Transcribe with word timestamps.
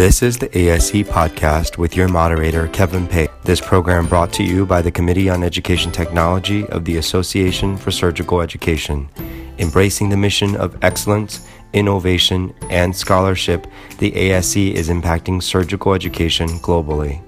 This 0.00 0.22
is 0.22 0.38
the 0.38 0.48
ASE 0.56 0.92
podcast 1.02 1.76
with 1.76 1.94
your 1.94 2.08
moderator, 2.08 2.68
Kevin 2.68 3.06
Pei. 3.06 3.28
This 3.44 3.60
program 3.60 4.06
brought 4.06 4.32
to 4.32 4.42
you 4.42 4.64
by 4.64 4.80
the 4.80 4.90
Committee 4.90 5.28
on 5.28 5.42
Education 5.42 5.92
Technology 5.92 6.64
of 6.68 6.86
the 6.86 6.96
Association 6.96 7.76
for 7.76 7.90
Surgical 7.90 8.40
Education. 8.40 9.10
Embracing 9.58 10.08
the 10.08 10.16
mission 10.16 10.56
of 10.56 10.82
excellence, 10.82 11.46
innovation, 11.74 12.54
and 12.70 12.96
scholarship, 12.96 13.66
the 13.98 14.16
ASE 14.16 14.56
is 14.56 14.88
impacting 14.88 15.42
surgical 15.42 15.92
education 15.92 16.48
globally. 16.60 17.20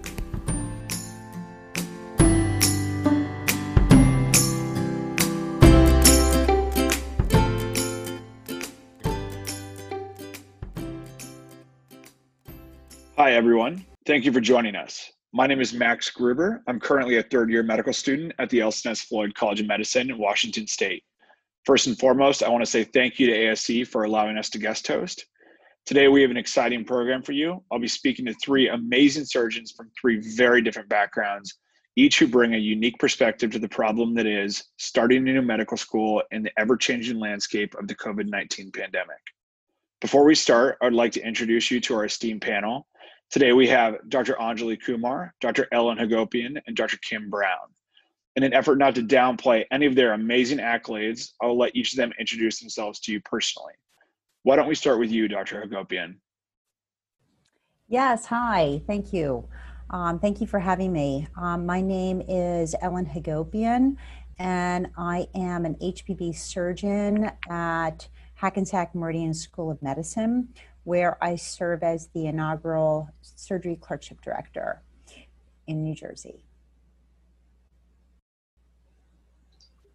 Thank 14.04 14.24
you 14.24 14.32
for 14.32 14.40
joining 14.40 14.74
us. 14.74 15.12
My 15.32 15.46
name 15.46 15.60
is 15.60 15.72
Max 15.72 16.10
Gruber. 16.10 16.64
I'm 16.66 16.80
currently 16.80 17.18
a 17.18 17.22
third 17.22 17.50
year 17.50 17.62
medical 17.62 17.92
student 17.92 18.32
at 18.40 18.50
the 18.50 18.60
Elson 18.60 18.90
S. 18.90 19.02
Floyd 19.02 19.32
College 19.36 19.60
of 19.60 19.68
Medicine 19.68 20.10
in 20.10 20.18
Washington 20.18 20.66
State. 20.66 21.04
First 21.64 21.86
and 21.86 21.96
foremost, 21.96 22.42
I 22.42 22.48
want 22.48 22.64
to 22.64 22.70
say 22.70 22.82
thank 22.82 23.20
you 23.20 23.28
to 23.28 23.32
ASE 23.32 23.88
for 23.88 24.02
allowing 24.02 24.36
us 24.36 24.50
to 24.50 24.58
guest 24.58 24.88
host. 24.88 25.24
Today, 25.86 26.08
we 26.08 26.20
have 26.20 26.32
an 26.32 26.36
exciting 26.36 26.84
program 26.84 27.22
for 27.22 27.30
you. 27.30 27.62
I'll 27.70 27.78
be 27.78 27.86
speaking 27.86 28.26
to 28.26 28.34
three 28.42 28.70
amazing 28.70 29.24
surgeons 29.24 29.70
from 29.70 29.88
three 30.00 30.18
very 30.34 30.62
different 30.62 30.88
backgrounds, 30.88 31.54
each 31.94 32.18
who 32.18 32.26
bring 32.26 32.54
a 32.54 32.58
unique 32.58 32.98
perspective 32.98 33.52
to 33.52 33.60
the 33.60 33.68
problem 33.68 34.14
that 34.14 34.26
is 34.26 34.64
starting 34.78 35.28
a 35.28 35.32
new 35.32 35.42
medical 35.42 35.76
school 35.76 36.24
in 36.32 36.42
the 36.42 36.50
ever 36.58 36.76
changing 36.76 37.20
landscape 37.20 37.72
of 37.76 37.86
the 37.86 37.94
COVID 37.94 38.28
19 38.28 38.72
pandemic. 38.72 39.20
Before 40.00 40.24
we 40.24 40.34
start, 40.34 40.76
I'd 40.82 40.92
like 40.92 41.12
to 41.12 41.24
introduce 41.24 41.70
you 41.70 41.80
to 41.82 41.94
our 41.94 42.06
esteemed 42.06 42.42
panel. 42.42 42.88
Today 43.32 43.54
we 43.54 43.66
have 43.68 43.96
Dr. 44.10 44.34
Anjali 44.34 44.78
Kumar, 44.78 45.34
Dr. 45.40 45.66
Ellen 45.72 45.96
Hagopian, 45.96 46.60
and 46.66 46.76
Dr. 46.76 46.98
Kim 46.98 47.30
Brown. 47.30 47.66
In 48.36 48.42
an 48.42 48.52
effort 48.52 48.76
not 48.76 48.94
to 48.96 49.02
downplay 49.02 49.64
any 49.70 49.86
of 49.86 49.94
their 49.94 50.12
amazing 50.12 50.58
accolades, 50.58 51.30
I'll 51.40 51.56
let 51.56 51.74
each 51.74 51.94
of 51.94 51.96
them 51.96 52.12
introduce 52.20 52.60
themselves 52.60 53.00
to 53.00 53.12
you 53.12 53.22
personally. 53.22 53.72
Why 54.42 54.56
don't 54.56 54.68
we 54.68 54.74
start 54.74 54.98
with 54.98 55.10
you, 55.10 55.28
Dr. 55.28 55.62
Hagopian? 55.62 56.16
Yes, 57.88 58.26
hi, 58.26 58.82
thank 58.86 59.14
you. 59.14 59.48
Um, 59.88 60.18
thank 60.18 60.42
you 60.42 60.46
for 60.46 60.58
having 60.58 60.92
me. 60.92 61.26
Um, 61.34 61.64
my 61.64 61.80
name 61.80 62.20
is 62.28 62.74
Ellen 62.82 63.06
Hagopian, 63.06 63.96
and 64.38 64.88
I 64.98 65.26
am 65.34 65.64
an 65.64 65.76
HPB 65.76 66.36
surgeon 66.36 67.30
at 67.48 68.08
Hackensack 68.34 68.94
Meridian 68.94 69.32
School 69.32 69.70
of 69.70 69.80
Medicine, 69.80 70.48
where 70.84 71.22
I 71.22 71.36
serve 71.36 71.82
as 71.82 72.08
the 72.08 72.26
inaugural 72.26 73.08
surgery 73.20 73.76
clerkship 73.76 74.20
director 74.20 74.82
in 75.66 75.82
New 75.82 75.94
Jersey. 75.94 76.44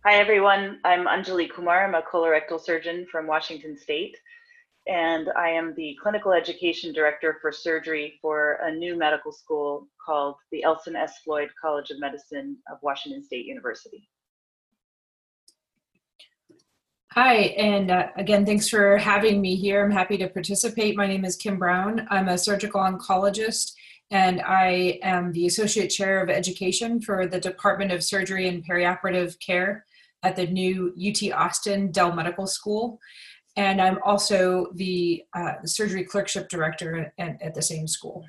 Hi, 0.06 0.16
everyone. 0.16 0.80
I'm 0.86 1.06
Anjali 1.06 1.52
Kumar. 1.52 1.86
I'm 1.86 1.96
a 1.96 2.02
colorectal 2.02 2.62
surgeon 2.62 3.06
from 3.12 3.28
Washington 3.28 3.78
State, 3.78 4.18
and 4.88 5.28
I 5.38 5.50
am 5.50 5.74
the 5.76 5.98
clinical 6.02 6.32
education 6.32 6.94
director 6.94 7.38
for 7.42 7.52
surgery 7.52 8.18
for 8.22 8.60
a 8.64 8.72
new 8.72 8.98
medical 8.98 9.34
school 9.34 9.90
called 10.06 10.36
the 10.54 10.64
Elson 10.64 10.96
S. 10.96 11.20
Floyd 11.26 11.50
College 11.62 11.90
of 11.90 12.00
Medicine 12.00 12.56
of 12.72 12.78
Washington 12.82 13.22
State 13.22 13.46
University. 13.46 14.08
Hi, 17.18 17.56
and 17.58 17.90
uh, 17.90 18.10
again, 18.16 18.46
thanks 18.46 18.70
for 18.70 18.96
having 18.96 19.42
me 19.42 19.56
here. 19.56 19.84
I'm 19.84 19.90
happy 19.90 20.20
to 20.20 20.30
participate. 20.30 20.96
My 20.96 21.08
name 21.08 21.26
is 21.26 21.36
Kim 21.36 21.58
Brown. 21.58 22.06
I'm 22.12 22.30
a 22.30 22.38
surgical 22.38 22.80
oncologist, 22.80 23.74
and 24.12 24.40
I 24.44 25.00
am 25.02 25.32
the 25.32 25.48
Associate 25.48 25.88
Chair 25.88 26.22
of 26.22 26.30
Education 26.30 27.02
for 27.02 27.26
the 27.26 27.40
Department 27.40 27.92
of 27.92 28.04
Surgery 28.04 28.48
and 28.48 28.64
Perioperative 28.64 29.40
Care 29.40 29.84
at 30.22 30.36
the 30.36 30.46
new 30.46 30.94
UT 30.96 31.34
Austin 31.34 31.92
Dell 31.92 32.14
Medical 32.14 32.46
School. 32.46 33.00
And 33.56 33.82
I'm 33.82 33.98
also 34.06 34.68
the, 34.76 35.24
uh, 35.34 35.54
Surgery 35.66 36.04
Clerkship 36.04 36.50
Director 36.50 37.12
at, 37.18 37.42
at 37.42 37.56
the 37.56 37.64
same 37.64 37.88
school. 37.88 38.28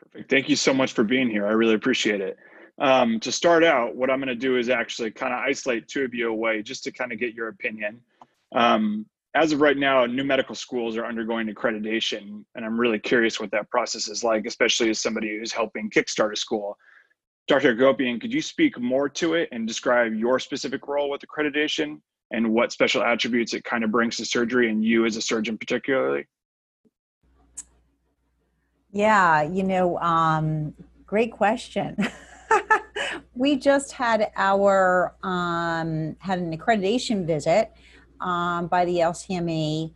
Perfect. 0.00 0.28
Thank 0.28 0.48
you 0.48 0.56
so 0.56 0.74
much 0.74 0.92
for 0.92 1.04
being 1.04 1.30
here. 1.30 1.46
I 1.46 1.52
really 1.52 1.74
appreciate 1.74 2.20
it. 2.20 2.36
Um, 2.80 3.18
to 3.20 3.32
start 3.32 3.64
out, 3.64 3.96
what 3.96 4.08
I'm 4.08 4.18
going 4.18 4.28
to 4.28 4.36
do 4.36 4.56
is 4.56 4.68
actually 4.68 5.10
kind 5.10 5.32
of 5.34 5.40
isolate 5.40 5.88
two 5.88 6.04
of 6.04 6.14
you 6.14 6.30
away 6.30 6.62
just 6.62 6.84
to 6.84 6.92
kind 6.92 7.12
of 7.12 7.18
get 7.18 7.34
your 7.34 7.48
opinion. 7.48 8.00
Um, 8.54 9.06
as 9.34 9.52
of 9.52 9.60
right 9.60 9.76
now, 9.76 10.06
new 10.06 10.24
medical 10.24 10.54
schools 10.54 10.96
are 10.96 11.04
undergoing 11.04 11.48
accreditation, 11.48 12.44
and 12.54 12.64
I'm 12.64 12.78
really 12.78 12.98
curious 12.98 13.40
what 13.40 13.50
that 13.50 13.68
process 13.70 14.08
is 14.08 14.24
like, 14.24 14.46
especially 14.46 14.90
as 14.90 15.00
somebody 15.00 15.38
who's 15.38 15.52
helping 15.52 15.90
kickstart 15.90 16.32
a 16.32 16.36
school. 16.36 16.78
Dr. 17.48 17.74
Gopian, 17.74 18.20
could 18.20 18.32
you 18.32 18.42
speak 18.42 18.78
more 18.78 19.08
to 19.08 19.34
it 19.34 19.48
and 19.52 19.66
describe 19.66 20.14
your 20.14 20.38
specific 20.38 20.86
role 20.86 21.10
with 21.10 21.22
accreditation 21.22 22.00
and 22.30 22.52
what 22.52 22.72
special 22.72 23.02
attributes 23.02 23.54
it 23.54 23.64
kind 23.64 23.84
of 23.84 23.90
brings 23.90 24.16
to 24.18 24.24
surgery 24.24 24.70
and 24.70 24.84
you 24.84 25.04
as 25.06 25.16
a 25.16 25.22
surgeon 25.22 25.56
particularly? 25.56 26.26
Yeah, 28.92 29.42
you 29.42 29.62
know, 29.62 29.98
um, 29.98 30.74
great 31.06 31.32
question. 31.32 31.96
we 33.38 33.56
just 33.56 33.92
had 33.92 34.32
our 34.36 35.14
um, 35.22 36.16
had 36.18 36.40
an 36.40 36.56
accreditation 36.56 37.24
visit 37.24 37.70
um, 38.20 38.66
by 38.66 38.84
the 38.84 38.96
LCME 38.96 39.92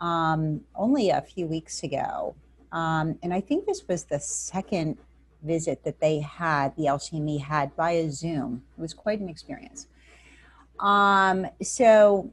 um, 0.00 0.60
only 0.74 1.08
a 1.08 1.22
few 1.22 1.46
weeks 1.46 1.82
ago, 1.82 2.34
um, 2.70 3.18
and 3.22 3.32
I 3.32 3.40
think 3.40 3.64
this 3.66 3.88
was 3.88 4.04
the 4.04 4.20
second 4.20 4.98
visit 5.42 5.82
that 5.84 6.00
they 6.00 6.20
had. 6.20 6.76
The 6.76 6.84
LCME 6.84 7.40
had 7.40 7.74
via 7.76 8.10
Zoom. 8.10 8.62
It 8.76 8.80
was 8.80 8.92
quite 8.92 9.18
an 9.20 9.28
experience. 9.28 9.88
Um, 10.78 11.46
so. 11.62 12.30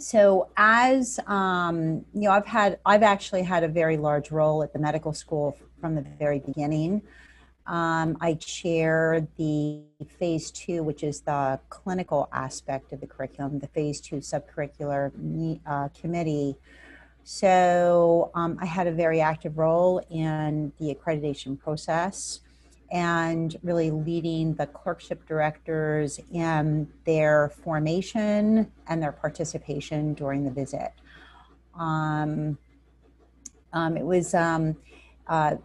So 0.00 0.48
as 0.56 1.18
um, 1.26 2.04
you 2.14 2.20
know, 2.20 2.30
I've 2.30 2.46
had 2.46 2.78
I've 2.86 3.02
actually 3.02 3.42
had 3.42 3.64
a 3.64 3.68
very 3.68 3.96
large 3.96 4.30
role 4.30 4.62
at 4.62 4.72
the 4.72 4.78
medical 4.78 5.12
school 5.12 5.58
from 5.80 5.96
the 5.96 6.02
very 6.02 6.38
beginning. 6.38 7.02
Um, 7.68 8.16
I 8.22 8.34
chair 8.34 9.28
the 9.36 9.82
phase 10.18 10.50
two, 10.50 10.82
which 10.82 11.02
is 11.02 11.20
the 11.20 11.60
clinical 11.68 12.30
aspect 12.32 12.92
of 12.94 13.00
the 13.00 13.06
curriculum, 13.06 13.58
the 13.58 13.68
phase 13.68 14.00
two 14.00 14.16
subcurricular 14.16 15.12
uh, 15.66 15.88
committee. 15.88 16.56
So 17.24 18.30
um, 18.34 18.58
I 18.58 18.64
had 18.64 18.86
a 18.86 18.92
very 18.92 19.20
active 19.20 19.58
role 19.58 20.02
in 20.10 20.72
the 20.78 20.94
accreditation 20.94 21.58
process 21.58 22.40
and 22.90 23.54
really 23.62 23.90
leading 23.90 24.54
the 24.54 24.66
clerkship 24.66 25.28
directors 25.28 26.18
in 26.32 26.88
their 27.04 27.50
formation 27.50 28.72
and 28.86 29.02
their 29.02 29.12
participation 29.12 30.14
during 30.14 30.42
the 30.42 30.50
visit. 30.50 30.92
Um, 31.78 32.56
um, 33.74 33.98
it 33.98 34.04
was 34.04 34.32
um, 34.32 34.74
uh, 35.26 35.56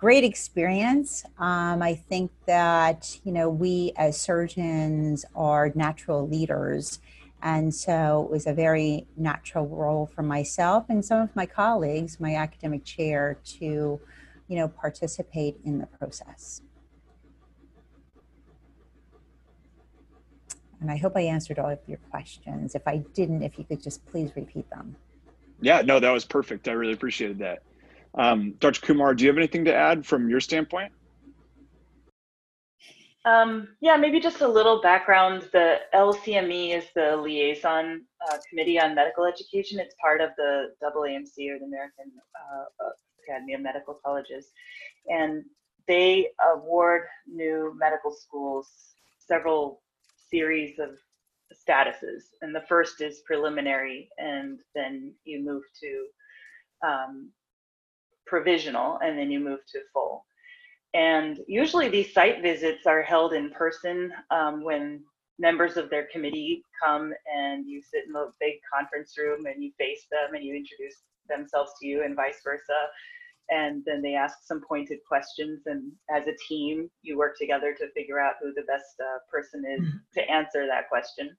great 0.00 0.24
experience. 0.24 1.24
Um, 1.38 1.82
I 1.82 1.94
think 1.94 2.30
that, 2.46 3.20
you 3.22 3.32
know, 3.32 3.50
we 3.50 3.92
as 3.96 4.18
surgeons 4.18 5.26
are 5.34 5.70
natural 5.74 6.26
leaders. 6.26 7.00
And 7.42 7.74
so 7.74 8.24
it 8.24 8.30
was 8.30 8.46
a 8.46 8.54
very 8.54 9.06
natural 9.18 9.66
role 9.66 10.06
for 10.06 10.22
myself 10.22 10.86
and 10.88 11.04
some 11.04 11.20
of 11.20 11.36
my 11.36 11.44
colleagues, 11.44 12.18
my 12.18 12.34
academic 12.34 12.82
chair, 12.84 13.38
to, 13.58 14.00
you 14.48 14.56
know, 14.56 14.68
participate 14.68 15.58
in 15.64 15.78
the 15.78 15.86
process. 15.86 16.62
And 20.80 20.90
I 20.90 20.96
hope 20.96 21.12
I 21.14 21.20
answered 21.20 21.58
all 21.58 21.68
of 21.68 21.78
your 21.86 21.98
questions. 22.10 22.74
If 22.74 22.88
I 22.88 22.98
didn't, 23.12 23.42
if 23.42 23.58
you 23.58 23.64
could 23.64 23.82
just 23.82 24.04
please 24.06 24.30
repeat 24.34 24.68
them. 24.70 24.96
Yeah, 25.60 25.82
no, 25.82 26.00
that 26.00 26.10
was 26.10 26.24
perfect. 26.24 26.68
I 26.68 26.72
really 26.72 26.94
appreciated 26.94 27.38
that. 27.40 27.62
Um, 28.14 28.52
Dr. 28.58 28.80
Kumar, 28.80 29.14
do 29.14 29.24
you 29.24 29.30
have 29.30 29.38
anything 29.38 29.64
to 29.66 29.74
add 29.74 30.04
from 30.04 30.28
your 30.28 30.40
standpoint? 30.40 30.92
Um, 33.24 33.68
yeah, 33.80 33.96
maybe 33.96 34.18
just 34.18 34.40
a 34.40 34.48
little 34.48 34.80
background. 34.80 35.48
The 35.52 35.80
LCME 35.94 36.76
is 36.76 36.84
the 36.94 37.16
liaison 37.16 38.02
uh, 38.28 38.38
committee 38.48 38.80
on 38.80 38.94
medical 38.94 39.24
education. 39.26 39.78
It's 39.78 39.94
part 40.00 40.20
of 40.20 40.30
the 40.38 40.68
AAMC 40.82 41.50
or 41.50 41.58
the 41.58 41.66
American 41.66 42.10
uh, 42.34 42.88
Academy 43.28 43.54
of 43.54 43.60
Medical 43.60 43.98
Colleges. 44.04 44.46
And 45.08 45.44
they 45.86 46.28
award 46.54 47.02
new 47.26 47.74
medical 47.78 48.10
schools 48.10 48.68
several 49.18 49.82
series 50.30 50.78
of 50.78 50.90
statuses. 51.54 52.22
And 52.42 52.54
the 52.54 52.64
first 52.68 53.00
is 53.00 53.22
preliminary, 53.26 54.08
and 54.18 54.60
then 54.74 55.12
you 55.24 55.44
move 55.44 55.62
to 55.82 56.86
um, 56.86 57.30
provisional 58.30 58.98
and 59.04 59.18
then 59.18 59.30
you 59.30 59.40
move 59.40 59.60
to 59.72 59.80
full. 59.92 60.24
And 60.94 61.38
usually 61.46 61.88
these 61.88 62.14
site 62.14 62.40
visits 62.40 62.86
are 62.86 63.02
held 63.02 63.32
in 63.34 63.50
person 63.50 64.12
um, 64.30 64.64
when 64.64 65.02
members 65.38 65.76
of 65.76 65.90
their 65.90 66.06
committee 66.12 66.62
come 66.82 67.12
and 67.34 67.66
you 67.66 67.82
sit 67.82 68.06
in 68.06 68.12
the 68.12 68.32
big 68.40 68.54
conference 68.72 69.14
room 69.18 69.46
and 69.46 69.62
you 69.62 69.72
face 69.78 70.06
them 70.10 70.34
and 70.34 70.44
you 70.44 70.54
introduce 70.54 70.96
themselves 71.28 71.72
to 71.80 71.86
you 71.86 72.04
and 72.04 72.16
vice 72.16 72.40
versa 72.44 72.80
and 73.50 73.82
then 73.84 74.02
they 74.02 74.14
ask 74.14 74.38
some 74.44 74.60
pointed 74.66 74.98
questions 75.08 75.62
and 75.66 75.90
as 76.14 76.26
a 76.26 76.36
team 76.48 76.90
you 77.02 77.16
work 77.16 77.36
together 77.38 77.74
to 77.78 77.90
figure 77.92 78.20
out 78.20 78.34
who 78.42 78.52
the 78.54 78.62
best 78.62 78.94
uh, 79.00 79.18
person 79.30 79.62
is 79.64 79.80
mm-hmm. 79.80 79.98
to 80.12 80.30
answer 80.30 80.66
that 80.66 80.88
question 80.88 81.30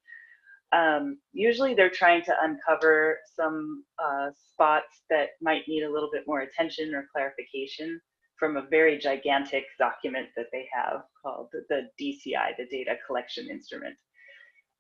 um, 0.74 1.18
usually 1.34 1.74
they're 1.74 1.90
trying 1.90 2.24
to 2.24 2.36
uncover 2.42 3.20
some 3.36 3.84
uh, 4.04 4.30
spots 4.52 5.04
that 5.10 5.30
might 5.42 5.68
need 5.68 5.84
a 5.84 5.92
little 5.92 6.10
bit 6.12 6.24
more 6.28 6.42
attention 6.42 6.94
or 6.94 7.08
clarification 7.14 8.00
from 8.38 8.58
a 8.58 8.66
very 8.72 8.98
gigantic 8.98 9.66
document 9.78 10.28
that 10.36 10.48
they 10.52 10.68
have 10.74 11.04
called 11.22 11.50
the 11.70 11.90
DCI, 12.02 12.58
the 12.58 12.66
Data 12.72 12.96
Collection 13.06 13.50
Instrument. 13.50 13.96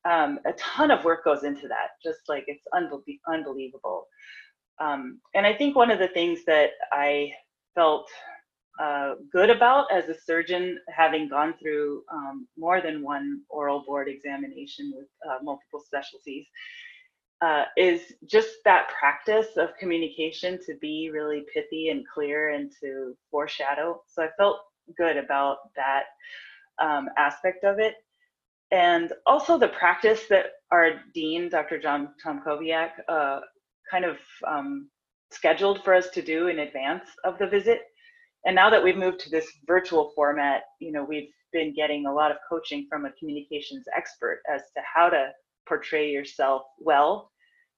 Um, 0.03 0.39
a 0.45 0.53
ton 0.53 0.89
of 0.89 1.03
work 1.03 1.23
goes 1.25 1.43
into 1.43 1.67
that, 1.67 1.89
just 2.03 2.21
like 2.27 2.45
it's 2.47 2.65
unbe- 2.73 3.19
unbelievable. 3.31 4.07
Um, 4.79 5.19
and 5.35 5.45
I 5.45 5.53
think 5.53 5.75
one 5.75 5.91
of 5.91 5.99
the 5.99 6.07
things 6.07 6.39
that 6.45 6.71
I 6.91 7.31
felt 7.75 8.09
uh, 8.81 9.15
good 9.31 9.49
about 9.49 9.91
as 9.91 10.09
a 10.09 10.19
surgeon, 10.19 10.79
having 10.89 11.29
gone 11.29 11.53
through 11.61 12.03
um, 12.11 12.47
more 12.57 12.81
than 12.81 13.03
one 13.03 13.41
oral 13.49 13.83
board 13.85 14.07
examination 14.07 14.91
with 14.95 15.07
uh, 15.29 15.37
multiple 15.43 15.81
specialties, 15.85 16.47
uh, 17.41 17.65
is 17.77 18.13
just 18.25 18.49
that 18.65 18.89
practice 18.89 19.57
of 19.57 19.69
communication 19.79 20.59
to 20.65 20.75
be 20.81 21.09
really 21.13 21.43
pithy 21.53 21.89
and 21.89 22.03
clear 22.11 22.49
and 22.49 22.71
to 22.79 23.15
foreshadow. 23.29 24.01
So 24.07 24.23
I 24.23 24.29
felt 24.37 24.61
good 24.97 25.17
about 25.17 25.57
that 25.75 26.03
um, 26.81 27.09
aspect 27.17 27.63
of 27.63 27.79
it. 27.79 27.95
And 28.71 29.11
also 29.25 29.57
the 29.57 29.67
practice 29.67 30.27
that 30.29 30.45
our 30.71 31.01
dean, 31.13 31.49
Dr. 31.49 31.77
John 31.79 32.13
Tomkowiak, 32.23 32.91
uh, 33.07 33.41
kind 33.89 34.05
of 34.05 34.17
um, 34.47 34.89
scheduled 35.31 35.83
for 35.83 35.93
us 35.93 36.09
to 36.11 36.21
do 36.21 36.47
in 36.47 36.59
advance 36.59 37.09
of 37.23 37.37
the 37.37 37.47
visit. 37.47 37.81
And 38.45 38.55
now 38.55 38.69
that 38.69 38.83
we've 38.83 38.97
moved 38.97 39.19
to 39.21 39.29
this 39.29 39.47
virtual 39.67 40.11
format, 40.15 40.63
you 40.79 40.91
know, 40.91 41.03
we've 41.03 41.29
been 41.53 41.73
getting 41.73 42.05
a 42.05 42.13
lot 42.13 42.31
of 42.31 42.37
coaching 42.49 42.87
from 42.89 43.05
a 43.05 43.11
communications 43.13 43.85
expert 43.95 44.41
as 44.51 44.61
to 44.75 44.81
how 44.93 45.09
to 45.09 45.31
portray 45.67 46.09
yourself 46.09 46.63
well 46.79 47.31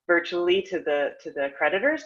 virtually 0.07 0.61
to 0.61 0.79
the 0.79 1.11
to 1.21 1.31
the 1.31 1.49
creditors. 1.57 2.03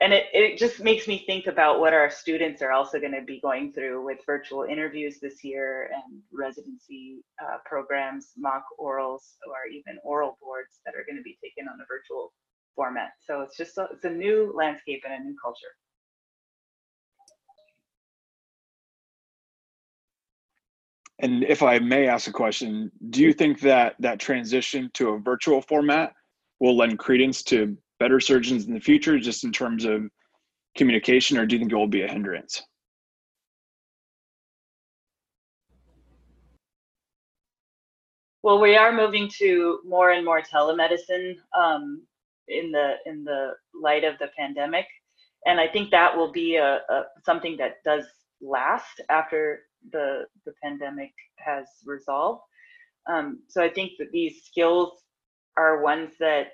And 0.00 0.12
it, 0.12 0.26
it 0.32 0.58
just 0.58 0.80
makes 0.80 1.06
me 1.06 1.24
think 1.24 1.46
about 1.46 1.78
what 1.78 1.92
our 1.92 2.10
students 2.10 2.62
are 2.62 2.72
also 2.72 2.98
going 2.98 3.14
to 3.14 3.22
be 3.22 3.40
going 3.40 3.72
through 3.72 4.04
with 4.04 4.18
virtual 4.26 4.64
interviews 4.64 5.18
this 5.20 5.44
year 5.44 5.88
and 5.94 6.20
residency 6.32 7.22
uh, 7.40 7.58
programs 7.64 8.32
mock 8.36 8.64
orals 8.80 9.36
or 9.46 9.70
even 9.72 9.98
oral 10.02 10.36
boards 10.42 10.80
that 10.84 10.96
are 10.96 11.04
going 11.08 11.16
to 11.16 11.22
be 11.22 11.38
taken 11.42 11.68
on 11.68 11.80
a 11.80 11.86
virtual 11.88 12.32
format. 12.74 13.10
So 13.20 13.42
it's 13.42 13.56
just 13.56 13.78
a, 13.78 13.86
it's 13.92 14.04
a 14.04 14.10
new 14.10 14.52
landscape 14.54 15.04
and 15.04 15.14
a 15.14 15.24
new 15.24 15.36
culture 15.40 15.74
and 21.20 21.44
if 21.44 21.62
i 21.62 21.78
may 21.78 22.06
ask 22.08 22.28
a 22.28 22.32
question 22.32 22.90
do 23.10 23.22
you 23.22 23.32
think 23.32 23.60
that 23.60 23.94
that 23.98 24.18
transition 24.18 24.90
to 24.94 25.10
a 25.10 25.18
virtual 25.18 25.60
format 25.62 26.12
will 26.60 26.76
lend 26.76 26.98
credence 26.98 27.42
to 27.42 27.76
better 27.98 28.20
surgeons 28.20 28.66
in 28.66 28.74
the 28.74 28.80
future, 28.80 29.18
just 29.18 29.44
in 29.44 29.52
terms 29.52 29.84
of 29.84 30.02
communication, 30.76 31.38
or 31.38 31.46
do 31.46 31.54
you 31.54 31.60
think 31.60 31.72
it 31.72 31.76
will 31.76 31.86
be 31.86 32.02
a 32.02 32.08
hindrance? 32.08 32.62
Well, 38.42 38.60
we 38.60 38.76
are 38.76 38.92
moving 38.92 39.30
to 39.38 39.80
more 39.86 40.10
and 40.10 40.24
more 40.24 40.42
telemedicine 40.42 41.36
um, 41.58 42.02
in 42.48 42.70
the 42.70 42.96
in 43.06 43.24
the 43.24 43.52
light 43.72 44.04
of 44.04 44.18
the 44.18 44.28
pandemic, 44.36 44.86
and 45.46 45.58
I 45.58 45.66
think 45.66 45.90
that 45.90 46.14
will 46.14 46.30
be 46.30 46.56
a, 46.56 46.80
a 46.90 47.04
something 47.24 47.56
that 47.56 47.76
does 47.86 48.04
last 48.42 49.00
after 49.08 49.60
the 49.92 50.24
the 50.44 50.52
pandemic 50.62 51.12
has 51.36 51.66
resolved. 51.84 52.42
Um, 53.08 53.40
so 53.48 53.62
I 53.62 53.68
think 53.68 53.92
that 53.98 54.10
these 54.12 54.44
skills 54.44 55.02
are 55.56 55.82
ones 55.82 56.14
that 56.20 56.48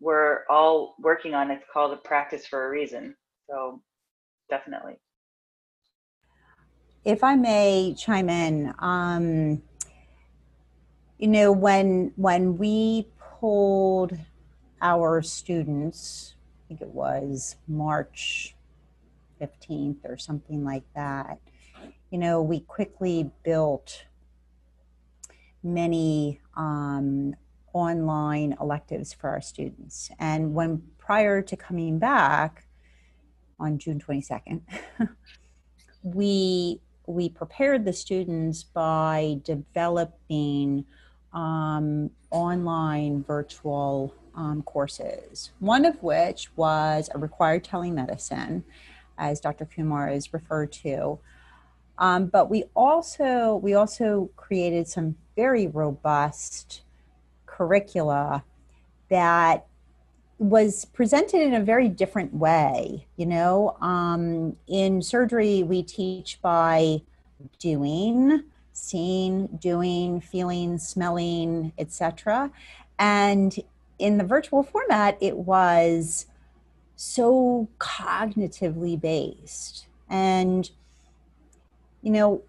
we're 0.00 0.40
all 0.50 0.94
working 1.00 1.34
on. 1.34 1.50
It's 1.50 1.64
called 1.72 1.92
a 1.92 1.96
practice 1.96 2.46
for 2.46 2.66
a 2.66 2.70
reason. 2.70 3.14
So 3.48 3.80
definitely. 4.50 4.98
If 7.04 7.22
I 7.22 7.36
may 7.36 7.94
chime 7.96 8.28
in, 8.28 8.74
um, 8.80 9.62
you 11.18 11.28
know, 11.28 11.52
when 11.52 12.12
when 12.16 12.58
we 12.58 13.08
pulled 13.40 14.18
our 14.82 15.22
students, 15.22 16.34
I 16.64 16.68
think 16.68 16.80
it 16.82 16.88
was 16.88 17.56
March 17.68 18.54
15th 19.40 19.98
or 20.04 20.16
something 20.16 20.64
like 20.64 20.84
that, 20.94 21.38
you 22.16 22.20
know, 22.20 22.40
we 22.40 22.60
quickly 22.60 23.30
built 23.42 24.06
many 25.62 26.40
um, 26.56 27.34
online 27.74 28.56
electives 28.58 29.12
for 29.12 29.28
our 29.28 29.42
students. 29.42 30.10
And 30.18 30.54
when 30.54 30.82
prior 30.96 31.42
to 31.42 31.56
coming 31.58 31.98
back 31.98 32.64
on 33.60 33.76
June 33.76 34.00
22nd, 34.00 34.62
we 36.02 36.80
we 37.06 37.28
prepared 37.28 37.84
the 37.84 37.92
students 37.92 38.64
by 38.64 39.38
developing 39.44 40.86
um, 41.34 42.08
online 42.30 43.22
virtual 43.24 44.14
um, 44.34 44.62
courses, 44.62 45.50
one 45.58 45.84
of 45.84 46.02
which 46.02 46.48
was 46.56 47.10
a 47.14 47.18
required 47.18 47.62
telemedicine, 47.62 48.62
as 49.18 49.38
Dr. 49.38 49.66
Kumar 49.66 50.08
is 50.08 50.32
referred 50.32 50.72
to. 50.72 51.18
Um, 51.98 52.26
but 52.26 52.50
we 52.50 52.64
also 52.74 53.56
we 53.56 53.74
also 53.74 54.30
created 54.36 54.86
some 54.88 55.16
very 55.34 55.66
robust 55.66 56.82
curricula 57.46 58.44
that 59.08 59.66
was 60.38 60.84
presented 60.84 61.40
in 61.40 61.54
a 61.54 61.60
very 61.60 61.88
different 61.88 62.34
way. 62.34 63.06
You 63.16 63.26
know, 63.26 63.76
um, 63.80 64.56
in 64.66 65.00
surgery, 65.00 65.62
we 65.62 65.82
teach 65.82 66.40
by 66.42 67.02
doing, 67.58 68.42
seeing, 68.72 69.46
doing, 69.58 70.20
feeling, 70.20 70.78
smelling, 70.78 71.72
etc. 71.78 72.50
And 72.98 73.56
in 73.98 74.18
the 74.18 74.24
virtual 74.24 74.62
format, 74.62 75.16
it 75.20 75.36
was 75.36 76.26
so 76.96 77.68
cognitively 77.78 79.00
based. 79.00 79.86
And, 80.08 80.70
you 82.06 82.12
know, 82.12 82.40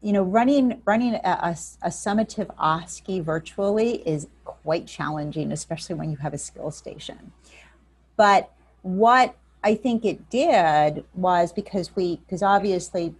you 0.00 0.14
know, 0.14 0.22
running 0.22 0.80
running 0.86 1.14
a, 1.16 1.20
a, 1.22 1.56
a 1.82 1.90
summative 1.90 2.46
OSCE 2.56 3.22
virtually 3.22 3.96
is 4.08 4.26
quite 4.46 4.86
challenging, 4.86 5.52
especially 5.52 5.96
when 5.96 6.10
you 6.10 6.16
have 6.16 6.32
a 6.32 6.38
skill 6.38 6.70
station. 6.70 7.30
But 8.16 8.50
what 8.80 9.36
I 9.62 9.74
think 9.74 10.06
it 10.06 10.30
did 10.30 11.04
was 11.12 11.52
because 11.52 11.94
we, 11.94 12.16
because 12.16 12.42
obviously 12.42 13.14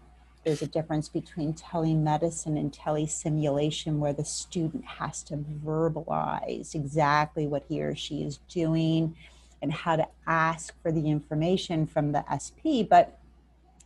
there's 0.44 0.62
a 0.62 0.66
difference 0.66 1.10
between 1.10 1.52
telemedicine 1.52 2.58
and 2.58 2.72
telesimulation 2.72 3.98
where 3.98 4.14
the 4.14 4.24
student 4.24 4.86
has 4.86 5.22
to 5.24 5.36
verbalize 5.36 6.74
exactly 6.74 7.46
what 7.46 7.64
he 7.68 7.82
or 7.82 7.94
she 7.94 8.22
is 8.22 8.38
doing 8.48 9.14
and 9.60 9.70
how 9.70 9.96
to 9.96 10.08
ask 10.26 10.72
for 10.80 10.90
the 10.90 11.10
information 11.10 11.86
from 11.86 12.12
the 12.12 12.24
SP. 12.32 12.88
But 12.88 13.19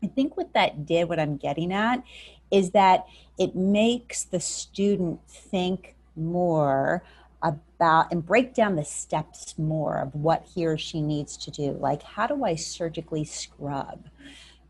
I 0.04 0.08
think 0.08 0.36
what 0.36 0.52
that 0.52 0.84
did, 0.84 1.08
what 1.08 1.18
I'm 1.18 1.36
getting 1.36 1.72
at, 1.72 2.04
is 2.50 2.72
that 2.72 3.06
it 3.38 3.56
makes 3.56 4.24
the 4.24 4.38
student 4.38 5.20
think 5.28 5.96
more 6.14 7.02
about 7.42 8.12
and 8.12 8.24
break 8.24 8.54
down 8.54 8.76
the 8.76 8.84
steps 8.84 9.58
more 9.58 9.98
of 9.98 10.14
what 10.14 10.46
he 10.54 10.66
or 10.66 10.78
she 10.78 11.00
needs 11.00 11.36
to 11.38 11.50
do. 11.50 11.72
Like, 11.72 12.02
how 12.02 12.26
do 12.26 12.44
I 12.44 12.54
surgically 12.54 13.24
scrub? 13.24 14.08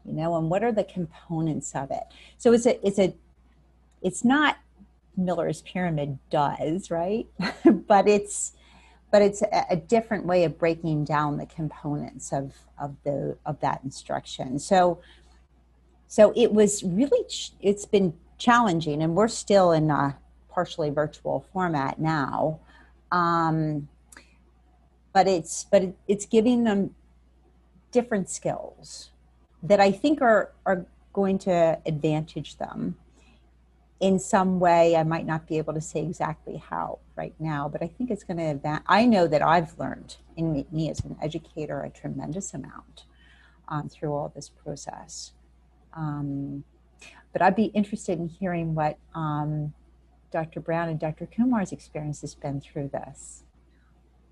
You 0.05 0.13
know, 0.13 0.37
and 0.37 0.51
what 0.51 0.63
are 0.63 0.73
the 0.73 0.85
components 0.85 1.75
of 1.75 1.91
it? 1.91 2.05
So 2.39 2.53
it's 2.53 2.67
a 2.67 2.87
it's 2.87 2.99
a 2.99 3.15
it's 4.03 4.25
not 4.25 4.59
Miller's 5.17 5.63
pyramid 5.63 6.19
does, 6.31 6.91
right? 6.91 7.27
but 7.65 8.09
it's 8.09 8.53
but 9.11 9.23
it's 9.23 9.43
a, 9.43 9.67
a, 9.71 9.77
different 9.77 10.27
way 10.27 10.43
of 10.43 10.59
breaking 10.59 11.05
down 11.05 11.37
the 11.37 11.47
components 11.47 12.33
of 12.33 12.53
of 12.81 12.97
the 13.05 13.37
of 13.47 13.61
that 13.61 13.81
instruction. 13.85 14.59
So 14.59 15.01
so 16.15 16.33
it 16.37 16.53
was 16.53 16.85
really, 16.85 17.27
it's 17.61 17.87
been 17.87 18.15
challenging, 18.39 19.03
and 19.03 19.17
we're 19.17 19.27
still 19.27 19.73
in 19.73 19.91
a 19.91 20.17
partially 20.49 20.91
virtual 20.91 21.45
format 21.53 21.99
now. 21.99 22.61
Um, 23.11 23.89
but 25.13 25.27
it's 25.27 25.65
but 25.65 25.83
it, 25.83 25.97
it's 26.07 26.25
giving 26.25 26.63
them 26.63 26.95
different 27.91 28.31
skills 28.31 29.11
that 29.65 29.81
I 29.81 29.91
think 29.91 30.23
are 30.23 30.53
are 30.65 30.87
going 31.13 31.37
to 31.51 31.81
advantage 31.85 32.59
them 32.59 32.95
in 33.99 34.21
some 34.21 34.61
way. 34.61 34.95
I 34.95 35.03
might 35.03 35.27
not 35.27 35.49
be 35.49 35.59
able 35.59 35.75
to 35.75 35.81
say 35.81 36.03
exactly 36.03 36.59
how 36.59 37.01
right 37.17 37.35
now, 37.41 37.69
but 37.69 37.83
I 37.83 37.89
think 37.89 38.13
it's 38.13 38.23
going 38.23 38.37
to 38.37 38.51
advance. 38.51 38.85
I 38.87 39.05
know 39.05 39.27
that 39.27 39.43
I've 39.43 39.77
learned 39.81 40.15
in 40.37 40.53
me, 40.53 40.67
me 40.71 40.91
as 40.91 41.01
an 41.01 41.17
educator 41.21 41.81
a 41.81 41.91
tremendous 41.91 42.55
amount 42.55 43.07
um, 43.67 43.89
through 43.89 44.13
all 44.15 44.31
this 44.33 44.49
process. 44.49 45.33
Um, 45.97 46.65
but 47.33 47.43
I'd 47.43 47.57
be 47.57 47.67
interested 47.67 48.19
in 48.19 48.29
hearing 48.29 48.75
what 48.75 48.99
um, 49.15 49.75
Dr. 50.31 50.61
Brown 50.61 50.89
and 50.89 50.99
Dr. 50.99 51.27
Kumar's 51.27 51.73
experience 51.73 52.21
has 52.23 52.35
been 52.35 52.61
through 52.61 52.89
this. 52.89 53.45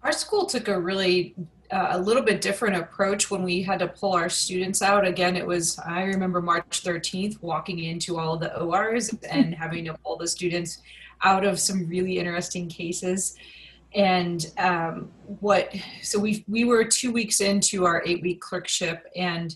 Our 0.03 0.13
school 0.13 0.47
took 0.47 0.69
a 0.69 0.81
really 0.81 1.35
uh, 1.71 1.89
a 1.93 1.99
little 1.99 2.23
bit 2.23 2.41
different 2.41 2.77
approach 2.77 3.31
when 3.31 3.43
we 3.43 3.63
had 3.63 3.79
to 3.79 3.87
pull 3.89 4.13
our 4.13 4.29
students 4.29 4.83
out. 4.83 5.07
Again, 5.07 5.37
it 5.37 5.47
was 5.47 5.79
I 5.79 6.03
remember 6.03 6.43
March 6.43 6.83
13th 6.83 7.41
walking 7.41 7.79
into 7.85 8.19
all 8.19 8.37
the 8.37 8.57
ORs 8.61 9.15
and 9.31 9.55
having 9.65 9.85
to 9.87 9.95
pull 10.05 10.17
the 10.17 10.27
students 10.27 10.83
out 11.23 11.45
of 11.45 11.59
some 11.59 11.87
really 11.89 12.19
interesting 12.19 12.69
cases. 12.69 13.37
And 13.95 14.45
um, 14.59 15.11
what 15.41 15.75
so 16.03 16.19
we 16.19 16.45
we 16.49 16.65
were 16.65 16.85
two 16.85 17.13
weeks 17.13 17.41
into 17.41 17.85
our 17.85 18.03
eight 18.07 18.23
week 18.23 18.41
clerkship 18.41 19.07
and 19.15 19.55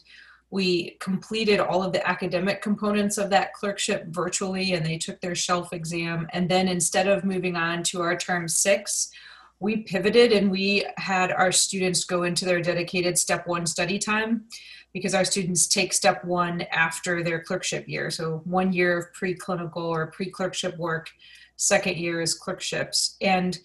we 0.51 0.97
completed 1.01 1.59
all 1.59 1.83
of 1.83 1.93
the 1.93 2.07
academic 2.09 2.63
components 2.63 3.19
of 3.19 3.31
that 3.31 3.53
clerkship 3.53 4.07
virtually 4.09 4.73
and 4.73 4.87
they 4.87 4.97
took 4.97 5.21
their 5.21 5.35
shelf 5.35 5.73
exam 5.73 6.27
and 6.33 6.49
then 6.49 6.69
instead 6.69 7.09
of 7.09 7.25
moving 7.25 7.57
on 7.57 7.83
to 7.83 8.01
our 8.01 8.17
term 8.17 8.47
six 8.47 9.11
we 9.59 9.79
pivoted 9.79 10.33
and 10.33 10.51
we 10.51 10.85
had 10.99 11.31
our 11.33 11.51
students 11.51 12.05
go 12.05 12.25
into 12.25 12.45
their 12.45 12.61
dedicated 12.61 13.19
step 13.19 13.47
one 13.47 13.67
study 13.67 13.99
time 13.99 14.45
because 14.93 15.15
our 15.15 15.25
students 15.25 15.67
take 15.67 15.93
step 15.93 16.25
one 16.25 16.63
after 16.73 17.23
their 17.23 17.43
clerkship 17.43 17.89
year. 17.89 18.11
So 18.11 18.41
one 18.45 18.73
year 18.73 18.99
of 18.99 19.13
preclinical 19.13 19.77
or 19.77 20.07
pre-clerkship 20.09 20.77
work, 20.79 21.11
second 21.57 21.97
year 21.97 22.21
is 22.21 22.35
clerkships. 22.35 23.17
And 23.21 23.59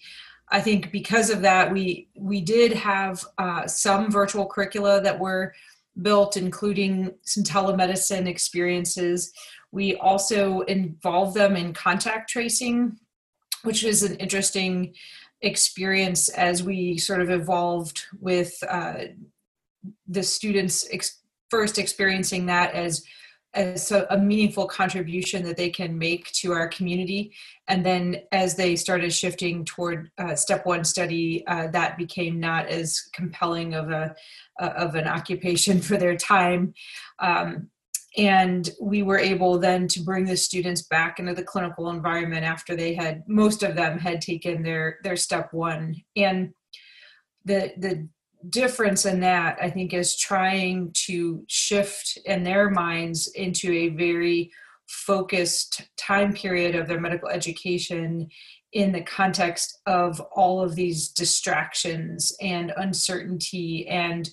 I 0.50 0.60
think 0.60 0.92
because 0.92 1.30
of 1.30 1.40
that, 1.42 1.72
we 1.72 2.08
we 2.14 2.42
did 2.42 2.72
have 2.74 3.24
uh, 3.38 3.66
some 3.66 4.10
virtual 4.10 4.46
curricula 4.46 5.00
that 5.00 5.18
were 5.18 5.54
built, 6.00 6.36
including 6.36 7.12
some 7.22 7.42
telemedicine 7.42 8.26
experiences. 8.26 9.32
We 9.72 9.96
also 9.96 10.60
involved 10.62 11.34
them 11.34 11.56
in 11.56 11.74
contact 11.74 12.30
tracing, 12.30 12.98
which 13.62 13.84
is 13.84 14.02
an 14.02 14.16
interesting 14.16 14.94
experience 15.42 16.28
as 16.30 16.62
we 16.62 16.96
sort 16.98 17.20
of 17.20 17.30
evolved 17.30 18.04
with 18.20 18.54
uh, 18.68 19.04
the 20.06 20.22
students 20.22 20.86
ex- 20.92 21.20
first 21.50 21.78
experiencing 21.78 22.46
that 22.46 22.74
as 22.74 23.04
as 23.54 23.90
a, 23.92 24.06
a, 24.10 24.18
meaningful 24.18 24.66
contribution 24.66 25.44
that 25.44 25.56
they 25.56 25.68
can 25.68 25.98
make 25.98 26.30
to 26.32 26.52
our 26.52 26.68
community. 26.68 27.32
And 27.68 27.84
then 27.84 28.22
as 28.32 28.54
they 28.54 28.76
started 28.76 29.12
shifting 29.12 29.64
toward 29.64 30.10
uh, 30.18 30.34
step 30.34 30.64
one 30.64 30.84
study 30.84 31.46
uh, 31.46 31.68
that 31.68 31.98
became 31.98 32.40
not 32.40 32.66
as 32.68 33.00
compelling 33.12 33.74
of 33.74 33.90
a 33.90 34.14
uh, 34.60 34.66
of 34.76 34.94
an 34.94 35.06
occupation 35.06 35.80
for 35.82 35.96
their 35.96 36.16
time. 36.16 36.74
Um, 37.18 37.68
and 38.16 38.68
we 38.80 39.02
were 39.02 39.18
able 39.18 39.58
then 39.58 39.88
to 39.88 40.00
bring 40.00 40.26
the 40.26 40.36
students 40.36 40.82
back 40.82 41.18
into 41.18 41.32
the 41.34 41.42
clinical 41.42 41.88
environment 41.88 42.44
after 42.44 42.76
they 42.76 42.94
had 42.94 43.22
most 43.26 43.62
of 43.62 43.74
them 43.74 43.98
had 43.98 44.20
taken 44.20 44.62
their 44.62 44.98
their 45.02 45.16
step 45.16 45.52
one. 45.52 45.96
And 46.16 46.52
the 47.44 47.72
the 47.76 48.08
difference 48.48 49.06
in 49.06 49.20
that 49.20 49.56
i 49.60 49.70
think 49.70 49.92
is 49.92 50.16
trying 50.16 50.90
to 50.94 51.44
shift 51.48 52.18
in 52.24 52.42
their 52.42 52.70
minds 52.70 53.28
into 53.34 53.72
a 53.72 53.88
very 53.90 54.50
focused 54.88 55.88
time 55.96 56.32
period 56.34 56.74
of 56.74 56.86
their 56.86 57.00
medical 57.00 57.28
education 57.28 58.28
in 58.72 58.92
the 58.92 59.02
context 59.02 59.80
of 59.86 60.20
all 60.34 60.62
of 60.62 60.74
these 60.74 61.08
distractions 61.08 62.34
and 62.40 62.72
uncertainty. 62.76 63.86
And 63.88 64.28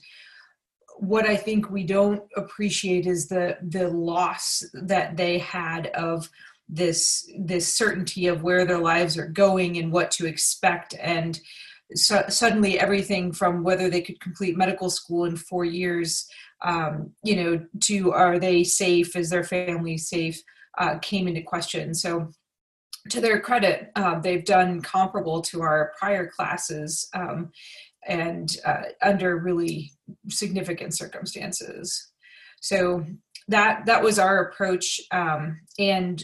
what 0.98 1.26
I 1.26 1.36
think 1.36 1.70
we 1.70 1.84
don't 1.84 2.24
appreciate 2.36 3.06
is 3.06 3.28
the 3.28 3.58
the 3.62 3.88
loss 3.90 4.64
that 4.74 5.16
they 5.16 5.38
had 5.40 5.88
of 5.88 6.30
this 6.68 7.30
this 7.40 7.74
certainty 7.74 8.28
of 8.28 8.44
where 8.44 8.66
their 8.66 8.80
lives 8.80 9.18
are 9.18 9.28
going 9.28 9.78
and 9.78 9.92
what 9.92 10.12
to 10.12 10.26
expect. 10.26 10.96
And 11.00 11.40
so 11.96 12.24
suddenly 12.30 12.80
everything 12.80 13.32
from 13.32 13.64
whether 13.64 13.90
they 13.90 14.02
could 14.02 14.20
complete 14.20 14.58
medical 14.58 14.90
school 14.90 15.26
in 15.26 15.36
four 15.36 15.66
years 15.66 16.28
um, 16.64 17.12
you 17.24 17.36
know 17.36 17.66
to 17.82 18.12
are 18.12 18.40
they 18.40 18.64
safe 18.64 19.16
is 19.16 19.30
their 19.30 19.44
family 19.44 19.98
safe 19.98 20.42
uh, 20.78 20.98
came 21.00 21.28
into 21.28 21.42
question 21.42 21.94
so 21.94 22.30
to 23.10 23.22
their 23.22 23.40
credit 23.40 23.92
uh, 23.96 24.20
they've 24.20 24.46
done 24.46 24.82
comparable 24.82 25.42
to 25.42 25.62
our 25.62 25.94
prior 26.00 26.28
classes 26.28 27.10
um, 27.14 27.52
and 28.08 28.58
uh, 28.66 28.84
under 29.02 29.38
really 29.38 29.92
significant 30.28 30.96
circumstances. 30.96 32.12
So 32.62 33.06
that 33.48 33.86
that 33.86 34.04
was 34.04 34.20
our 34.20 34.44
approach. 34.44 35.00
Um, 35.12 35.62
and 35.78 36.24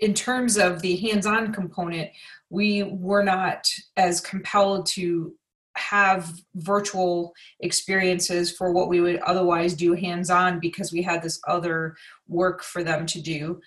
in 0.00 0.14
terms 0.14 0.56
of 0.56 0.80
the 0.80 0.96
hands-on 0.96 1.52
component, 1.52 2.10
we 2.50 2.82
were 2.82 3.22
not 3.22 3.68
as 3.96 4.20
compelled 4.20 4.86
to 4.86 5.34
have 5.76 6.32
virtual 6.56 7.32
experiences 7.60 8.50
for 8.50 8.72
what 8.72 8.88
we 8.88 9.00
would 9.00 9.20
otherwise 9.20 9.74
do 9.74 9.94
hands-on 9.94 10.58
because 10.58 10.92
we 10.92 11.02
had 11.02 11.22
this 11.22 11.40
other 11.46 11.96
work 12.26 12.62
for 12.62 12.82
them 12.82 13.06
to 13.06 13.20
do. 13.20 13.60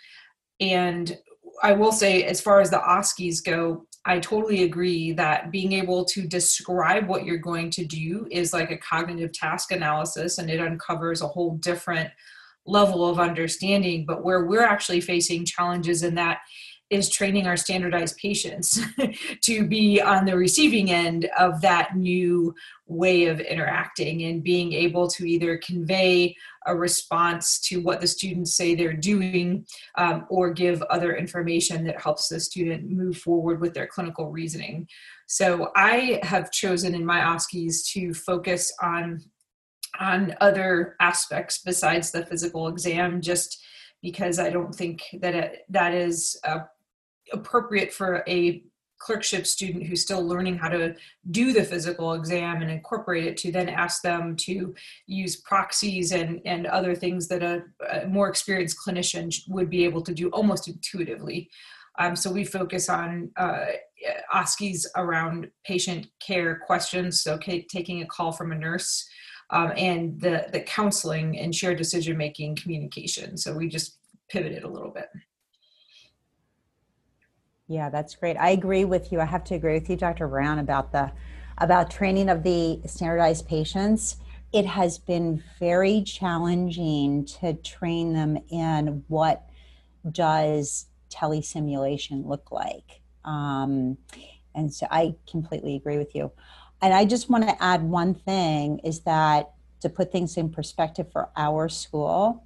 And 0.59 1.17
I 1.63 1.71
will 1.73 1.91
say, 1.91 2.23
as 2.23 2.41
far 2.41 2.59
as 2.59 2.69
the 2.69 2.77
OSCEs 2.79 3.43
go, 3.43 3.85
I 4.05 4.19
totally 4.19 4.63
agree 4.63 5.11
that 5.13 5.51
being 5.51 5.73
able 5.73 6.05
to 6.05 6.27
describe 6.27 7.07
what 7.07 7.23
you're 7.23 7.37
going 7.37 7.69
to 7.71 7.85
do 7.85 8.27
is 8.31 8.51
like 8.51 8.71
a 8.71 8.77
cognitive 8.77 9.31
task 9.31 9.71
analysis 9.71 10.39
and 10.39 10.49
it 10.49 10.59
uncovers 10.59 11.21
a 11.21 11.27
whole 11.27 11.57
different 11.57 12.09
level 12.65 13.07
of 13.07 13.19
understanding. 13.19 14.05
But 14.05 14.23
where 14.23 14.45
we're 14.45 14.63
actually 14.63 15.01
facing 15.01 15.45
challenges 15.45 16.03
in 16.03 16.15
that 16.15 16.39
is 16.91 17.09
training 17.09 17.47
our 17.47 17.55
standardized 17.55 18.17
patients 18.17 18.79
to 19.41 19.65
be 19.65 20.01
on 20.01 20.25
the 20.25 20.37
receiving 20.37 20.91
end 20.91 21.29
of 21.39 21.61
that 21.61 21.95
new 21.95 22.53
way 22.85 23.25
of 23.25 23.39
interacting 23.39 24.23
and 24.23 24.43
being 24.43 24.73
able 24.73 25.07
to 25.07 25.25
either 25.25 25.57
convey 25.57 26.35
a 26.67 26.75
response 26.75 27.59
to 27.59 27.81
what 27.81 28.01
the 28.01 28.07
students 28.07 28.55
say 28.55 28.75
they're 28.75 28.93
doing 28.93 29.65
um, 29.97 30.25
or 30.29 30.51
give 30.51 30.81
other 30.83 31.15
information 31.15 31.85
that 31.85 31.99
helps 31.99 32.27
the 32.27 32.39
student 32.39 32.91
move 32.91 33.17
forward 33.17 33.61
with 33.61 33.73
their 33.73 33.87
clinical 33.87 34.29
reasoning. 34.29 34.85
So 35.27 35.71
I 35.77 36.19
have 36.23 36.51
chosen 36.51 36.93
in 36.93 37.05
my 37.05 37.19
OSCEs 37.19 37.85
to 37.93 38.13
focus 38.13 38.71
on 38.81 39.21
on 39.99 40.33
other 40.39 40.95
aspects 41.01 41.59
besides 41.65 42.11
the 42.11 42.25
physical 42.25 42.69
exam 42.69 43.19
just 43.19 43.61
because 44.01 44.39
I 44.39 44.49
don't 44.49 44.73
think 44.73 45.03
that 45.19 45.35
it, 45.35 45.65
that 45.69 45.93
is 45.93 46.39
a 46.43 46.61
appropriate 47.31 47.93
for 47.93 48.23
a 48.27 48.63
clerkship 49.01 49.47
student 49.47 49.85
who's 49.85 50.01
still 50.01 50.25
learning 50.25 50.57
how 50.57 50.69
to 50.69 50.95
do 51.31 51.53
the 51.53 51.63
physical 51.63 52.13
exam 52.13 52.61
and 52.61 52.69
incorporate 52.69 53.25
it 53.25 53.35
to 53.35 53.51
then 53.51 53.67
ask 53.67 54.03
them 54.03 54.35
to 54.35 54.73
use 55.07 55.41
proxies 55.41 56.11
and, 56.11 56.39
and 56.45 56.67
other 56.67 56.93
things 56.93 57.27
that 57.27 57.41
a, 57.41 57.63
a 57.91 58.07
more 58.07 58.29
experienced 58.29 58.77
clinician 58.85 59.33
would 59.47 59.69
be 59.69 59.83
able 59.83 60.01
to 60.03 60.13
do 60.13 60.29
almost 60.29 60.67
intuitively. 60.67 61.49
Um, 61.99 62.15
so 62.15 62.31
we 62.31 62.45
focus 62.45 62.89
on 62.89 63.31
uh, 63.37 63.65
OSCEs 64.33 64.85
around 64.95 65.49
patient 65.65 66.07
care 66.25 66.61
questions, 66.65 67.21
so 67.21 67.37
taking 67.37 68.01
a 68.01 68.05
call 68.05 68.31
from 68.31 68.51
a 68.51 68.57
nurse, 68.57 69.07
um, 69.49 69.73
and 69.75 70.19
the, 70.21 70.47
the 70.51 70.61
counseling 70.61 71.37
and 71.37 71.53
shared 71.53 71.77
decision 71.77 72.17
making 72.17 72.55
communication. 72.55 73.35
So 73.35 73.53
we 73.53 73.67
just 73.67 73.97
pivoted 74.29 74.63
a 74.63 74.69
little 74.69 74.91
bit. 74.91 75.07
Yeah, 77.71 77.89
that's 77.89 78.15
great. 78.15 78.35
I 78.35 78.49
agree 78.49 78.83
with 78.83 79.13
you. 79.13 79.21
I 79.21 79.25
have 79.25 79.45
to 79.45 79.55
agree 79.55 79.75
with 79.75 79.89
you, 79.89 79.95
Dr. 79.95 80.27
Brown, 80.27 80.59
about 80.59 80.91
the 80.91 81.09
about 81.57 81.89
training 81.89 82.27
of 82.27 82.43
the 82.43 82.81
standardized 82.85 83.47
patients. 83.47 84.17
It 84.51 84.65
has 84.65 84.97
been 84.97 85.41
very 85.57 86.01
challenging 86.01 87.23
to 87.39 87.53
train 87.53 88.11
them 88.11 88.37
in 88.49 89.05
what 89.07 89.45
does 90.11 90.87
telesimulation 91.09 92.25
look 92.25 92.51
like. 92.51 92.99
Um, 93.23 93.97
and 94.53 94.73
so 94.73 94.85
I 94.91 95.15
completely 95.29 95.77
agree 95.77 95.97
with 95.97 96.13
you. 96.13 96.33
And 96.81 96.93
I 96.93 97.05
just 97.05 97.29
want 97.29 97.47
to 97.47 97.63
add 97.63 97.83
one 97.83 98.15
thing 98.15 98.79
is 98.79 98.99
that 99.01 99.51
to 99.79 99.87
put 99.87 100.11
things 100.11 100.35
in 100.35 100.49
perspective 100.49 101.09
for 101.09 101.29
our 101.37 101.69
school, 101.69 102.43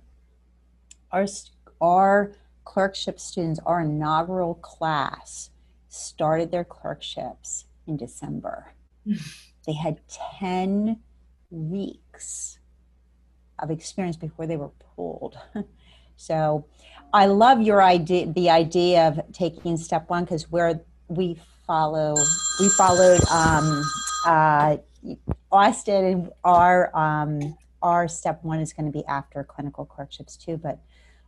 our 1.11 1.25
our 1.81 2.33
clerkship 2.65 3.19
students, 3.19 3.59
our 3.65 3.81
inaugural 3.81 4.55
class, 4.55 5.49
started 5.87 6.51
their 6.51 6.65
clerkships 6.65 7.65
in 7.87 7.95
December. 7.95 8.73
they 9.65 9.73
had 9.73 10.01
10 10.39 10.99
weeks 11.49 12.59
of 13.59 13.71
experience 13.71 14.17
before 14.17 14.45
they 14.45 14.57
were 14.57 14.71
pulled. 14.95 15.37
So 16.17 16.65
I 17.13 17.25
love 17.27 17.61
your 17.61 17.81
idea, 17.81 18.31
the 18.31 18.49
idea 18.49 19.07
of 19.07 19.19
taking 19.33 19.77
step 19.77 20.09
one 20.09 20.23
because 20.23 20.51
where 20.51 20.81
we 21.07 21.39
follow, 21.67 22.15
we 22.59 22.69
followed 22.69 23.21
um, 23.29 23.83
uh, 24.25 24.77
Austin 25.51 26.05
and 26.05 26.31
our 26.43 26.95
um, 26.95 27.57
our 27.81 28.07
step 28.07 28.43
one 28.43 28.59
is 28.59 28.73
going 28.73 28.91
to 28.91 28.91
be 28.91 29.05
after 29.05 29.43
clinical 29.43 29.85
clerkships 29.85 30.35
too, 30.35 30.57
but 30.57 30.79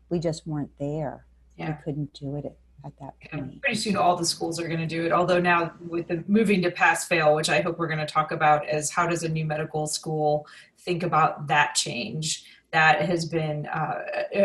we 0.09 0.19
just 0.19 0.47
weren't 0.47 0.71
there. 0.79 1.26
Yeah. 1.57 1.77
We 1.77 1.83
couldn't 1.83 2.13
do 2.13 2.35
it 2.35 2.45
at 2.85 2.93
that 2.99 3.13
point. 3.31 3.61
Pretty 3.61 3.75
soon, 3.75 3.97
all 3.97 4.15
the 4.15 4.25
schools 4.25 4.59
are 4.59 4.67
going 4.67 4.79
to 4.79 4.87
do 4.87 5.05
it. 5.05 5.11
Although 5.11 5.39
now, 5.39 5.73
with 5.87 6.07
the 6.07 6.23
moving 6.27 6.61
to 6.63 6.71
pass 6.71 7.07
fail, 7.07 7.35
which 7.35 7.49
I 7.49 7.61
hope 7.61 7.79
we're 7.79 7.87
going 7.87 7.99
to 7.99 8.05
talk 8.05 8.31
about, 8.31 8.67
is 8.69 8.89
how 8.89 9.07
does 9.07 9.23
a 9.23 9.29
new 9.29 9.45
medical 9.45 9.87
school 9.87 10.47
think 10.79 11.03
about 11.03 11.47
that 11.47 11.75
change? 11.75 12.45
That 12.71 13.01
has 13.03 13.25
been 13.25 13.65
uh, 13.67 14.03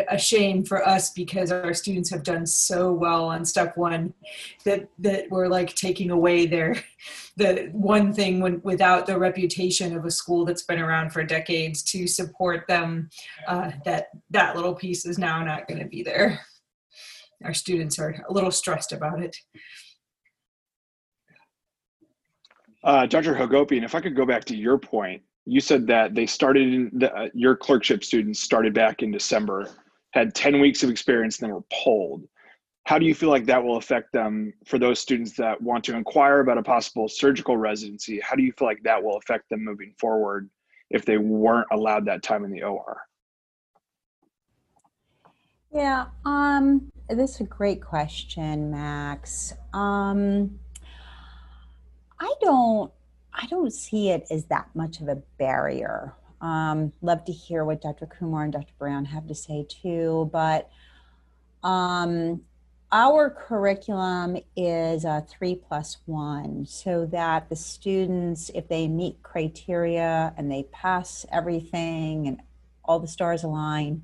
a 0.08 0.16
shame 0.16 0.64
for 0.64 0.86
us 0.86 1.10
because 1.10 1.50
our 1.50 1.74
students 1.74 2.08
have 2.10 2.22
done 2.22 2.46
so 2.46 2.92
well 2.92 3.24
on 3.24 3.44
step 3.44 3.76
one 3.76 4.14
that 4.64 4.88
that 5.00 5.28
we're 5.28 5.48
like 5.48 5.74
taking 5.74 6.10
away 6.10 6.46
their 6.46 6.76
the 7.36 7.68
one 7.72 8.12
thing 8.12 8.40
when 8.40 8.60
without 8.62 9.06
the 9.06 9.18
reputation 9.18 9.96
of 9.96 10.04
a 10.04 10.10
school 10.10 10.44
that's 10.44 10.62
been 10.62 10.78
around 10.78 11.10
for 11.10 11.24
decades 11.24 11.82
to 11.82 12.06
support 12.06 12.64
them. 12.68 13.10
Uh, 13.48 13.72
that 13.84 14.10
that 14.30 14.54
little 14.54 14.74
piece 14.74 15.04
is 15.04 15.18
now 15.18 15.44
not 15.44 15.66
going 15.66 15.80
to 15.80 15.88
be 15.88 16.04
there 16.04 16.40
our 17.44 17.54
students 17.54 17.98
are 17.98 18.14
a 18.28 18.32
little 18.32 18.50
stressed 18.50 18.92
about 18.92 19.22
it. 19.22 19.36
Uh, 22.84 23.06
Dr. 23.06 23.34
Hagopian, 23.34 23.84
if 23.84 23.94
I 23.94 24.00
could 24.00 24.16
go 24.16 24.26
back 24.26 24.44
to 24.46 24.56
your 24.56 24.78
point, 24.78 25.22
you 25.44 25.60
said 25.60 25.86
that 25.86 26.14
they 26.14 26.26
started 26.26 26.72
in 26.72 26.90
the, 26.94 27.12
uh, 27.14 27.28
your 27.34 27.56
clerkship 27.56 28.04
students 28.04 28.40
started 28.40 28.74
back 28.74 29.02
in 29.02 29.10
December, 29.10 29.68
had 30.12 30.34
10 30.34 30.60
weeks 30.60 30.82
of 30.82 30.90
experience, 30.90 31.38
and 31.38 31.48
then 31.48 31.54
were 31.54 31.64
pulled. 31.84 32.24
How 32.84 32.98
do 32.98 33.06
you 33.06 33.14
feel 33.14 33.28
like 33.28 33.46
that 33.46 33.62
will 33.62 33.76
affect 33.76 34.12
them 34.12 34.52
for 34.66 34.78
those 34.78 34.98
students 34.98 35.36
that 35.36 35.60
want 35.60 35.84
to 35.84 35.96
inquire 35.96 36.40
about 36.40 36.58
a 36.58 36.62
possible 36.62 37.08
surgical 37.08 37.56
residency? 37.56 38.20
How 38.20 38.34
do 38.34 38.42
you 38.42 38.52
feel 38.52 38.66
like 38.66 38.82
that 38.82 39.02
will 39.02 39.16
affect 39.16 39.48
them 39.50 39.64
moving 39.64 39.94
forward 40.00 40.50
if 40.90 41.04
they 41.04 41.18
weren't 41.18 41.68
allowed 41.72 42.04
that 42.06 42.24
time 42.24 42.44
in 42.44 42.50
the 42.50 42.64
OR? 42.64 43.00
Yeah, 45.72 46.06
um, 46.26 46.92
this 47.08 47.36
is 47.36 47.40
a 47.40 47.44
great 47.44 47.82
question, 47.82 48.70
Max. 48.70 49.54
Um, 49.72 50.58
I 52.20 52.34
don't, 52.42 52.92
I 53.32 53.46
don't 53.46 53.72
see 53.72 54.10
it 54.10 54.26
as 54.30 54.44
that 54.46 54.68
much 54.74 55.00
of 55.00 55.08
a 55.08 55.16
barrier. 55.38 56.14
Um, 56.42 56.92
love 57.00 57.24
to 57.24 57.32
hear 57.32 57.64
what 57.64 57.80
Dr. 57.80 58.04
Kumar 58.04 58.44
and 58.44 58.52
Dr. 58.52 58.74
Brown 58.78 59.06
have 59.06 59.26
to 59.28 59.34
say 59.34 59.64
too, 59.66 60.28
but 60.30 60.68
um, 61.62 62.42
our 62.90 63.30
curriculum 63.30 64.36
is 64.54 65.06
a 65.06 65.24
three 65.26 65.54
plus 65.54 65.96
one, 66.04 66.66
so 66.66 67.06
that 67.06 67.48
the 67.48 67.56
students, 67.56 68.50
if 68.54 68.68
they 68.68 68.88
meet 68.88 69.22
criteria 69.22 70.34
and 70.36 70.52
they 70.52 70.64
pass 70.64 71.24
everything 71.32 72.28
and 72.28 72.42
all 72.84 72.98
the 72.98 73.08
stars 73.08 73.42
align, 73.42 74.02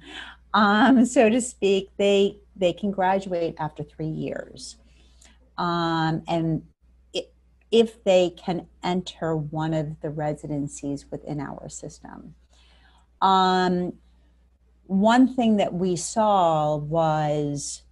um, 0.55 1.05
so 1.07 1.29
to 1.29 1.41
speak, 1.41 1.91
they 1.97 2.39
they 2.57 2.73
can 2.73 2.91
graduate 2.91 3.55
after 3.59 3.83
three 3.85 4.09
years, 4.09 4.77
um, 5.57 6.23
and 6.27 6.63
it, 7.13 7.33
if 7.71 8.03
they 8.05 8.31
can 8.31 8.67
enter 8.83 9.37
one 9.37 9.75
of 9.75 10.01
the 10.01 10.11
residencies 10.11 11.07
within 11.11 11.41
our 11.41 11.69
system. 11.69 12.35
Um, 13.21 13.95
one 14.87 15.35
thing 15.35 15.59
that 15.59 15.75
we 15.75 15.97
saw 15.97 16.77
was, 16.77 17.83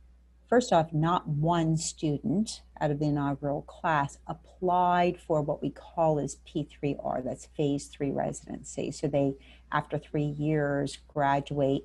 first 0.48 0.72
off, 0.72 0.92
not 0.92 1.28
one 1.28 1.76
student 1.76 2.62
out 2.80 2.90
of 2.90 2.98
the 2.98 3.06
inaugural 3.06 3.62
class 3.62 4.18
applied 4.26 5.18
for 5.20 5.42
what 5.42 5.62
we 5.62 5.70
call 5.70 6.18
as 6.18 6.38
P3R, 6.48 7.22
that's 7.24 7.46
phase 7.56 7.88
three 7.88 8.10
residency. 8.10 8.90
So 8.90 9.08
they, 9.08 9.34
after 9.72 9.98
three 9.98 10.24
years, 10.24 10.98
graduate 11.08 11.84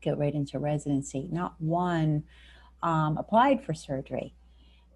get 0.00 0.18
right 0.18 0.34
into 0.34 0.58
residency. 0.58 1.28
Not 1.30 1.54
one 1.60 2.24
um, 2.82 3.16
applied 3.16 3.64
for 3.64 3.74
surgery. 3.74 4.34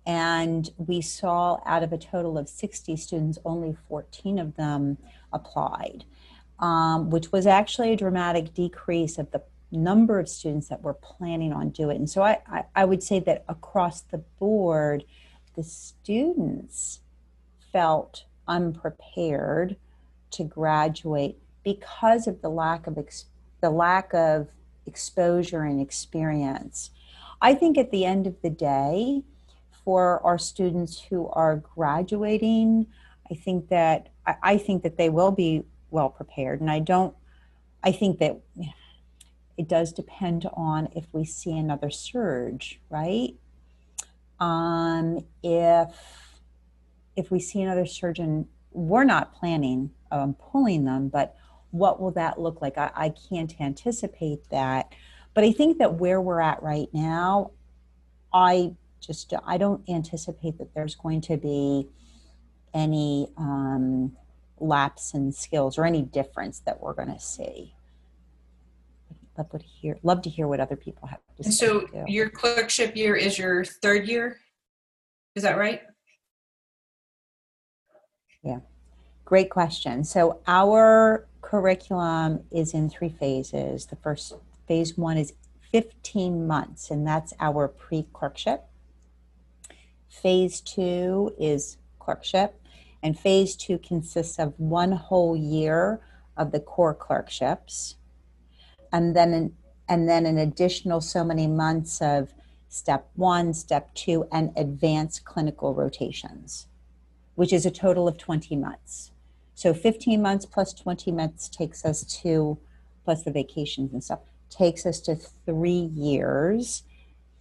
And 0.06 0.70
we 0.76 1.00
saw 1.00 1.60
out 1.64 1.82
of 1.82 1.92
a 1.92 1.98
total 1.98 2.36
of 2.36 2.48
60 2.48 2.96
students, 2.96 3.38
only 3.44 3.76
14 3.88 4.38
of 4.38 4.56
them 4.56 4.98
applied, 5.32 6.04
um, 6.58 7.10
which 7.10 7.32
was 7.32 7.46
actually 7.46 7.92
a 7.92 7.96
dramatic 7.96 8.52
decrease 8.52 9.18
of 9.18 9.30
the 9.30 9.42
number 9.70 10.18
of 10.18 10.28
students 10.28 10.68
that 10.68 10.82
were 10.82 10.94
planning 10.94 11.52
on 11.52 11.70
doing. 11.70 11.96
And 11.96 12.10
so 12.10 12.22
I, 12.22 12.38
I, 12.46 12.64
I 12.76 12.84
would 12.84 13.02
say 13.02 13.18
that 13.20 13.44
across 13.48 14.02
the 14.02 14.18
board, 14.38 15.04
the 15.56 15.62
students 15.62 17.00
felt 17.72 18.24
unprepared 18.46 19.76
to 20.32 20.44
graduate 20.44 21.38
because 21.64 22.26
of 22.26 22.42
the 22.42 22.50
lack 22.50 22.86
of 22.86 22.98
the 23.60 23.70
lack 23.70 24.12
of 24.12 24.48
exposure 24.86 25.62
and 25.62 25.80
experience. 25.80 26.90
I 27.40 27.54
think 27.54 27.76
at 27.76 27.90
the 27.90 28.04
end 28.04 28.26
of 28.26 28.40
the 28.42 28.50
day, 28.50 29.22
for 29.84 30.24
our 30.24 30.38
students 30.38 31.00
who 31.00 31.28
are 31.28 31.56
graduating, 31.56 32.86
I 33.30 33.34
think 33.34 33.68
that 33.68 34.08
I, 34.26 34.36
I 34.42 34.58
think 34.58 34.82
that 34.82 34.96
they 34.96 35.10
will 35.10 35.30
be 35.30 35.64
well 35.90 36.08
prepared, 36.08 36.60
and 36.60 36.70
I 36.70 36.78
don't. 36.78 37.14
I 37.82 37.92
think 37.92 38.18
that 38.18 38.40
it 39.56 39.68
does 39.68 39.92
depend 39.92 40.48
on 40.54 40.88
if 40.96 41.06
we 41.12 41.24
see 41.24 41.56
another 41.56 41.90
surge, 41.90 42.80
right? 42.90 43.34
Um, 44.40 45.24
if 45.42 45.94
if 47.16 47.30
we 47.30 47.38
see 47.38 47.62
another 47.62 47.86
surgeon, 47.86 48.48
we're 48.72 49.04
not 49.04 49.34
planning 49.34 49.90
on 50.10 50.34
pulling 50.34 50.84
them, 50.84 51.08
but 51.08 51.36
what 51.74 52.00
will 52.00 52.12
that 52.12 52.40
look 52.40 52.62
like? 52.62 52.78
I, 52.78 52.90
I 52.94 53.08
can't 53.28 53.52
anticipate 53.60 54.48
that. 54.50 54.92
But 55.34 55.42
I 55.42 55.50
think 55.50 55.78
that 55.78 55.94
where 55.94 56.20
we're 56.20 56.40
at 56.40 56.62
right 56.62 56.86
now, 56.92 57.50
I 58.32 58.74
just 59.00 59.34
I 59.44 59.58
don't 59.58 59.82
anticipate 59.88 60.58
that 60.58 60.72
there's 60.72 60.94
going 60.94 61.20
to 61.22 61.36
be 61.36 61.88
any 62.72 63.28
um, 63.36 64.16
lapse 64.60 65.14
in 65.14 65.32
skills 65.32 65.76
or 65.76 65.84
any 65.84 66.02
difference 66.02 66.60
that 66.60 66.80
we're 66.80 66.94
going 66.94 67.12
to 67.12 67.20
see. 67.20 67.74
Love 69.36 69.50
to 69.50 69.58
hear. 69.58 69.98
Love 70.04 70.22
to 70.22 70.30
hear 70.30 70.46
what 70.46 70.60
other 70.60 70.76
people 70.76 71.08
have 71.08 71.18
to 71.38 71.42
say. 71.42 71.50
So 71.50 71.80
too. 71.80 72.04
your 72.06 72.28
clerkship 72.28 72.94
year 72.94 73.16
is 73.16 73.36
your 73.36 73.64
third 73.64 74.06
year. 74.06 74.38
Is 75.34 75.42
that 75.42 75.58
right? 75.58 75.82
Yeah, 78.44 78.60
great 79.24 79.50
question. 79.50 80.04
So 80.04 80.40
our 80.46 81.26
curriculum 81.54 82.42
is 82.50 82.74
in 82.74 82.90
three 82.90 83.08
phases. 83.08 83.86
The 83.86 83.94
first 83.94 84.34
phase 84.66 84.98
one 84.98 85.16
is 85.16 85.34
15 85.70 86.48
months, 86.48 86.90
and 86.90 87.06
that's 87.06 87.32
our 87.38 87.68
pre 87.68 88.08
clerkship. 88.12 88.64
Phase 90.08 90.60
two 90.60 91.32
is 91.38 91.76
clerkship, 92.00 92.60
and 93.04 93.16
phase 93.16 93.54
two 93.54 93.78
consists 93.78 94.40
of 94.40 94.58
one 94.58 94.90
whole 94.90 95.36
year 95.36 96.00
of 96.36 96.50
the 96.50 96.58
core 96.58 96.92
clerkships, 96.92 97.94
and 98.92 99.14
then 99.14 99.32
an, 99.32 99.56
and 99.88 100.08
then 100.08 100.26
an 100.26 100.38
additional 100.38 101.00
so 101.00 101.22
many 101.22 101.46
months 101.46 102.02
of 102.02 102.34
step 102.68 103.08
one, 103.14 103.54
step 103.54 103.94
two, 103.94 104.26
and 104.32 104.50
advanced 104.56 105.24
clinical 105.24 105.72
rotations, 105.72 106.66
which 107.36 107.52
is 107.52 107.64
a 107.64 107.70
total 107.70 108.08
of 108.08 108.18
20 108.18 108.56
months. 108.56 109.12
So 109.54 109.72
15 109.72 110.20
months 110.20 110.46
plus 110.46 110.72
20 110.72 111.12
months 111.12 111.48
takes 111.48 111.84
us 111.84 112.04
to, 112.22 112.58
plus 113.04 113.22
the 113.22 113.30
vacations 113.30 113.92
and 113.92 114.02
stuff, 114.02 114.20
takes 114.50 114.84
us 114.86 115.00
to 115.02 115.16
three 115.46 115.90
years. 115.94 116.82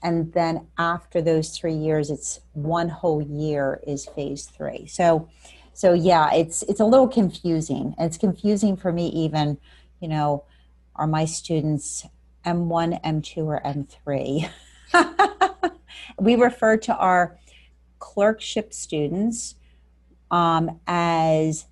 And 0.02 0.34
then 0.34 0.68
after 0.78 1.22
those 1.22 1.58
three 1.58 1.74
years, 1.76 2.10
it's 2.10 2.42
one 2.54 2.90
whole 2.90 3.22
year 3.22 3.82
is 3.88 4.06
phase 4.06 4.46
three. 4.46 4.86
So, 4.88 5.30
so 5.74 5.94
yeah, 5.94 6.34
it's 6.34 6.62
it's 6.64 6.80
a 6.80 6.86
little 6.86 7.08
confusing. 7.08 7.96
It's 7.98 8.18
confusing 8.18 8.76
for 8.78 8.92
me 8.92 9.08
even, 9.08 9.58
you 10.02 10.08
know, 10.08 10.44
are 10.96 11.08
my 11.08 11.26
students 11.26 12.06
M1, 12.46 13.02
M2, 13.04 13.38
or 13.46 13.62
M3? 13.66 14.50
we 16.20 16.36
refer 16.36 16.78
to 16.78 16.96
our 16.96 17.40
clerkship 18.00 18.74
students 18.74 19.56
um, 20.30 20.80
as 20.88 21.66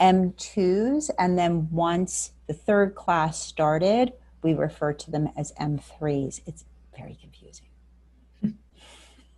M2s, 0.00 1.10
and 1.18 1.38
then 1.38 1.68
once 1.70 2.32
the 2.46 2.54
third 2.54 2.94
class 2.94 3.42
started, 3.42 4.12
we 4.42 4.54
refer 4.54 4.92
to 4.92 5.10
them 5.10 5.28
as 5.36 5.52
M3s. 5.60 6.40
It's 6.46 6.64
very 6.96 7.18
confusing. 7.20 7.66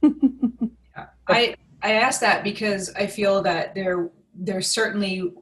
I 1.28 1.54
I 1.82 1.92
ask 1.94 2.20
that 2.20 2.44
because 2.44 2.92
I 2.94 3.06
feel 3.06 3.42
that 3.42 3.74
there 3.74 4.10
there 4.34 4.62
certainly 4.62 5.32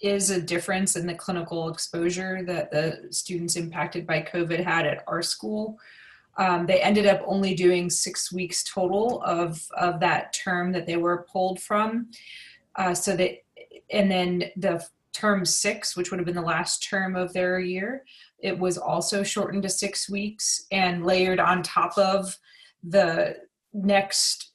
is 0.00 0.30
a 0.30 0.40
difference 0.40 0.96
in 0.96 1.06
the 1.06 1.14
clinical 1.14 1.68
exposure 1.68 2.42
that 2.44 2.70
the 2.70 3.08
students 3.10 3.56
impacted 3.56 4.06
by 4.06 4.22
COVID 4.22 4.62
had 4.62 4.86
at 4.86 5.04
our 5.06 5.22
school. 5.22 5.78
Um, 6.38 6.66
they 6.66 6.80
ended 6.80 7.06
up 7.06 7.22
only 7.26 7.54
doing 7.54 7.90
six 7.90 8.32
weeks 8.32 8.64
total 8.64 9.22
of, 9.22 9.66
of 9.76 10.00
that 10.00 10.32
term 10.32 10.72
that 10.72 10.86
they 10.86 10.96
were 10.96 11.26
pulled 11.30 11.60
from. 11.60 12.10
Uh, 12.76 12.94
so 12.94 13.16
that, 13.16 13.42
and 13.90 14.10
then 14.10 14.44
the 14.56 14.84
term 15.12 15.44
six, 15.44 15.96
which 15.96 16.10
would 16.10 16.18
have 16.18 16.26
been 16.26 16.34
the 16.34 16.42
last 16.42 16.82
term 16.88 17.16
of 17.16 17.32
their 17.32 17.58
year, 17.58 18.04
it 18.38 18.58
was 18.58 18.76
also 18.76 19.22
shortened 19.22 19.62
to 19.62 19.68
six 19.68 20.10
weeks 20.10 20.66
and 20.70 21.06
layered 21.06 21.40
on 21.40 21.62
top 21.62 21.96
of 21.96 22.36
the 22.82 23.36
next 23.72 24.52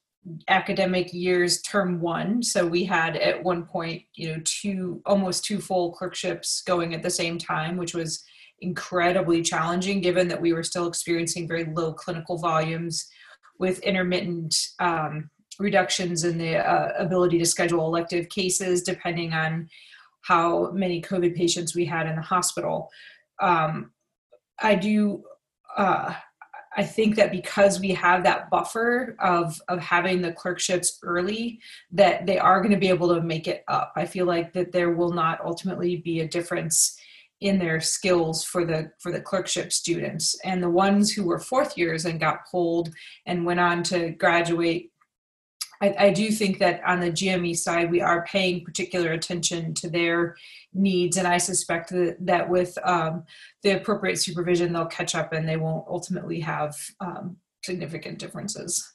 academic 0.47 1.11
year's 1.13 1.61
term 1.63 1.99
one. 1.99 2.43
So 2.43 2.65
we 2.67 2.83
had 2.83 3.17
at 3.17 3.43
one 3.43 3.65
point, 3.65 4.03
you 4.13 4.29
know, 4.29 4.41
two 4.43 5.01
almost 5.05 5.43
two 5.43 5.59
full 5.59 5.93
clerkships 5.93 6.61
going 6.61 6.93
at 6.93 7.01
the 7.01 7.09
same 7.09 7.39
time, 7.39 7.75
which 7.75 7.95
was 7.95 8.23
incredibly 8.59 9.41
challenging 9.41 10.01
given 10.01 10.27
that 10.27 10.39
we 10.39 10.53
were 10.53 10.63
still 10.63 10.87
experiencing 10.87 11.47
very 11.47 11.65
low 11.65 11.91
clinical 11.93 12.37
volumes 12.37 13.07
with 13.57 13.79
intermittent 13.79 14.55
um, 14.79 15.29
reductions 15.62 16.24
in 16.24 16.38
the 16.38 16.58
uh, 16.58 16.93
ability 16.97 17.38
to 17.39 17.45
schedule 17.45 17.86
elective 17.86 18.30
cases 18.30 18.82
depending 18.82 19.34
on 19.34 19.69
how 20.21 20.71
many 20.71 21.02
COVID 21.02 21.36
patients 21.36 21.76
we 21.76 21.86
had 21.86 22.08
in 22.08 22.15
the 22.15 22.21
hospital. 22.21 22.89
Um, 23.41 23.91
I 24.62 24.76
do. 24.76 25.24
Uh, 25.78 26.13
I 26.78 26.84
think 26.84 27.17
that 27.17 27.32
because 27.32 27.82
we 27.82 27.89
have 27.89 28.24
that 28.24 28.50
buffer 28.50 29.15
of 29.19 29.60
of 29.67 29.80
having 29.80 30.21
the 30.21 30.32
clerkships 30.32 31.00
early, 31.04 31.60
that 31.91 32.26
they 32.26 32.38
are 32.38 32.62
going 32.62 32.71
to 32.71 32.80
be 32.80 32.89
able 32.89 33.13
to 33.13 33.21
make 33.21 33.47
it 33.47 33.63
up. 33.67 33.91
I 33.95 34.06
feel 34.06 34.26
like 34.26 34.54
that 34.54 34.71
there 34.71 34.91
will 34.91 35.12
not 35.12 35.43
ultimately 35.43 35.97
be 35.97 36.21
a 36.21 36.28
difference 36.28 36.97
in 37.41 37.58
their 37.58 37.82
skills 37.82 38.43
for 38.43 38.63
the 38.65 38.91
for 39.00 39.12
the 39.12 39.19
clerkship 39.19 39.74
students 39.74 40.39
and 40.45 40.62
the 40.62 40.69
ones 40.69 41.12
who 41.12 41.24
were 41.24 41.39
fourth 41.39 41.78
years 41.78 42.06
and 42.06 42.19
got 42.19 42.47
pulled 42.50 42.89
and 43.26 43.45
went 43.45 43.60
on 43.60 43.82
to 43.82 44.12
graduate 44.12 44.90
I, 45.81 45.95
I, 45.97 46.09
do 46.11 46.29
think 46.31 46.59
that 46.59 46.81
on 46.85 46.99
the 46.99 47.11
GME 47.11 47.57
side, 47.57 47.89
we 47.89 48.01
are 48.01 48.23
paying 48.25 48.63
particular 48.63 49.11
attention 49.11 49.73
to 49.75 49.89
their 49.89 50.35
needs, 50.73 51.17
and 51.17 51.27
I 51.27 51.37
suspect 51.37 51.89
that, 51.89 52.17
that 52.19 52.49
with 52.49 52.77
um, 52.83 53.23
the 53.63 53.77
appropriate 53.77 54.17
supervision, 54.17 54.73
they'll 54.73 54.85
catch 54.85 55.15
up 55.15 55.33
and 55.33 55.49
they 55.49 55.57
won't 55.57 55.85
ultimately 55.87 56.39
have 56.41 56.75
um, 56.99 57.37
significant 57.63 58.19
differences. 58.19 58.93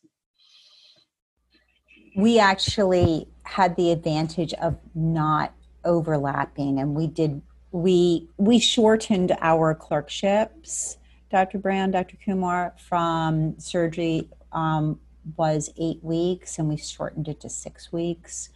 We 2.16 2.38
actually 2.38 3.28
had 3.42 3.76
the 3.76 3.90
advantage 3.90 4.54
of 4.54 4.78
not 4.94 5.52
overlapping, 5.84 6.78
and 6.78 6.94
we 6.94 7.08
did 7.08 7.42
we 7.72 8.28
we 8.38 8.58
shortened 8.58 9.36
our 9.40 9.74
clerkships, 9.74 10.98
Dr. 11.30 11.58
Brown, 11.58 11.90
Dr. 11.90 12.16
Kumar, 12.24 12.74
from 12.78 13.58
surgery 13.58 14.30
um, 14.52 14.98
was 15.36 15.70
eight 15.78 16.02
weeks, 16.02 16.58
and 16.58 16.68
we 16.68 16.76
shortened 16.76 17.28
it 17.28 17.40
to 17.40 17.48
six 17.48 17.92
weeks. 17.92 18.50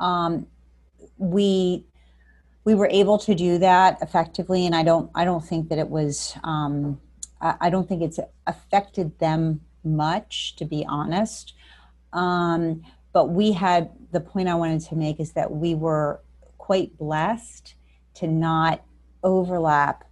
Um, 0.00 0.46
we 1.18 1.84
we 2.64 2.74
were 2.74 2.88
able 2.88 3.18
to 3.18 3.34
do 3.34 3.58
that 3.58 3.98
effectively, 4.02 4.66
and 4.66 4.74
I 4.74 4.82
don't 4.82 5.10
I 5.14 5.24
don't 5.24 5.44
think 5.44 5.68
that 5.68 5.78
it 5.78 5.88
was 5.88 6.36
um, 6.44 7.00
I, 7.40 7.54
I, 7.62 7.70
don't 7.70 7.88
think 7.88 8.02
it's 8.02 8.20
affected 8.46 9.18
them 9.18 9.60
much, 9.84 10.56
to 10.56 10.64
be 10.64 10.84
honest. 10.88 11.54
Um, 12.12 12.82
but 13.12 13.30
we 13.30 13.52
had 13.52 13.90
the 14.12 14.20
point 14.20 14.48
I 14.48 14.54
wanted 14.54 14.82
to 14.82 14.96
make 14.96 15.20
is 15.20 15.32
that 15.32 15.50
we 15.50 15.74
were 15.74 16.20
quite 16.58 16.96
blessed 16.98 17.74
to 18.14 18.26
not 18.26 18.82
overlap 19.22 20.04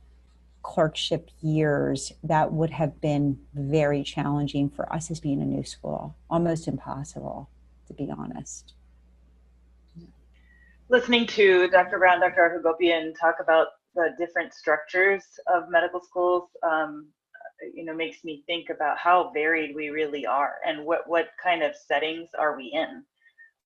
clerkship 0.63 1.31
years 1.41 2.13
that 2.23 2.53
would 2.53 2.71
have 2.71 3.01
been 3.01 3.39
very 3.55 4.03
challenging 4.03 4.69
for 4.69 4.93
us 4.93 5.11
as 5.11 5.21
being 5.21 5.41
a 5.41 5.45
new 5.45 5.65
school. 5.65 6.17
Almost 6.29 6.69
impossible 6.69 7.49
to 7.91 7.95
be 7.95 8.11
honest. 8.11 8.75
Listening 10.89 11.27
to 11.29 11.69
dr 11.69 11.99
brown 11.99 12.21
dr 12.21 12.63
Hagopian 12.63 13.13
talk 13.21 13.37
about 13.41 13.69
the 13.95 14.11
different 14.19 14.55
structures 14.55 15.25
of 15.53 15.65
medical 15.69 16.01
schools 16.01 16.51
um, 16.63 17.09
you 17.75 17.85
know 17.85 17.95
makes 17.95 18.25
me 18.25 18.43
think 18.47 18.71
about 18.71 18.97
how 18.97 19.31
varied 19.35 19.75
we 19.75 19.91
really 19.91 20.25
are 20.25 20.55
and 20.67 20.85
what 20.85 21.09
what 21.09 21.29
kind 21.43 21.63
of 21.63 21.75
settings 21.75 22.29
are 22.39 22.57
we 22.57 22.67
in. 22.73 23.05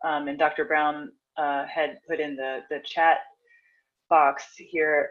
Um, 0.05 0.29
and 0.29 0.39
dr 0.39 0.65
brown 0.65 1.13
uh, 1.37 1.67
had 1.67 1.99
put 2.09 2.21
in 2.21 2.37
the 2.37 2.63
the 2.71 2.81
chat 2.85 3.19
box 4.09 4.45
here 4.57 5.11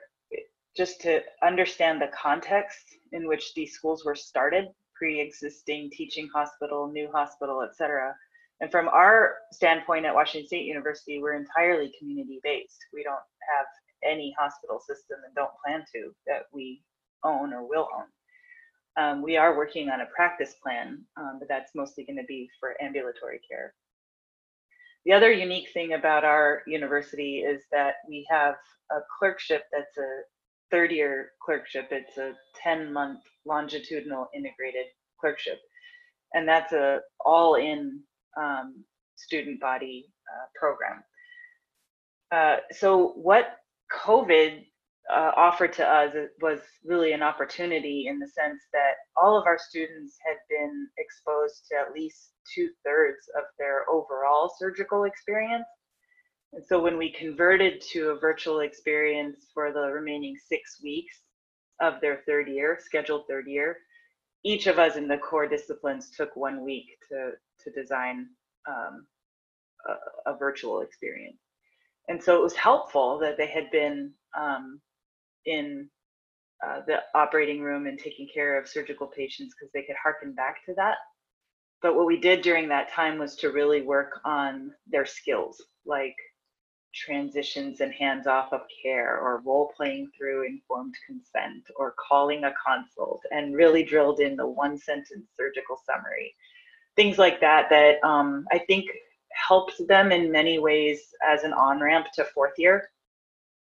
just 0.75 1.01
to 1.01 1.21
understand 1.43 2.01
the 2.01 2.09
context 2.19 2.97
in 3.11 3.27
which 3.27 3.53
these 3.53 3.73
schools 3.73 4.03
were 4.05 4.15
started 4.15 4.67
pre-existing 4.95 5.89
teaching 5.91 6.29
hospital 6.33 6.87
new 6.91 7.09
hospital 7.11 7.61
etc 7.61 8.13
and 8.61 8.71
from 8.71 8.87
our 8.89 9.35
standpoint 9.51 10.05
at 10.05 10.13
washington 10.13 10.47
state 10.47 10.65
university 10.65 11.19
we're 11.21 11.33
entirely 11.33 11.91
community 11.99 12.39
based 12.43 12.77
we 12.93 13.03
don't 13.03 13.15
have 13.55 13.65
any 14.05 14.35
hospital 14.37 14.79
system 14.79 15.17
and 15.25 15.35
don't 15.35 15.51
plan 15.63 15.83
to 15.93 16.11
that 16.27 16.43
we 16.51 16.81
own 17.23 17.53
or 17.53 17.67
will 17.67 17.87
own. 17.95 18.05
Um, 18.95 19.21
we 19.23 19.37
are 19.37 19.57
working 19.57 19.89
on 19.89 20.01
a 20.01 20.05
practice 20.15 20.55
plan 20.61 21.03
um, 21.17 21.37
but 21.39 21.47
that's 21.47 21.71
mostly 21.73 22.03
going 22.03 22.17
to 22.17 22.25
be 22.27 22.49
for 22.59 22.81
ambulatory 22.81 23.39
care. 23.49 23.73
The 25.05 25.13
other 25.13 25.31
unique 25.31 25.69
thing 25.73 25.93
about 25.93 26.23
our 26.23 26.61
university 26.67 27.39
is 27.39 27.63
that 27.71 27.95
we 28.07 28.25
have 28.29 28.55
a 28.91 28.99
clerkship 29.19 29.63
that's 29.71 29.97
a 29.97 30.21
third 30.73 30.91
year 30.91 31.31
clerkship. 31.45 31.89
It's 31.91 32.17
a 32.17 32.33
10 32.61 32.91
month 32.91 33.19
longitudinal 33.45 34.27
integrated 34.35 34.87
clerkship. 35.21 35.59
And 36.33 36.47
that's 36.47 36.73
a 36.73 36.99
all 37.23 37.55
in 37.55 37.99
um, 38.41 38.83
student 39.15 39.61
body 39.61 40.07
uh, 40.27 40.45
program. 40.59 41.03
Uh, 42.31 42.57
so, 42.71 43.09
what 43.09 43.59
COVID 43.93 44.65
uh, 45.13 45.31
offered 45.35 45.73
to 45.73 45.85
us 45.85 46.15
was 46.41 46.59
really 46.83 47.13
an 47.13 47.21
opportunity 47.21 48.07
in 48.07 48.17
the 48.17 48.27
sense 48.27 48.63
that 48.73 48.93
all 49.15 49.37
of 49.37 49.45
our 49.45 49.59
students 49.59 50.17
had 50.25 50.37
been 50.49 50.87
exposed 50.97 51.67
to 51.69 51.77
at 51.77 51.93
least 51.93 52.31
two 52.55 52.69
thirds 52.83 53.29
of 53.37 53.43
their 53.59 53.87
overall 53.91 54.51
surgical 54.57 55.03
experience. 55.03 55.67
And 56.53 56.63
so 56.63 56.79
when 56.79 56.97
we 56.97 57.11
converted 57.11 57.81
to 57.93 58.09
a 58.09 58.19
virtual 58.19 58.59
experience 58.59 59.47
for 59.53 59.71
the 59.73 59.91
remaining 59.91 60.35
six 60.37 60.79
weeks 60.83 61.19
of 61.81 61.99
their 61.99 62.21
third 62.27 62.47
year, 62.47 62.79
scheduled 62.79 63.23
third 63.27 63.47
year, 63.47 63.77
each 64.43 64.67
of 64.67 64.77
us 64.77 64.95
in 64.95 65.07
the 65.07 65.17
core 65.17 65.47
disciplines 65.47 66.11
took 66.11 66.35
one 66.35 66.63
week 66.63 66.85
to, 67.09 67.31
to 67.63 67.81
design 67.81 68.27
um, 68.67 69.07
a, 69.87 70.31
a, 70.31 70.37
virtual 70.37 70.81
experience. 70.81 71.39
And 72.07 72.21
so 72.21 72.37
it 72.37 72.43
was 72.43 72.55
helpful 72.55 73.17
that 73.19 73.37
they 73.37 73.47
had 73.47 73.71
been 73.71 74.11
um, 74.37 74.79
in 75.45 75.89
uh, 76.65 76.81
the 76.85 76.99
operating 77.15 77.61
room 77.61 77.87
and 77.87 77.97
taking 77.97 78.27
care 78.33 78.59
of 78.59 78.67
surgical 78.67 79.07
patients 79.07 79.55
because 79.57 79.71
they 79.73 79.83
could 79.83 79.95
harken 80.01 80.33
back 80.33 80.63
to 80.65 80.73
that. 80.75 80.95
But 81.81 81.95
what 81.95 82.05
we 82.05 82.19
did 82.19 82.41
during 82.41 82.69
that 82.69 82.91
time 82.91 83.17
was 83.17 83.35
to 83.37 83.51
really 83.51 83.81
work 83.81 84.19
on 84.23 84.71
their 84.87 85.05
skills, 85.05 85.61
like 85.85 86.15
transitions 86.93 87.81
and 87.81 87.91
hands 87.93 88.27
off 88.27 88.53
of 88.53 88.61
care 88.81 89.17
or 89.19 89.41
role 89.45 89.71
playing 89.75 90.09
through 90.15 90.45
informed 90.45 90.95
consent 91.07 91.63
or 91.75 91.95
calling 91.97 92.43
a 92.43 92.53
consult 92.65 93.21
and 93.31 93.55
really 93.55 93.83
drilled 93.83 94.19
in 94.19 94.35
the 94.35 94.45
one 94.45 94.77
sentence 94.77 95.27
surgical 95.35 95.77
summary. 95.85 96.35
Things 96.95 97.17
like 97.17 97.39
that 97.41 97.69
that 97.69 98.03
um, 98.03 98.45
i 98.51 98.59
think 98.59 98.85
helps 99.31 99.81
them 99.87 100.11
in 100.11 100.31
many 100.31 100.59
ways 100.59 100.99
as 101.27 101.43
an 101.43 101.53
on 101.53 101.81
ramp 101.81 102.07
to 102.13 102.23
fourth 102.25 102.53
year. 102.57 102.89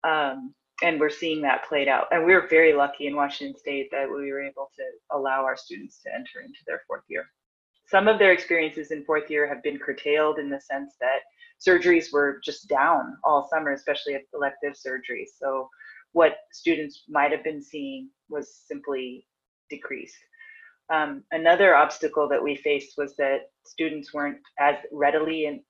Um, 0.04 0.54
and 0.82 0.98
we're 0.98 1.10
seeing 1.10 1.42
that 1.42 1.68
played 1.68 1.88
out. 1.88 2.06
And 2.12 2.24
we 2.24 2.32
are 2.32 2.46
very 2.48 2.72
lucky 2.72 3.06
in 3.06 3.16
washington 3.16 3.58
state 3.58 3.90
that 3.90 4.08
we 4.08 4.32
were 4.32 4.42
able 4.42 4.70
to 4.76 5.16
allow 5.16 5.44
our 5.44 5.56
students 5.56 6.00
to 6.04 6.14
enter 6.14 6.40
into 6.40 6.60
their 6.66 6.82
fourth 6.86 7.04
year. 7.08 7.26
Some 7.86 8.08
of 8.08 8.18
their 8.18 8.32
experiences 8.32 8.90
in 8.90 9.04
fourth 9.04 9.30
year 9.30 9.46
have 9.46 9.62
been 9.62 9.78
curtailed 9.78 10.38
in 10.38 10.48
the 10.48 10.60
sense 10.60 10.94
that 11.00 11.20
surgeries 11.66 12.12
were 12.12 12.40
just 12.44 12.68
down 12.68 13.16
all 13.24 13.48
summer, 13.52 13.72
especially 13.72 14.16
elective 14.34 14.74
surgeries. 14.74 15.30
So 15.38 15.68
what 16.12 16.36
students 16.52 17.04
might 17.08 17.32
have 17.32 17.44
been 17.44 17.62
seeing 17.62 18.10
was 18.28 18.62
simply 18.66 19.26
decreased. 19.68 20.16
Um, 20.90 21.24
another 21.32 21.74
obstacle 21.74 22.28
that 22.28 22.42
we 22.42 22.56
faced 22.56 22.94
was 22.96 23.14
that 23.16 23.50
students 23.66 24.14
weren't 24.14 24.38
as 24.58 24.76
readily 24.90 25.44
in, 25.46 25.60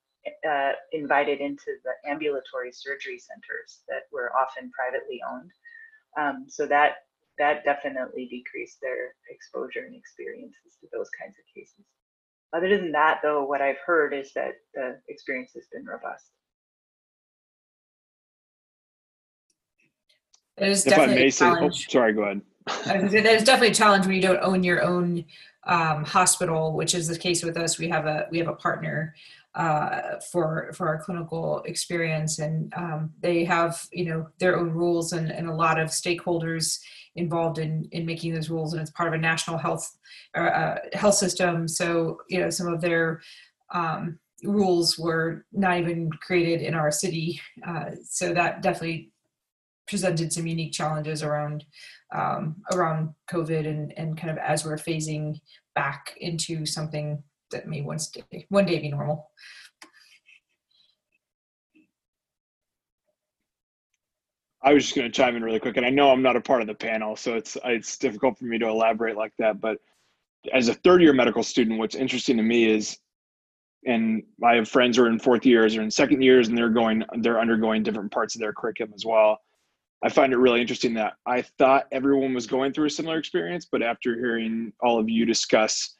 uh, 0.48 0.72
invited 0.92 1.40
into 1.40 1.72
the 1.84 2.10
ambulatory 2.10 2.70
surgery 2.72 3.18
centers 3.18 3.80
that 3.88 4.02
were 4.12 4.32
often 4.36 4.70
privately 4.70 5.20
owned. 5.28 5.50
Um, 6.16 6.46
so 6.48 6.66
that 6.66 6.96
that 7.38 7.64
definitely 7.64 8.26
decreased 8.26 8.78
their 8.82 9.14
exposure 9.30 9.84
and 9.86 9.94
experiences 9.94 10.76
to 10.80 10.88
those 10.92 11.08
kinds 11.20 11.36
of 11.38 11.44
cases. 11.54 11.84
Other 12.54 12.68
than 12.76 12.92
that, 12.92 13.20
though, 13.22 13.44
what 13.44 13.60
I've 13.60 13.78
heard 13.84 14.14
is 14.14 14.32
that 14.34 14.52
the 14.74 14.98
experience 15.08 15.52
has 15.54 15.66
been 15.72 15.84
robust. 15.84 16.24
There's 20.56 20.86
if 20.86 20.90
definitely 20.90 21.14
I 21.14 21.24
may 21.24 21.30
say, 21.30 21.46
oh, 21.46 21.70
sorry, 21.70 22.12
go 22.14 22.22
ahead. 22.22 22.40
there's 23.10 23.44
definitely 23.44 23.68
a 23.68 23.74
challenge 23.74 24.06
when 24.06 24.14
you 24.14 24.22
don't 24.22 24.42
own 24.42 24.64
your 24.64 24.82
own 24.82 25.24
um, 25.66 26.04
hospital, 26.04 26.72
which 26.72 26.94
is 26.94 27.06
the 27.06 27.18
case 27.18 27.44
with 27.44 27.56
us. 27.56 27.78
We 27.78 27.88
have 27.88 28.06
a 28.06 28.26
we 28.30 28.38
have 28.38 28.48
a 28.48 28.54
partner 28.54 29.14
uh, 29.58 30.20
for 30.30 30.72
for 30.72 30.86
our 30.86 30.98
clinical 30.98 31.62
experience, 31.66 32.38
and 32.38 32.72
um, 32.76 33.10
they 33.20 33.44
have 33.44 33.86
you 33.92 34.04
know 34.04 34.28
their 34.38 34.56
own 34.56 34.70
rules 34.70 35.12
and, 35.12 35.32
and 35.32 35.48
a 35.48 35.54
lot 35.54 35.80
of 35.80 35.88
stakeholders 35.88 36.78
involved 37.16 37.58
in 37.58 37.88
in 37.90 38.06
making 38.06 38.32
those 38.32 38.50
rules, 38.50 38.72
and 38.72 38.80
it's 38.80 38.92
part 38.92 39.08
of 39.08 39.14
a 39.14 39.18
national 39.18 39.58
health 39.58 39.98
uh, 40.36 40.76
health 40.92 41.16
system. 41.16 41.66
So 41.66 42.18
you 42.28 42.40
know 42.40 42.50
some 42.50 42.72
of 42.72 42.80
their 42.80 43.20
um, 43.74 44.20
rules 44.44 44.96
were 44.96 45.44
not 45.52 45.78
even 45.78 46.08
created 46.22 46.62
in 46.62 46.74
our 46.74 46.92
city, 46.92 47.40
uh, 47.66 47.90
so 48.04 48.32
that 48.32 48.62
definitely 48.62 49.10
presented 49.88 50.32
some 50.32 50.46
unique 50.46 50.72
challenges 50.72 51.24
around 51.24 51.64
um, 52.14 52.62
around 52.72 53.12
COVID 53.28 53.66
and, 53.66 53.92
and 53.98 54.16
kind 54.16 54.30
of 54.30 54.38
as 54.38 54.64
we're 54.64 54.76
phasing 54.76 55.40
back 55.74 56.14
into 56.20 56.64
something 56.64 57.24
that 57.50 57.68
may 57.68 57.82
one 57.82 57.98
day, 58.12 58.46
one 58.48 58.66
day 58.66 58.78
be 58.78 58.90
normal. 58.90 59.30
I 64.62 64.74
was 64.74 64.84
just 64.84 64.96
going 64.96 65.10
to 65.10 65.16
chime 65.16 65.36
in 65.36 65.42
really 65.42 65.60
quick, 65.60 65.76
and 65.76 65.86
I 65.86 65.90
know 65.90 66.10
I'm 66.10 66.22
not 66.22 66.36
a 66.36 66.40
part 66.40 66.60
of 66.60 66.66
the 66.66 66.74
panel, 66.74 67.16
so 67.16 67.34
it's 67.34 67.56
it's 67.64 67.96
difficult 67.96 68.38
for 68.38 68.44
me 68.44 68.58
to 68.58 68.66
elaborate 68.66 69.16
like 69.16 69.32
that. 69.38 69.60
But 69.60 69.78
as 70.52 70.68
a 70.68 70.74
third 70.74 71.00
year 71.00 71.12
medical 71.12 71.42
student, 71.42 71.78
what's 71.78 71.94
interesting 71.94 72.36
to 72.38 72.42
me 72.42 72.70
is, 72.70 72.98
and 73.86 74.22
I 74.44 74.56
have 74.56 74.68
friends 74.68 74.96
who 74.96 75.04
are 75.04 75.08
in 75.08 75.20
fourth 75.20 75.46
years 75.46 75.76
or 75.76 75.82
in 75.82 75.90
second 75.90 76.22
years, 76.22 76.48
and 76.48 76.58
they're 76.58 76.68
going 76.70 77.04
they're 77.18 77.40
undergoing 77.40 77.82
different 77.82 78.10
parts 78.10 78.34
of 78.34 78.40
their 78.40 78.52
curriculum 78.52 78.92
as 78.94 79.04
well. 79.06 79.38
I 80.02 80.08
find 80.08 80.32
it 80.32 80.38
really 80.38 80.60
interesting 80.60 80.94
that 80.94 81.14
I 81.26 81.42
thought 81.42 81.86
everyone 81.90 82.34
was 82.34 82.46
going 82.46 82.72
through 82.72 82.86
a 82.86 82.90
similar 82.90 83.18
experience, 83.18 83.66
but 83.70 83.82
after 83.82 84.14
hearing 84.14 84.72
all 84.80 84.98
of 84.98 85.08
you 85.08 85.24
discuss 85.24 85.97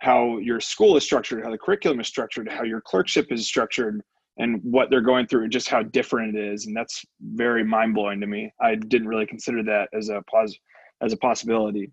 how 0.00 0.38
your 0.38 0.60
school 0.60 0.96
is 0.96 1.04
structured, 1.04 1.44
how 1.44 1.50
the 1.50 1.58
curriculum 1.58 2.00
is 2.00 2.06
structured, 2.06 2.48
how 2.50 2.62
your 2.62 2.80
clerkship 2.80 3.30
is 3.30 3.46
structured, 3.46 4.00
and 4.38 4.60
what 4.62 4.90
they're 4.90 5.00
going 5.00 5.26
through, 5.26 5.42
and 5.42 5.52
just 5.52 5.68
how 5.68 5.82
different 5.82 6.36
it 6.36 6.44
is, 6.44 6.66
and 6.66 6.76
that's 6.76 7.04
very 7.20 7.64
mind 7.64 7.94
blowing 7.94 8.20
to 8.20 8.26
me. 8.26 8.52
I 8.60 8.76
didn't 8.76 9.08
really 9.08 9.26
consider 9.26 9.62
that 9.64 9.88
as 9.92 10.08
a 10.08 10.22
pos- 10.30 10.58
as 11.02 11.12
a 11.12 11.16
possibility. 11.16 11.92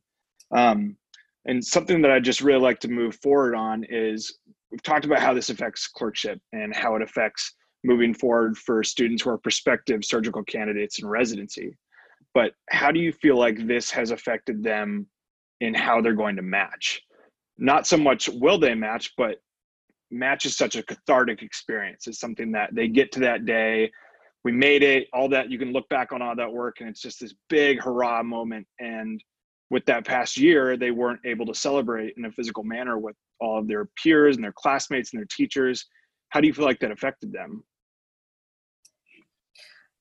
Um, 0.55 0.95
and 1.45 1.63
something 1.63 2.01
that 2.01 2.11
I 2.11 2.19
just 2.19 2.41
really 2.41 2.61
like 2.61 2.79
to 2.81 2.87
move 2.87 3.17
forward 3.21 3.55
on 3.55 3.83
is 3.89 4.39
we've 4.71 4.81
talked 4.83 5.05
about 5.05 5.19
how 5.19 5.33
this 5.33 5.49
affects 5.49 5.87
clerkship 5.87 6.39
and 6.53 6.75
how 6.75 6.95
it 6.95 7.01
affects 7.01 7.53
moving 7.83 8.13
forward 8.13 8.57
for 8.57 8.83
students 8.83 9.23
who 9.23 9.29
are 9.29 9.37
prospective 9.37 10.03
surgical 10.03 10.43
candidates 10.43 10.99
in 10.99 11.07
residency. 11.07 11.75
But 12.33 12.53
how 12.69 12.91
do 12.91 12.99
you 12.99 13.11
feel 13.11 13.37
like 13.37 13.67
this 13.67 13.91
has 13.91 14.11
affected 14.11 14.63
them 14.63 15.07
in 15.61 15.73
how 15.73 16.01
they're 16.01 16.13
going 16.13 16.35
to 16.35 16.41
match? 16.41 17.01
Not 17.57 17.87
so 17.87 17.97
much 17.97 18.29
will 18.29 18.57
they 18.57 18.75
match, 18.75 19.13
but 19.17 19.37
match 20.11 20.45
is 20.45 20.57
such 20.57 20.75
a 20.75 20.83
cathartic 20.83 21.41
experience. 21.41 22.07
It's 22.07 22.19
something 22.19 22.51
that 22.51 22.73
they 22.73 22.87
get 22.87 23.11
to 23.13 23.19
that 23.21 23.45
day. 23.45 23.91
We 24.43 24.51
made 24.51 24.83
it, 24.83 25.07
all 25.13 25.29
that 25.29 25.49
you 25.49 25.57
can 25.57 25.71
look 25.71 25.89
back 25.89 26.11
on 26.11 26.21
all 26.21 26.35
that 26.35 26.51
work, 26.51 26.77
and 26.79 26.89
it's 26.89 27.01
just 27.01 27.19
this 27.19 27.33
big 27.49 27.81
hurrah 27.81 28.23
moment. 28.23 28.67
And 28.79 29.23
with 29.71 29.85
that 29.85 30.05
past 30.05 30.37
year, 30.37 30.77
they 30.77 30.91
weren't 30.91 31.21
able 31.25 31.45
to 31.47 31.55
celebrate 31.55 32.13
in 32.17 32.25
a 32.25 32.31
physical 32.31 32.63
manner 32.63 32.99
with 32.99 33.15
all 33.39 33.57
of 33.57 33.67
their 33.67 33.89
peers 34.01 34.35
and 34.35 34.43
their 34.43 34.53
classmates 34.55 35.13
and 35.13 35.19
their 35.19 35.27
teachers. 35.35 35.85
How 36.29 36.41
do 36.41 36.47
you 36.47 36.53
feel 36.53 36.65
like 36.65 36.79
that 36.79 36.91
affected 36.91 37.31
them? 37.31 37.63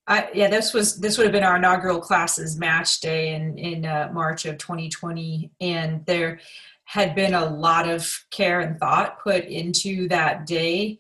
I, 0.07 0.29
yeah, 0.35 0.49
this 0.49 0.75
was 0.75 0.99
this 0.99 1.17
would 1.17 1.25
have 1.25 1.33
been 1.33 1.45
our 1.45 1.57
inaugural 1.57 1.99
classes 1.99 2.59
match 2.59 3.01
day 3.01 3.35
in 3.35 3.57
in 3.57 3.87
uh, 3.87 4.11
March 4.13 4.45
of 4.45 4.59
2020, 4.59 5.51
and 5.63 6.05
there 6.05 6.41
had 6.85 7.15
been 7.15 7.35
a 7.35 7.49
lot 7.49 7.89
of 7.89 8.25
care 8.31 8.61
and 8.61 8.79
thought 8.79 9.23
put 9.23 9.45
into 9.45 10.09
that 10.09 10.47
day, 10.47 10.99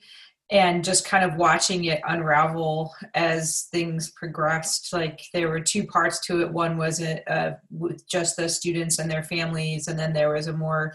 and 0.50 0.84
just 0.84 1.06
kind 1.06 1.24
of 1.24 1.38
watching 1.38 1.84
it 1.84 2.00
unravel 2.06 2.92
as 3.14 3.68
things 3.70 4.10
progressed. 4.12 4.92
Like 4.92 5.20
there 5.32 5.48
were 5.48 5.60
two 5.60 5.86
parts 5.86 6.20
to 6.26 6.42
it. 6.42 6.52
One 6.52 6.76
was 6.76 7.00
a, 7.00 7.22
a, 7.26 7.56
with 7.70 8.06
just 8.08 8.36
the 8.36 8.48
students 8.48 8.98
and 8.98 9.10
their 9.10 9.22
families, 9.22 9.88
and 9.88 9.98
then 9.98 10.12
there 10.12 10.32
was 10.34 10.46
a 10.46 10.52
more 10.52 10.94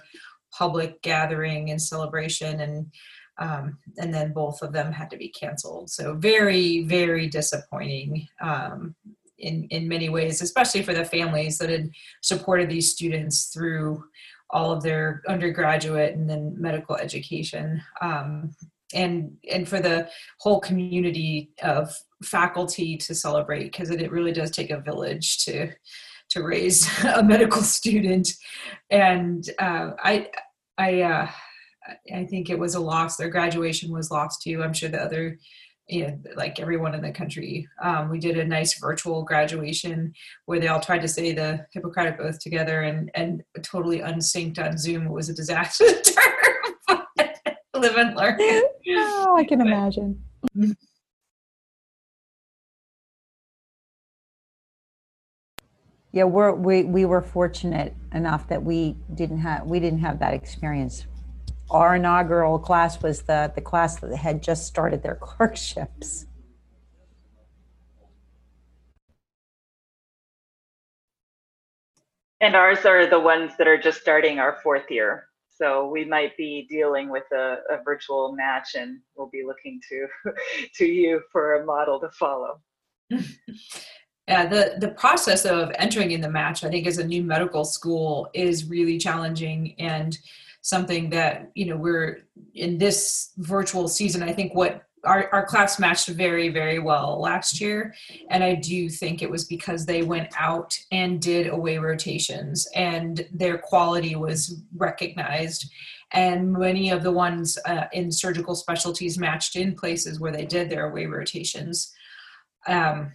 public 0.51 1.01
gathering 1.01 1.69
and 1.69 1.81
celebration 1.81 2.61
and 2.61 2.91
um, 3.39 3.77
and 3.97 4.13
then 4.13 4.33
both 4.33 4.61
of 4.61 4.73
them 4.73 4.91
had 4.91 5.09
to 5.11 5.17
be 5.17 5.29
canceled. 5.29 5.89
So 5.89 6.13
very, 6.15 6.83
very 6.83 7.27
disappointing 7.27 8.27
um, 8.41 8.95
in 9.37 9.65
in 9.69 9.87
many 9.87 10.09
ways, 10.09 10.41
especially 10.41 10.83
for 10.83 10.93
the 10.93 11.05
families 11.05 11.57
that 11.57 11.69
had 11.69 11.89
supported 12.21 12.69
these 12.69 12.91
students 12.91 13.45
through 13.45 14.03
all 14.51 14.71
of 14.71 14.83
their 14.83 15.21
undergraduate 15.27 16.15
and 16.15 16.29
then 16.29 16.55
medical 16.57 16.95
education. 16.95 17.81
Um, 18.01 18.55
and 18.93 19.37
and 19.51 19.67
for 19.67 19.79
the 19.79 20.09
whole 20.39 20.59
community 20.59 21.51
of 21.61 21.95
faculty 22.23 22.97
to 22.97 23.13
celebrate 23.13 23.65
because 23.65 23.91
it, 23.91 24.11
really 24.11 24.31
does 24.31 24.49
take 24.49 24.71
a 24.71 24.81
village 24.81 25.45
to 25.45 25.71
to 26.29 26.43
raise 26.43 26.89
a 27.03 27.21
medical 27.23 27.61
student 27.61 28.31
and 28.89 29.51
uh, 29.59 29.91
i 30.03 30.27
i 30.79 31.01
uh, 31.01 31.29
I 32.13 32.25
think 32.25 32.49
it 32.49 32.59
was 32.59 32.75
a 32.75 32.79
loss. 32.79 33.17
Their 33.17 33.29
graduation 33.29 33.91
was 33.91 34.11
lost 34.11 34.41
too. 34.41 34.61
I'm 34.61 34.73
sure 34.73 34.89
the 34.89 35.01
other, 35.01 35.37
you 35.89 36.19
like 36.35 36.59
everyone 36.59 36.93
in 36.93 37.01
the 37.01 37.11
country, 37.11 37.67
um, 37.81 38.09
we 38.09 38.19
did 38.19 38.37
a 38.37 38.45
nice 38.45 38.79
virtual 38.79 39.23
graduation 39.23 40.13
where 40.45 40.59
they 40.59 40.67
all 40.67 40.79
tried 40.79 41.01
to 41.01 41.07
say 41.07 41.33
the 41.33 41.65
Hippocratic 41.73 42.19
Oath 42.19 42.39
together 42.39 42.81
and 42.81 43.09
and 43.15 43.43
totally 43.63 44.01
unsynced 44.01 44.59
on 44.59 44.77
Zoom. 44.77 45.07
It 45.07 45.11
was 45.11 45.29
a 45.29 45.33
disaster. 45.33 45.85
Live 47.75 47.95
and 47.95 48.15
learn. 48.15 48.37
Oh, 48.39 49.35
I 49.37 49.45
can 49.45 49.61
imagine. 49.61 50.21
Yeah, 56.11 56.23
we're, 56.23 56.53
we 56.53 56.83
we 56.83 57.05
were 57.05 57.21
fortunate 57.21 57.95
enough 58.13 58.47
that 58.49 58.63
we 58.63 58.97
didn't 59.13 59.39
have 59.39 59.65
we 59.65 59.79
didn't 59.79 59.99
have 59.99 60.19
that 60.19 60.33
experience 60.33 61.05
our 61.69 61.95
inaugural 61.95 62.59
class 62.59 63.01
was 63.01 63.21
the, 63.23 63.51
the 63.55 63.61
class 63.61 63.99
that 63.99 64.15
had 64.15 64.41
just 64.41 64.65
started 64.65 65.03
their 65.03 65.15
clerkships. 65.21 66.25
And 72.41 72.55
ours 72.55 72.85
are 72.85 73.05
the 73.05 73.19
ones 73.19 73.51
that 73.57 73.67
are 73.67 73.77
just 73.77 73.99
starting 73.99 74.39
our 74.39 74.57
fourth 74.63 74.89
year. 74.89 75.25
So 75.49 75.89
we 75.89 76.05
might 76.05 76.37
be 76.37 76.65
dealing 76.69 77.09
with 77.09 77.25
a, 77.33 77.57
a 77.69 77.83
virtual 77.83 78.31
match 78.33 78.75
and 78.75 78.99
we'll 79.17 79.29
be 79.29 79.43
looking 79.45 79.81
to 79.89 80.07
to 80.75 80.85
you 80.85 81.21
for 81.33 81.61
a 81.61 81.65
model 81.65 81.99
to 81.99 82.09
follow. 82.11 82.61
Yeah, 84.29 84.45
the, 84.45 84.75
the 84.77 84.89
process 84.89 85.43
of 85.43 85.71
entering 85.79 86.11
in 86.11 86.21
the 86.21 86.29
match, 86.29 86.63
I 86.63 86.69
think, 86.69 86.85
as 86.85 86.99
a 86.99 87.03
new 87.03 87.23
medical 87.23 87.65
school 87.65 88.29
is 88.35 88.69
really 88.69 88.99
challenging. 88.99 89.73
And 89.79 90.15
something 90.61 91.09
that 91.09 91.51
you 91.55 91.65
know 91.65 91.77
we're 91.77 92.27
in 92.53 92.77
this 92.77 93.31
virtual 93.37 93.87
season 93.87 94.21
i 94.23 94.31
think 94.31 94.53
what 94.53 94.83
our, 95.05 95.29
our 95.31 95.45
class 95.45 95.79
matched 95.79 96.09
very 96.09 96.49
very 96.49 96.79
well 96.79 97.21
last 97.21 97.61
year. 97.61 97.93
And 98.29 98.43
i 98.43 98.55
do 98.55 98.89
think 98.89 99.21
it 99.21 99.29
was 99.29 99.45
because 99.45 99.85
they 99.85 100.03
went 100.03 100.29
out 100.37 100.77
and 100.91 101.21
did 101.21 101.47
away 101.47 101.77
rotations 101.77 102.67
and 102.75 103.25
their 103.31 103.57
quality 103.57 104.15
was 104.15 104.61
recognized. 104.75 105.71
And 106.11 106.51
many 106.51 106.89
of 106.89 107.03
the 107.03 107.11
ones 107.11 107.57
uh, 107.65 107.85
in 107.93 108.11
surgical 108.11 108.55
specialties 108.55 109.19
matched 109.19 109.55
in 109.55 109.75
places 109.75 110.19
where 110.19 110.31
they 110.31 110.45
did 110.45 110.69
their 110.69 110.89
away 110.89 111.05
rotations. 111.05 111.93
Um, 112.67 113.11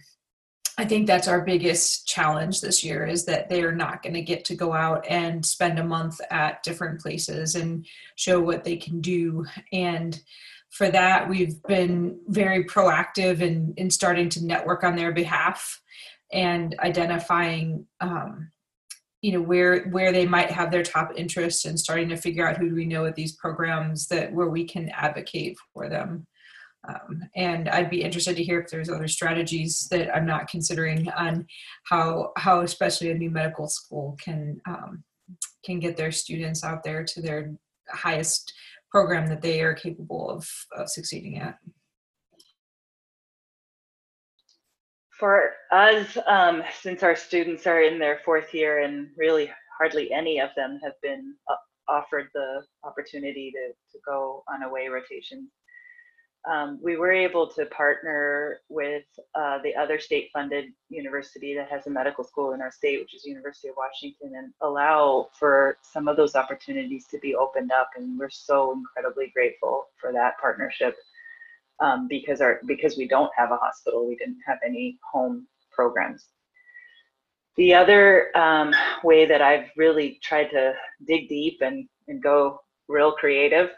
I 0.77 0.83
think 0.83 1.07
that's 1.07 1.29
our 1.29 1.41
biggest 1.41 2.05
challenge 2.05 2.59
this 2.59 2.83
year 2.83 3.05
is 3.05 3.23
that 3.25 3.49
they're 3.49 3.73
not 3.73 4.03
going 4.03 4.13
to 4.15 4.21
get 4.21 4.43
to 4.45 4.55
go 4.55 4.73
out 4.73 5.05
and 5.07 5.45
spend 5.45 5.79
a 5.79 5.83
month 5.83 6.19
at 6.29 6.63
different 6.63 6.99
places 6.99 7.55
and 7.55 7.85
show 8.15 8.41
what 8.41 8.65
they 8.65 8.75
can 8.75 8.99
do. 8.99 9.45
And 9.71 10.21
for 10.71 10.89
that, 10.89 11.29
we've 11.29 11.63
been 11.63 12.19
very 12.27 12.65
proactive 12.65 13.39
in, 13.39 13.73
in 13.77 13.89
starting 13.89 14.27
to 14.29 14.45
network 14.45 14.83
on 14.83 14.97
their 14.97 15.13
behalf 15.13 15.81
and 16.33 16.75
identifying, 16.79 17.87
um, 18.01 18.51
you 19.21 19.31
know, 19.31 19.41
where 19.41 19.85
where 19.85 20.11
they 20.11 20.25
might 20.25 20.51
have 20.51 20.71
their 20.71 20.83
top 20.83 21.13
interests 21.15 21.63
and 21.63 21.79
starting 21.79 22.09
to 22.09 22.17
figure 22.17 22.45
out 22.45 22.57
who 22.57 22.69
do 22.69 22.75
we 22.75 22.85
know 22.85 23.05
at 23.05 23.15
these 23.15 23.31
programs 23.31 24.07
that 24.07 24.33
where 24.33 24.49
we 24.49 24.65
can 24.65 24.89
advocate 24.89 25.57
for 25.73 25.87
them. 25.87 26.27
Um, 26.87 27.23
and 27.35 27.69
I'd 27.69 27.89
be 27.89 28.03
interested 28.03 28.35
to 28.35 28.43
hear 28.43 28.59
if 28.59 28.69
there's 28.69 28.89
other 28.89 29.07
strategies 29.07 29.87
that 29.91 30.15
I'm 30.15 30.25
not 30.25 30.47
considering 30.47 31.09
on 31.11 31.45
how 31.85 32.31
how 32.37 32.61
especially 32.61 33.11
a 33.11 33.15
new 33.15 33.31
medical 33.31 33.67
school 33.67 34.17
can 34.21 34.61
um, 34.67 35.03
can 35.63 35.79
get 35.79 35.97
their 35.97 36.11
students 36.11 36.63
out 36.63 36.83
there 36.83 37.03
to 37.03 37.21
their 37.21 37.53
highest 37.89 38.53
program 38.91 39.27
that 39.27 39.41
they 39.41 39.61
are 39.61 39.73
capable 39.73 40.29
of, 40.29 40.49
of 40.77 40.89
succeeding 40.89 41.39
at. 41.39 41.57
for 45.19 45.51
us, 45.71 46.17
um, 46.27 46.63
since 46.81 47.03
our 47.03 47.15
students 47.15 47.65
are 47.67 47.81
in 47.81 47.99
their 47.99 48.19
fourth 48.25 48.53
year 48.53 48.83
and 48.83 49.07
really 49.17 49.49
hardly 49.77 50.11
any 50.11 50.39
of 50.39 50.49
them 50.55 50.79
have 50.83 50.93
been 51.01 51.35
offered 51.87 52.27
the 52.33 52.63
opportunity 52.83 53.51
to, 53.51 53.73
to 53.91 54.01
go 54.05 54.43
on 54.51 54.63
away 54.63 54.87
rotations, 54.87 55.49
um, 56.49 56.79
we 56.81 56.95
were 56.95 57.11
able 57.11 57.47
to 57.47 57.65
partner 57.67 58.59
with 58.69 59.03
uh, 59.33 59.59
the 59.63 59.75
other 59.75 59.99
state 59.99 60.29
funded 60.31 60.65
university 60.89 61.55
that 61.55 61.69
has 61.69 61.87
a 61.87 61.89
medical 61.89 62.23
school 62.23 62.53
in 62.53 62.61
our 62.61 62.71
state, 62.71 62.99
which 62.99 63.15
is 63.15 63.25
University 63.25 63.69
of 63.69 63.75
Washington, 63.77 64.33
and 64.35 64.53
allow 64.61 65.29
for 65.37 65.77
some 65.81 66.07
of 66.07 66.17
those 66.17 66.35
opportunities 66.35 67.05
to 67.07 67.19
be 67.19 67.35
opened 67.35 67.71
up. 67.71 67.89
And 67.95 68.17
we're 68.19 68.29
so 68.29 68.73
incredibly 68.73 69.31
grateful 69.33 69.87
for 69.99 70.11
that 70.13 70.37
partnership 70.39 70.95
um, 71.79 72.07
because 72.07 72.41
our 72.41 72.61
because 72.65 72.95
we 72.97 73.07
don't 73.07 73.31
have 73.35 73.51
a 73.51 73.57
hospital, 73.57 74.07
we 74.07 74.15
didn't 74.15 74.39
have 74.45 74.59
any 74.65 74.97
home 75.11 75.47
programs. 75.71 76.27
The 77.57 77.73
other 77.73 78.35
um, 78.37 78.73
way 79.03 79.25
that 79.25 79.41
I've 79.41 79.69
really 79.77 80.19
tried 80.21 80.49
to 80.49 80.73
dig 81.07 81.29
deep 81.29 81.59
and, 81.61 81.87
and 82.07 82.21
go 82.21 82.59
real 82.87 83.13
creative 83.13 83.69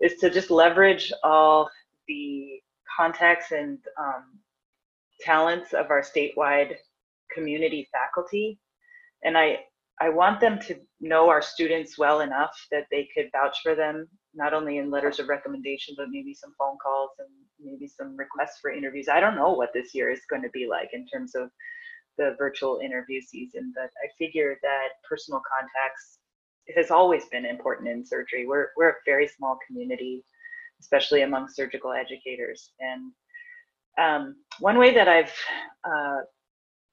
is 0.00 0.16
to 0.16 0.30
just 0.30 0.50
leverage 0.50 1.12
all 1.22 1.68
the 2.08 2.60
contacts 2.96 3.52
and 3.52 3.78
um, 3.98 4.38
talents 5.20 5.72
of 5.72 5.90
our 5.90 6.02
statewide 6.02 6.74
community 7.32 7.88
faculty. 7.92 8.58
And 9.24 9.36
I, 9.36 9.60
I 10.00 10.10
want 10.10 10.40
them 10.40 10.58
to 10.60 10.76
know 11.00 11.28
our 11.28 11.42
students 11.42 11.98
well 11.98 12.20
enough 12.20 12.54
that 12.70 12.86
they 12.90 13.08
could 13.14 13.30
vouch 13.32 13.58
for 13.62 13.74
them, 13.74 14.08
not 14.34 14.52
only 14.54 14.78
in 14.78 14.90
letters 14.90 15.18
of 15.18 15.28
recommendation, 15.28 15.94
but 15.96 16.08
maybe 16.10 16.34
some 16.34 16.52
phone 16.58 16.76
calls 16.82 17.10
and 17.18 17.28
maybe 17.58 17.88
some 17.88 18.16
requests 18.16 18.58
for 18.60 18.70
interviews. 18.70 19.08
I 19.08 19.20
don't 19.20 19.36
know 19.36 19.52
what 19.52 19.72
this 19.72 19.94
year 19.94 20.10
is 20.10 20.20
going 20.28 20.42
to 20.42 20.50
be 20.50 20.66
like 20.68 20.90
in 20.92 21.06
terms 21.06 21.34
of 21.34 21.50
the 22.18 22.34
virtual 22.38 22.80
interview 22.82 23.20
season, 23.20 23.72
but 23.74 23.90
I 24.04 24.08
figure 24.18 24.58
that 24.62 24.88
personal 25.08 25.40
contacts 25.40 26.18
has 26.74 26.90
always 26.90 27.24
been 27.26 27.46
important 27.46 27.88
in 27.88 28.04
surgery. 28.04 28.46
We're, 28.46 28.68
we're 28.76 28.90
a 28.90 29.04
very 29.06 29.28
small 29.28 29.58
community 29.66 30.24
especially 30.80 31.22
among 31.22 31.48
surgical 31.48 31.92
educators. 31.92 32.70
And 32.80 33.12
um, 33.98 34.36
one 34.60 34.78
way 34.78 34.94
that 34.94 35.08
I've 35.08 35.32
uh, 35.84 36.18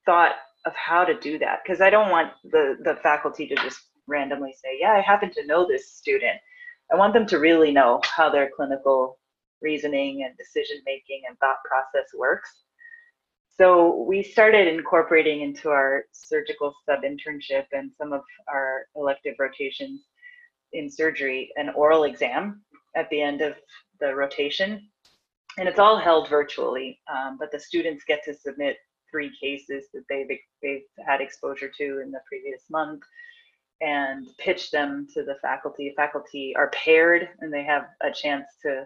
thought 0.06 0.36
of 0.66 0.74
how 0.76 1.04
to 1.04 1.20
do 1.20 1.38
that, 1.40 1.60
because 1.64 1.82
I 1.82 1.90
don't 1.90 2.10
want 2.10 2.32
the, 2.44 2.78
the 2.84 2.96
faculty 3.04 3.48
to 3.48 3.56
just 3.56 3.80
randomly 4.08 4.54
say, 4.54 4.78
yeah, 4.80 4.94
I 4.94 5.02
happen 5.02 5.32
to 5.34 5.46
know 5.46 5.68
this 5.68 5.92
student. 5.92 6.38
I 6.92 6.96
want 6.96 7.14
them 7.14 7.26
to 7.28 7.40
really 7.40 7.72
know 7.72 8.02
how 8.04 8.30
their 8.30 8.50
clinical 8.56 9.20
reasoning 9.62 10.24
and 10.24 10.38
decision 10.38 10.78
making 10.86 11.22
and 11.28 11.38
thought 11.40 11.58
process 11.68 12.10
works. 12.18 12.64
So 13.56 14.04
we 14.08 14.24
started 14.24 14.68
incorporating 14.68 15.42
into 15.42 15.70
our 15.70 16.06
surgical 16.12 16.74
sub 16.86 17.02
internship 17.04 17.66
and 17.72 17.92
some 17.98 18.12
of 18.12 18.22
our 18.52 18.86
elective 18.96 19.36
rotations 19.40 20.06
in 20.74 20.90
surgery 20.90 21.52
an 21.56 21.70
oral 21.76 22.04
exam 22.04 22.64
at 22.96 23.10
the 23.10 23.22
end 23.22 23.42
of 23.42 23.56
the 24.00 24.14
rotation. 24.14 24.90
And 25.58 25.68
it's 25.68 25.80
all 25.80 26.00
held 26.00 26.30
virtually, 26.30 27.00
um, 27.12 27.38
but 27.40 27.52
the 27.52 27.60
students 27.60 28.04
get 28.08 28.24
to 28.26 28.34
submit 28.34 28.78
three 29.12 29.32
cases 29.40 29.86
that 29.94 30.04
they've, 30.10 30.28
they've 30.62 30.82
had 31.06 31.22
exposure 31.22 31.72
to 31.78 32.02
in 32.02 32.12
the 32.12 32.22
previous 32.28 32.64
month 32.72 33.04
and 33.82 34.26
pitch 34.40 34.72
them 34.72 35.08
to 35.14 35.24
the 35.24 35.36
faculty. 35.42 35.94
Faculty 35.96 36.56
are 36.56 36.72
paired 36.72 37.30
and 37.40 37.54
they 37.54 37.64
have 37.64 37.86
a 38.02 38.12
chance 38.12 38.46
to 38.64 38.86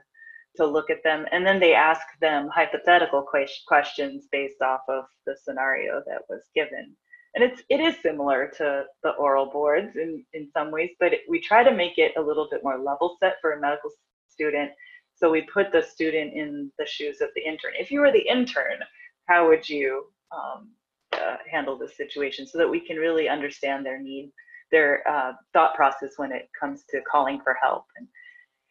to 0.55 0.65
look 0.65 0.89
at 0.89 1.03
them 1.03 1.25
and 1.31 1.45
then 1.45 1.59
they 1.59 1.75
ask 1.75 2.01
them 2.19 2.49
hypothetical 2.51 3.23
questions 3.67 4.27
based 4.31 4.61
off 4.61 4.81
of 4.89 5.05
the 5.27 5.35
scenario 5.43 6.01
that 6.07 6.23
was 6.29 6.41
given 6.55 6.95
and 7.37 7.51
it's 7.51 7.61
it 7.69 7.79
is 7.79 7.95
similar 8.01 8.51
to 8.57 8.83
the 9.03 9.11
oral 9.11 9.45
boards 9.45 9.95
in 9.95 10.23
in 10.33 10.49
some 10.51 10.71
ways 10.71 10.89
but 10.99 11.13
it, 11.13 11.21
we 11.29 11.39
try 11.39 11.63
to 11.63 11.71
make 11.71 11.97
it 11.97 12.13
a 12.17 12.21
little 12.21 12.47
bit 12.49 12.63
more 12.63 12.79
level 12.79 13.15
set 13.19 13.35
for 13.41 13.51
a 13.51 13.61
medical 13.61 13.91
student. 14.27 14.71
So 15.15 15.31
we 15.31 15.41
put 15.53 15.71
the 15.71 15.81
student 15.81 16.33
in 16.33 16.71
the 16.77 16.85
shoes 16.85 17.21
of 17.21 17.29
the 17.35 17.41
intern. 17.41 17.73
If 17.79 17.91
you 17.91 17.99
were 18.01 18.11
the 18.11 18.27
intern 18.27 18.79
how 19.25 19.47
would 19.47 19.69
you 19.69 20.05
um, 20.31 20.69
uh, 21.13 21.37
handle 21.51 21.77
this 21.77 21.95
situation 21.95 22.47
so 22.47 22.57
that 22.57 22.69
we 22.69 22.79
can 22.79 22.97
really 22.97 23.29
understand 23.29 23.85
their 23.85 23.99
need 24.01 24.31
their 24.71 25.07
uh, 25.07 25.33
thought 25.53 25.75
process 25.75 26.13
when 26.17 26.31
it 26.31 26.49
comes 26.59 26.85
to 26.89 27.01
calling 27.01 27.39
for 27.43 27.55
help? 27.61 27.85
And 27.97 28.07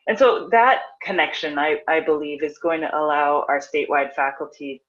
and 0.09 0.19
so 0.19 0.49
that 0.51 0.83
connection 1.03 1.57
I, 1.57 1.79
I 1.89 2.01
believe 2.01 2.43
is 2.43 2.59
going 2.59 2.81
to 2.81 2.97
allow 2.97 3.45
our 3.49 3.61
statewide 3.61 4.13
faculty 4.15 4.83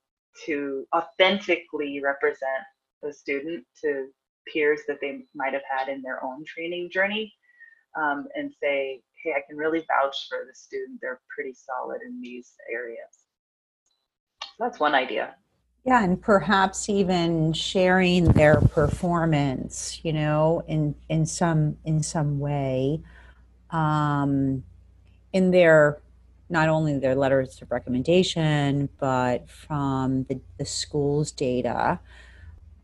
to 0.46 0.86
authentically 0.96 2.02
represent 2.04 2.66
the 3.02 3.14
student 3.14 3.66
to 3.82 4.08
peers 4.52 4.82
that 4.88 5.00
they 5.02 5.26
might 5.36 5.54
have 5.54 5.64
had 5.70 5.90
in 5.90 6.02
their 6.02 6.24
own 6.24 6.44
training 6.46 6.90
journey 6.92 7.34
um, 8.00 8.28
and 8.36 8.52
say, 8.62 9.02
hey, 9.24 9.32
I 9.32 9.42
can 9.48 9.58
really 9.58 9.80
vouch 9.88 10.28
for 10.30 10.40
the 10.48 10.56
student. 10.56 11.00
They're 11.02 11.22
pretty 11.34 11.54
solid 11.54 12.02
in 12.06 12.22
these 12.22 12.54
areas. 12.72 13.26
So 14.42 14.64
that's 14.64 14.80
one 14.80 14.96
idea. 14.96 15.36
Yeah, 15.86 16.04
and 16.04 16.22
perhaps 16.22 16.90
even 16.90 17.54
sharing 17.54 18.26
their 18.34 18.60
performance, 18.60 20.02
you 20.04 20.12
know, 20.12 20.62
in 20.68 20.96
in 21.08 21.26
some 21.26 21.78
in 21.86 22.04
some 22.04 22.40
way, 22.40 23.02
um, 23.72 24.64
in 25.32 25.52
their 25.52 26.02
not 26.50 26.68
only 26.68 26.98
their 27.00 27.16
letters 27.16 27.62
of 27.62 27.72
recommendation, 27.72 28.90
but 29.00 29.50
from 29.50 30.24
the, 30.24 30.42
the 30.58 30.66
school's 30.66 31.32
data 31.32 32.00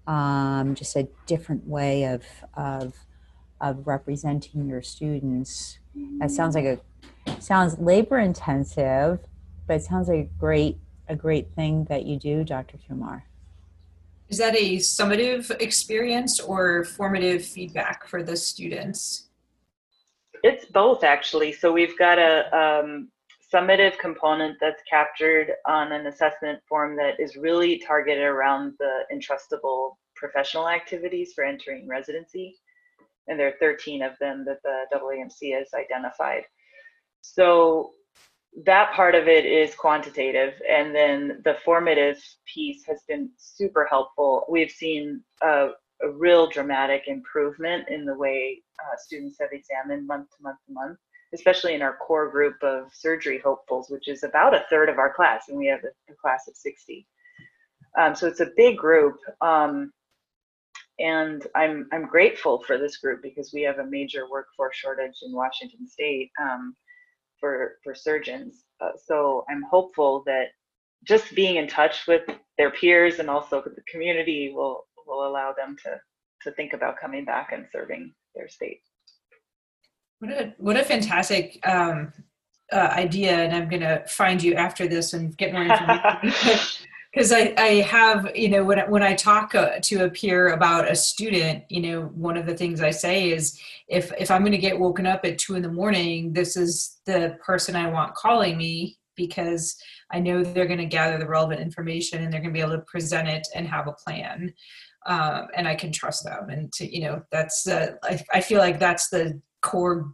um, 0.07 0.75
just 0.75 0.95
a 0.95 1.07
different 1.25 1.65
way 1.67 2.03
of, 2.05 2.23
of, 2.55 2.93
of 3.61 3.87
representing 3.87 4.67
your 4.67 4.81
students. 4.81 5.79
It 5.95 6.31
sounds 6.31 6.55
like 6.55 6.65
a 6.65 6.79
sounds 7.39 7.77
labor 7.77 8.19
intensive, 8.19 9.19
but 9.67 9.75
it 9.75 9.83
sounds 9.83 10.07
like 10.07 10.19
a 10.19 10.29
great 10.39 10.77
a 11.09 11.15
great 11.15 11.53
thing 11.53 11.85
that 11.85 12.05
you 12.05 12.17
do, 12.17 12.43
Dr. 12.43 12.77
Kumar. 12.87 13.25
Is 14.29 14.37
that 14.37 14.55
a 14.55 14.77
summative 14.77 15.51
experience 15.61 16.39
or 16.39 16.85
formative 16.85 17.45
feedback 17.45 18.07
for 18.07 18.23
the 18.23 18.35
students? 18.35 19.27
It's 20.43 20.65
both 20.65 21.03
actually. 21.03 21.51
So 21.53 21.71
we've 21.71 21.97
got 21.97 22.17
a 22.17 22.57
um, 22.57 23.09
summative 23.53 23.97
component 23.99 24.57
that's 24.59 24.81
captured 24.89 25.51
on 25.67 25.91
an 25.91 26.07
assessment 26.07 26.59
form 26.67 26.95
that 26.97 27.19
is 27.19 27.35
really 27.35 27.77
targeted 27.85 28.23
around 28.23 28.73
the 28.79 29.01
entrustable 29.13 29.91
professional 30.15 30.67
activities 30.67 31.33
for 31.33 31.43
entering 31.43 31.87
residency. 31.87 32.55
And 33.27 33.39
there 33.39 33.47
are 33.47 33.57
13 33.59 34.01
of 34.01 34.17
them 34.19 34.45
that 34.45 34.57
the 34.63 34.97
AAMC 34.97 35.57
has 35.57 35.67
identified. 35.73 36.43
So 37.21 37.91
that 38.65 38.93
part 38.93 39.15
of 39.15 39.27
it 39.27 39.45
is 39.45 39.75
quantitative. 39.75 40.53
And 40.69 40.93
then 40.93 41.41
the 41.43 41.57
formative 41.63 42.21
piece 42.51 42.83
has 42.85 43.01
been 43.07 43.29
super 43.37 43.85
helpful. 43.89 44.45
We've 44.49 44.71
seen 44.71 45.23
a, 45.41 45.69
a 46.01 46.11
real 46.11 46.49
dramatic 46.49 47.03
improvement 47.07 47.87
in 47.89 48.05
the 48.05 48.15
way 48.15 48.61
uh, 48.79 48.97
students 48.97 49.37
have 49.39 49.49
examined 49.51 50.05
month 50.07 50.29
to 50.37 50.43
month 50.43 50.57
to 50.67 50.73
month 50.73 50.99
especially 51.33 51.73
in 51.73 51.81
our 51.81 51.97
core 51.97 52.29
group 52.29 52.61
of 52.61 52.93
surgery 52.93 53.39
hopefuls, 53.43 53.89
which 53.89 54.07
is 54.07 54.23
about 54.23 54.53
a 54.53 54.65
third 54.69 54.89
of 54.89 54.99
our 54.99 55.13
class, 55.13 55.45
and 55.49 55.57
we 55.57 55.65
have 55.65 55.81
a, 55.83 56.13
class 56.21 56.47
of 56.47 56.55
60. 56.55 57.07
Um, 57.97 58.15
so 58.15 58.27
it's 58.27 58.39
a 58.39 58.51
big 58.55 58.77
group. 58.77 59.17
Um, 59.41 59.91
and 60.99 61.47
I'm, 61.55 61.87
I'm 61.91 62.05
grateful 62.05 62.61
for 62.63 62.77
this 62.77 62.97
group 62.97 63.21
because 63.23 63.51
we 63.51 63.63
have 63.63 63.79
a 63.79 63.85
major 63.85 64.29
workforce 64.29 64.75
shortage 64.75 65.17
in 65.23 65.33
Washington 65.33 65.87
state 65.87 66.31
um, 66.39 66.75
for, 67.39 67.77
for 67.83 67.95
surgeons. 67.95 68.65
Uh, 68.79 68.91
so 69.03 69.43
I'm 69.49 69.63
hopeful 69.63 70.23
that 70.27 70.49
just 71.03 71.33
being 71.35 71.55
in 71.55 71.67
touch 71.67 72.07
with 72.07 72.23
their 72.57 72.71
peers 72.71 73.19
and 73.19 73.29
also 73.29 73.61
the 73.61 73.81
community 73.91 74.51
will, 74.53 74.85
will 75.07 75.27
allow 75.27 75.53
them 75.53 75.75
to, 75.83 75.99
to 76.43 76.55
think 76.55 76.73
about 76.73 76.99
coming 76.99 77.25
back 77.25 77.51
and 77.51 77.65
serving 77.71 78.13
their 78.35 78.47
state. 78.47 78.81
What 80.23 80.31
a 80.31 80.53
what 80.57 80.77
a 80.77 80.85
fantastic 80.85 81.59
um, 81.67 82.13
uh, 82.71 82.77
idea! 82.93 83.33
And 83.33 83.53
I'm 83.53 83.67
going 83.67 83.81
to 83.81 84.05
find 84.07 84.41
you 84.41 84.53
after 84.53 84.87
this 84.87 85.11
and 85.11 85.35
get 85.35 85.51
more 85.51 85.63
information. 85.63 86.31
because 87.13 87.33
I, 87.33 87.53
I 87.57 87.81
have 87.81 88.31
you 88.33 88.47
know 88.47 88.63
when, 88.63 88.79
when 88.89 89.03
i 89.03 89.13
talk 89.13 89.53
uh, 89.53 89.79
to 89.81 90.05
a 90.05 90.09
peer 90.09 90.53
about 90.53 90.89
a 90.89 90.95
student 90.95 91.63
you 91.69 91.81
know 91.81 92.05
one 92.15 92.37
of 92.37 92.47
the 92.47 92.55
things 92.55 92.81
i 92.81 92.89
say 92.89 93.29
is 93.29 93.59
if 93.87 94.11
if 94.17 94.31
i'm 94.31 94.41
going 94.41 94.51
to 94.53 94.57
get 94.57 94.79
woken 94.79 95.05
up 95.05 95.23
at 95.23 95.37
two 95.37 95.53
in 95.53 95.61
the 95.61 95.71
morning 95.71 96.33
this 96.33 96.57
is 96.57 97.01
the 97.05 97.37
person 97.45 97.75
i 97.75 97.87
want 97.87 98.15
calling 98.15 98.57
me 98.57 98.97
because 99.15 99.75
i 100.11 100.19
know 100.19 100.43
they're 100.43 100.65
going 100.65 100.79
to 100.79 100.85
gather 100.85 101.19
the 101.19 101.27
relevant 101.27 101.61
information 101.61 102.23
and 102.23 102.33
they're 102.33 102.41
going 102.41 102.51
to 102.51 102.57
be 102.57 102.61
able 102.61 102.75
to 102.75 102.85
present 102.87 103.27
it 103.27 103.47
and 103.53 103.67
have 103.67 103.87
a 103.87 103.93
plan 103.93 104.51
um, 105.05 105.45
and 105.55 105.67
i 105.67 105.75
can 105.75 105.91
trust 105.91 106.23
them 106.23 106.49
and 106.49 106.73
to 106.73 106.91
you 106.91 107.03
know 107.03 107.21
that's 107.31 107.67
uh, 107.67 107.91
I, 108.03 108.19
I 108.33 108.41
feel 108.41 108.57
like 108.57 108.79
that's 108.79 109.09
the 109.09 109.39
core 109.63 110.13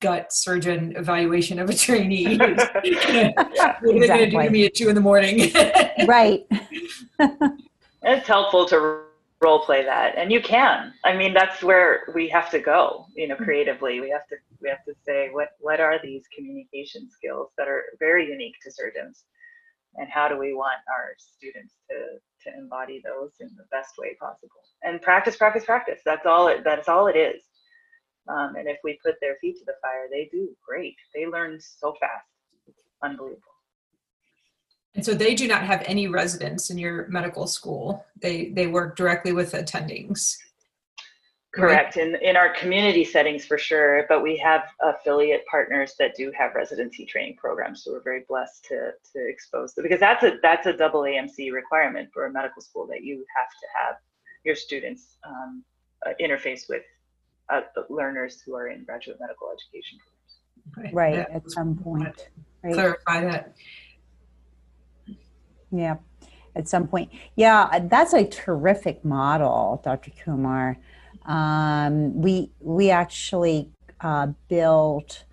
gut 0.00 0.32
surgeon 0.32 0.94
evaluation 0.96 1.58
of 1.58 1.68
a 1.68 1.74
trainee. 1.74 2.36
what 2.38 2.50
are 2.50 3.32
they 3.82 4.06
going 4.06 4.08
to 4.08 4.30
do 4.30 4.42
to 4.42 4.50
me 4.50 4.66
at 4.66 4.74
two 4.74 4.88
in 4.88 4.94
the 4.94 5.00
morning? 5.00 5.52
right. 6.06 6.46
It's 8.02 8.26
helpful 8.26 8.66
to 8.66 9.02
role 9.40 9.60
play 9.60 9.82
that, 9.84 10.16
and 10.16 10.30
you 10.30 10.40
can. 10.40 10.92
I 11.04 11.16
mean, 11.16 11.32
that's 11.32 11.62
where 11.62 12.08
we 12.14 12.28
have 12.28 12.50
to 12.50 12.58
go. 12.58 13.06
You 13.16 13.28
know, 13.28 13.36
creatively, 13.36 14.00
we 14.00 14.10
have 14.10 14.26
to 14.28 14.36
we 14.60 14.68
have 14.68 14.84
to 14.84 14.94
say 15.04 15.30
what 15.32 15.50
what 15.60 15.80
are 15.80 15.98
these 16.02 16.24
communication 16.36 17.08
skills 17.10 17.50
that 17.56 17.68
are 17.68 17.84
very 17.98 18.28
unique 18.30 18.56
to 18.62 18.70
surgeons, 18.70 19.24
and 19.96 20.08
how 20.10 20.28
do 20.28 20.38
we 20.38 20.54
want 20.54 20.80
our 20.88 21.14
students 21.16 21.74
to 21.90 22.50
to 22.50 22.58
embody 22.58 23.02
those 23.04 23.32
in 23.40 23.48
the 23.56 23.64
best 23.70 23.94
way 23.98 24.16
possible? 24.20 24.50
And 24.82 25.00
practice, 25.00 25.36
practice, 25.36 25.64
practice. 25.64 26.00
That's 26.04 26.26
all 26.26 26.48
it. 26.48 26.62
That's 26.64 26.88
all 26.88 27.06
it 27.06 27.16
is. 27.16 27.42
Um, 28.28 28.54
and 28.56 28.68
if 28.68 28.78
we 28.84 28.98
put 29.04 29.16
their 29.20 29.36
feet 29.40 29.58
to 29.58 29.64
the 29.64 29.74
fire, 29.82 30.06
they 30.10 30.28
do 30.30 30.50
great. 30.66 30.96
They 31.14 31.26
learn 31.26 31.58
so 31.60 31.94
fast. 31.98 32.26
It's 32.66 32.82
unbelievable. 33.02 33.42
And 34.94 35.04
so 35.04 35.14
they 35.14 35.34
do 35.34 35.46
not 35.46 35.62
have 35.62 35.82
any 35.86 36.08
residents 36.08 36.70
in 36.70 36.78
your 36.78 37.06
medical 37.08 37.46
school. 37.46 38.04
They 38.20 38.50
they 38.50 38.66
work 38.66 38.96
directly 38.96 39.32
with 39.32 39.52
attendings. 39.52 40.36
Correct. 41.52 41.96
In 41.96 42.16
in 42.16 42.36
our 42.36 42.52
community 42.54 43.04
settings 43.04 43.44
for 43.44 43.58
sure, 43.58 44.04
but 44.08 44.22
we 44.22 44.36
have 44.38 44.62
affiliate 44.82 45.44
partners 45.50 45.94
that 45.98 46.14
do 46.16 46.32
have 46.36 46.54
residency 46.54 47.04
training 47.04 47.36
programs. 47.36 47.82
So 47.82 47.92
we're 47.92 48.02
very 48.02 48.24
blessed 48.28 48.64
to 48.66 48.92
to 49.14 49.28
expose 49.28 49.74
them 49.74 49.84
because 49.84 50.00
that's 50.00 50.22
a 50.24 50.38
that's 50.42 50.66
a 50.66 50.72
double 50.72 51.02
AMC 51.02 51.52
requirement 51.52 52.10
for 52.12 52.26
a 52.26 52.32
medical 52.32 52.62
school 52.62 52.86
that 52.88 53.02
you 53.02 53.24
have 53.36 53.48
to 53.48 53.66
have 53.76 53.96
your 54.44 54.54
students 54.54 55.18
um, 55.26 55.64
uh, 56.06 56.12
interface 56.20 56.68
with 56.68 56.82
uh, 57.50 57.60
learners 57.88 58.40
who 58.40 58.54
are 58.54 58.68
in 58.68 58.84
graduate 58.84 59.18
medical 59.20 59.48
education 59.52 59.98
programs. 60.72 60.94
Right, 60.94 61.14
yeah. 61.14 61.36
at 61.36 61.50
some 61.50 61.76
point. 61.76 62.28
Right. 62.62 62.74
Clarify 62.74 63.24
that. 63.24 63.54
Yeah, 65.72 65.96
at 66.54 66.68
some 66.68 66.86
point. 66.88 67.10
Yeah, 67.36 67.80
that's 67.90 68.12
a 68.12 68.24
terrific 68.24 69.04
model, 69.04 69.80
Dr. 69.84 70.10
Kumar. 70.22 70.76
Um, 71.26 72.20
we 72.20 72.50
we 72.60 72.90
actually 72.90 73.70
uh, 74.00 74.28
built 74.48 75.24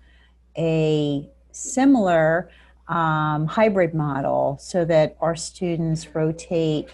a 0.56 1.28
similar 1.52 2.50
um, 2.88 3.46
hybrid 3.46 3.94
model 3.94 4.58
so 4.60 4.84
that 4.84 5.16
our 5.20 5.36
students 5.36 6.14
rotate 6.14 6.88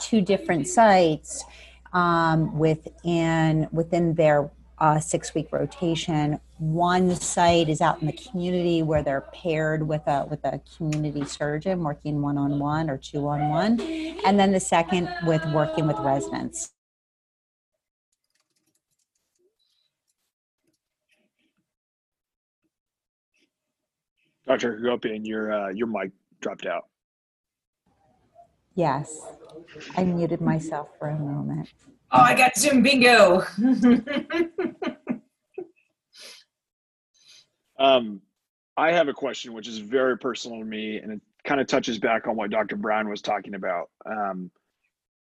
two 0.00 0.20
different 0.20 0.66
sites 0.66 1.44
um, 1.92 2.58
within 2.58 3.68
within 3.72 4.14
their 4.14 4.50
uh, 4.78 5.00
six 5.00 5.34
week 5.34 5.48
rotation. 5.52 6.40
One 6.58 7.14
site 7.14 7.68
is 7.68 7.80
out 7.80 8.00
in 8.00 8.06
the 8.06 8.12
community 8.12 8.82
where 8.82 9.02
they're 9.02 9.26
paired 9.32 9.86
with 9.86 10.02
a 10.06 10.26
with 10.26 10.44
a 10.44 10.60
community 10.76 11.24
surgeon 11.24 11.82
working 11.82 12.20
one 12.22 12.38
on 12.38 12.58
one 12.58 12.90
or 12.90 12.98
two 12.98 13.26
on 13.28 13.48
one, 13.48 13.80
and 13.80 14.38
then 14.38 14.52
the 14.52 14.60
second 14.60 15.08
with 15.24 15.44
working 15.52 15.86
with 15.86 15.98
residents. 15.98 16.72
Dr. 24.46 24.78
Hagopian, 24.78 25.26
your 25.26 25.52
uh, 25.52 25.68
your 25.68 25.86
mic 25.86 26.10
dropped 26.40 26.66
out. 26.66 26.86
Yes, 28.78 29.26
I 29.96 30.04
muted 30.04 30.40
myself 30.40 30.90
for 31.00 31.08
a 31.08 31.18
moment. 31.18 31.68
Oh, 32.12 32.20
I 32.20 32.32
got 32.36 32.56
Zoom 32.56 32.80
bingo. 32.80 33.44
um, 37.80 38.22
I 38.76 38.92
have 38.92 39.08
a 39.08 39.12
question 39.12 39.52
which 39.52 39.66
is 39.66 39.78
very 39.78 40.16
personal 40.16 40.60
to 40.60 40.64
me, 40.64 40.98
and 40.98 41.10
it 41.10 41.20
kind 41.42 41.60
of 41.60 41.66
touches 41.66 41.98
back 41.98 42.28
on 42.28 42.36
what 42.36 42.50
Dr. 42.50 42.76
Brown 42.76 43.08
was 43.08 43.20
talking 43.20 43.54
about 43.54 43.90
um, 44.06 44.48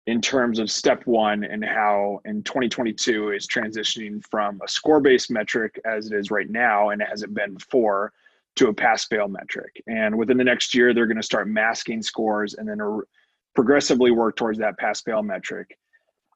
in 0.06 0.20
terms 0.20 0.60
of 0.60 0.70
step 0.70 1.08
one 1.08 1.46
and 1.46 1.64
how 1.64 2.20
in 2.26 2.44
2022 2.44 3.32
is 3.32 3.48
transitioning 3.48 4.22
from 4.30 4.60
a 4.66 4.68
score 4.68 5.00
based 5.00 5.32
metric 5.32 5.80
as 5.86 6.12
it 6.12 6.14
is 6.14 6.30
right 6.30 6.50
now 6.50 6.90
and 6.90 7.02
as 7.02 7.24
it 7.24 7.34
been 7.34 7.54
before 7.54 8.12
to 8.58 8.68
a 8.68 8.74
pass 8.74 9.06
fail 9.06 9.30
metric. 9.30 9.82
And 9.88 10.18
within 10.18 10.36
the 10.36 10.44
next 10.44 10.76
year, 10.76 10.94
they're 10.94 11.08
going 11.08 11.16
to 11.16 11.24
start 11.24 11.48
masking 11.48 12.02
scores 12.02 12.56
and 12.56 12.68
then 12.68 12.82
progressively 13.56 14.12
work 14.12 14.36
towards 14.36 14.60
that 14.60 14.78
pass 14.78 15.02
fail 15.02 15.24
metric. 15.24 15.78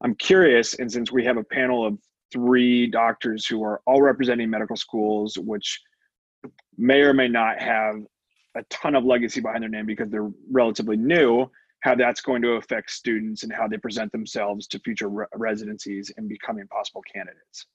I'm 0.01 0.15
curious, 0.15 0.75
and 0.75 0.91
since 0.91 1.11
we 1.11 1.25
have 1.25 1.37
a 1.37 1.43
panel 1.43 1.85
of 1.85 1.97
three 2.31 2.87
doctors 2.87 3.45
who 3.45 3.63
are 3.63 3.81
all 3.85 4.01
representing 4.01 4.49
medical 4.49 4.75
schools, 4.75 5.37
which 5.37 5.79
may 6.77 7.01
or 7.01 7.13
may 7.13 7.27
not 7.27 7.59
have 7.59 7.95
a 8.55 8.63
ton 8.69 8.95
of 8.95 9.03
legacy 9.03 9.41
behind 9.41 9.61
their 9.61 9.69
name 9.69 9.85
because 9.85 10.09
they're 10.09 10.31
relatively 10.49 10.95
new, 10.95 11.49
how 11.81 11.95
that's 11.95 12.21
going 12.21 12.41
to 12.41 12.51
affect 12.51 12.91
students 12.91 13.43
and 13.43 13.51
how 13.53 13.67
they 13.67 13.77
present 13.77 14.11
themselves 14.11 14.67
to 14.67 14.79
future 14.79 15.09
re- 15.09 15.25
residencies 15.35 16.11
and 16.17 16.27
becoming 16.29 16.67
possible 16.67 17.01
candidates. 17.13 17.65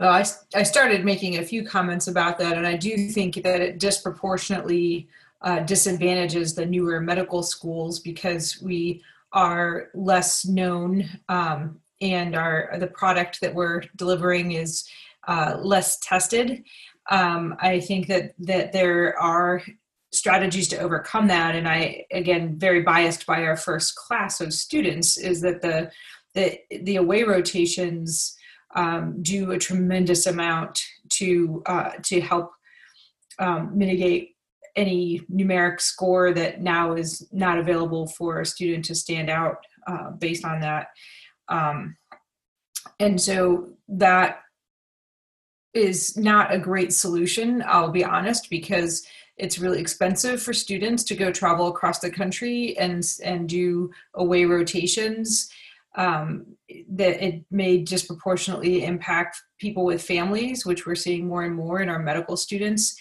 Well, 0.00 0.10
I, 0.10 0.24
I 0.56 0.64
started 0.64 1.04
making 1.04 1.38
a 1.38 1.44
few 1.44 1.64
comments 1.64 2.08
about 2.08 2.38
that, 2.38 2.56
and 2.56 2.66
I 2.66 2.76
do 2.76 3.08
think 3.08 3.36
that 3.36 3.60
it 3.60 3.78
disproportionately 3.78 5.08
uh, 5.44 5.60
disadvantages 5.60 6.54
the 6.54 6.66
newer 6.66 7.00
medical 7.00 7.42
schools 7.42 8.00
because 8.00 8.60
we 8.62 9.02
are 9.32 9.88
less 9.94 10.46
known 10.46 11.08
um, 11.28 11.78
and 12.00 12.34
our 12.34 12.74
the 12.78 12.86
product 12.86 13.40
that 13.40 13.54
we're 13.54 13.82
delivering 13.96 14.52
is 14.52 14.88
uh, 15.28 15.56
less 15.60 15.98
tested. 15.98 16.64
Um, 17.10 17.56
I 17.60 17.80
think 17.80 18.06
that 18.08 18.34
that 18.40 18.72
there 18.72 19.18
are 19.18 19.62
strategies 20.12 20.68
to 20.68 20.78
overcome 20.78 21.28
that, 21.28 21.54
and 21.54 21.68
I 21.68 22.06
again 22.10 22.58
very 22.58 22.82
biased 22.82 23.26
by 23.26 23.44
our 23.44 23.56
first 23.56 23.96
class 23.96 24.40
of 24.40 24.52
students 24.52 25.18
is 25.18 25.40
that 25.42 25.60
the 25.60 25.90
the 26.34 26.58
the 26.82 26.96
away 26.96 27.22
rotations 27.22 28.36
um, 28.74 29.22
do 29.22 29.52
a 29.52 29.58
tremendous 29.58 30.26
amount 30.26 30.82
to 31.10 31.62
uh, 31.66 31.90
to 32.02 32.20
help 32.20 32.52
um, 33.38 33.76
mitigate 33.76 34.33
any 34.76 35.20
numeric 35.32 35.80
score 35.80 36.32
that 36.32 36.60
now 36.60 36.94
is 36.94 37.26
not 37.32 37.58
available 37.58 38.06
for 38.08 38.40
a 38.40 38.46
student 38.46 38.84
to 38.86 38.94
stand 38.94 39.30
out 39.30 39.58
uh, 39.86 40.10
based 40.12 40.44
on 40.44 40.60
that. 40.60 40.88
Um, 41.48 41.96
and 43.00 43.20
so 43.20 43.68
that 43.88 44.40
is 45.74 46.16
not 46.16 46.52
a 46.52 46.58
great 46.58 46.92
solution, 46.92 47.62
I'll 47.66 47.90
be 47.90 48.04
honest, 48.04 48.48
because 48.48 49.04
it's 49.36 49.58
really 49.58 49.80
expensive 49.80 50.40
for 50.40 50.52
students 50.52 51.02
to 51.04 51.16
go 51.16 51.32
travel 51.32 51.66
across 51.66 51.98
the 51.98 52.10
country 52.10 52.78
and 52.78 53.04
and 53.24 53.48
do 53.48 53.90
away 54.14 54.44
rotations. 54.44 55.50
Um, 55.96 56.46
that 56.88 57.24
it 57.24 57.44
may 57.52 57.78
disproportionately 57.78 58.84
impact 58.84 59.40
people 59.60 59.84
with 59.84 60.02
families, 60.02 60.66
which 60.66 60.86
we're 60.86 60.96
seeing 60.96 61.24
more 61.24 61.44
and 61.44 61.54
more 61.54 61.82
in 61.82 61.88
our 61.88 62.00
medical 62.00 62.36
students 62.36 62.96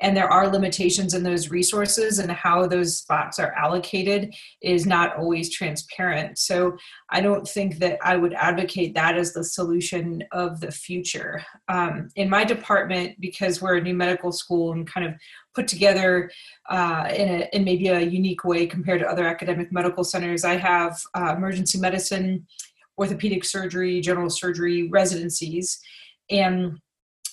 and 0.00 0.16
there 0.16 0.30
are 0.30 0.48
limitations 0.48 1.14
in 1.14 1.22
those 1.22 1.50
resources 1.50 2.18
and 2.18 2.30
how 2.30 2.66
those 2.66 2.98
spots 2.98 3.38
are 3.38 3.52
allocated 3.52 4.34
is 4.62 4.86
not 4.86 5.16
always 5.16 5.50
transparent. 5.50 6.38
So 6.38 6.76
i 7.10 7.20
don't 7.20 7.46
think 7.46 7.78
that 7.78 7.98
i 8.02 8.16
would 8.16 8.34
advocate 8.34 8.94
that 8.94 9.16
as 9.16 9.32
the 9.32 9.44
solution 9.44 10.22
of 10.32 10.60
the 10.60 10.70
future. 10.70 11.42
Um, 11.68 12.08
in 12.16 12.28
my 12.28 12.44
department 12.44 13.20
because 13.20 13.60
we're 13.60 13.76
a 13.76 13.82
new 13.82 13.94
medical 13.94 14.32
school 14.32 14.72
and 14.72 14.86
kind 14.86 15.06
of 15.06 15.14
put 15.54 15.66
together 15.66 16.30
uh, 16.68 17.10
in, 17.14 17.28
a, 17.28 17.48
in 17.52 17.64
maybe 17.64 17.88
a 17.88 18.00
unique 18.00 18.44
way 18.44 18.66
compared 18.66 19.00
to 19.00 19.08
other 19.08 19.26
academic 19.26 19.72
medical 19.72 20.04
centers 20.04 20.44
i 20.44 20.56
have 20.56 21.00
uh, 21.14 21.34
emergency 21.36 21.78
medicine 21.78 22.46
orthopedic 22.98 23.44
surgery 23.44 24.00
general 24.00 24.28
surgery 24.28 24.88
residencies. 24.88 25.80
And 26.30 26.78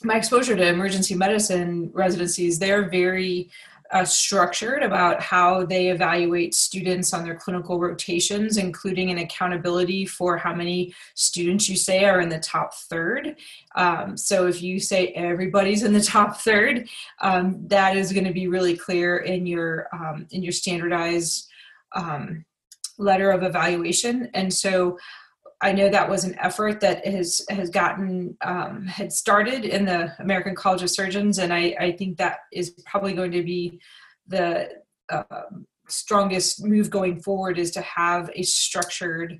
my 0.05 0.17
exposure 0.17 0.55
to 0.55 0.67
emergency 0.67 1.15
medicine 1.15 1.89
residencies, 1.93 2.59
they're 2.59 2.89
very 2.89 3.49
uh, 3.91 4.03
structured 4.03 4.81
about 4.81 5.21
how 5.21 5.63
they 5.63 5.89
evaluate 5.89 6.55
students 6.55 7.13
on 7.13 7.23
their 7.23 7.35
clinical 7.35 7.79
rotations, 7.79 8.57
including 8.57 9.11
an 9.11 9.19
accountability 9.19 10.05
for 10.05 10.37
how 10.37 10.53
many 10.53 10.93
students 11.13 11.69
you 11.69 11.75
say 11.75 12.03
are 12.03 12.19
in 12.19 12.29
the 12.29 12.39
top 12.39 12.73
third. 12.73 13.35
Um, 13.75 14.17
so 14.17 14.47
if 14.47 14.61
you 14.61 14.79
say 14.79 15.07
everybody's 15.09 15.83
in 15.83 15.93
the 15.93 16.01
top 16.01 16.37
third, 16.37 16.87
um, 17.21 17.67
that 17.67 17.95
is 17.95 18.11
going 18.11 18.25
to 18.25 18.33
be 18.33 18.47
really 18.47 18.75
clear 18.75 19.17
in 19.17 19.45
your 19.45 19.87
um, 19.93 20.27
in 20.31 20.41
your 20.41 20.53
standardized 20.53 21.47
um, 21.93 22.43
letter 22.97 23.31
of 23.31 23.43
evaluation. 23.43 24.29
And 24.33 24.53
so 24.53 24.97
I 25.65 25.71
know 25.71 25.89
that 25.89 26.07
was 26.07 26.25
an 26.25 26.37
effort 26.39 26.79
that 26.81 27.03
has 27.07 27.43
has 27.49 27.71
gotten 27.71 28.37
um, 28.41 28.85
had 28.85 29.11
started 29.11 29.65
in 29.65 29.83
the 29.83 30.13
American 30.19 30.53
College 30.53 30.83
of 30.83 30.91
Surgeons, 30.91 31.39
and 31.39 31.51
I, 31.51 31.75
I 31.79 31.91
think 31.93 32.17
that 32.17 32.37
is 32.53 32.69
probably 32.85 33.13
going 33.13 33.31
to 33.31 33.41
be 33.41 33.81
the 34.27 34.69
uh, 35.09 35.23
strongest 35.87 36.63
move 36.63 36.91
going 36.91 37.19
forward 37.19 37.57
is 37.57 37.71
to 37.71 37.81
have 37.81 38.29
a 38.35 38.43
structured, 38.43 39.39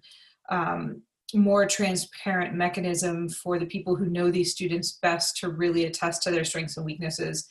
um, 0.49 1.03
more 1.35 1.67
transparent 1.67 2.55
mechanism 2.55 3.29
for 3.29 3.59
the 3.59 3.67
people 3.67 3.95
who 3.95 4.07
know 4.07 4.31
these 4.31 4.51
students 4.51 4.97
best 5.03 5.37
to 5.37 5.49
really 5.49 5.85
attest 5.85 6.23
to 6.23 6.31
their 6.31 6.43
strengths 6.43 6.77
and 6.77 6.87
weaknesses. 6.87 7.47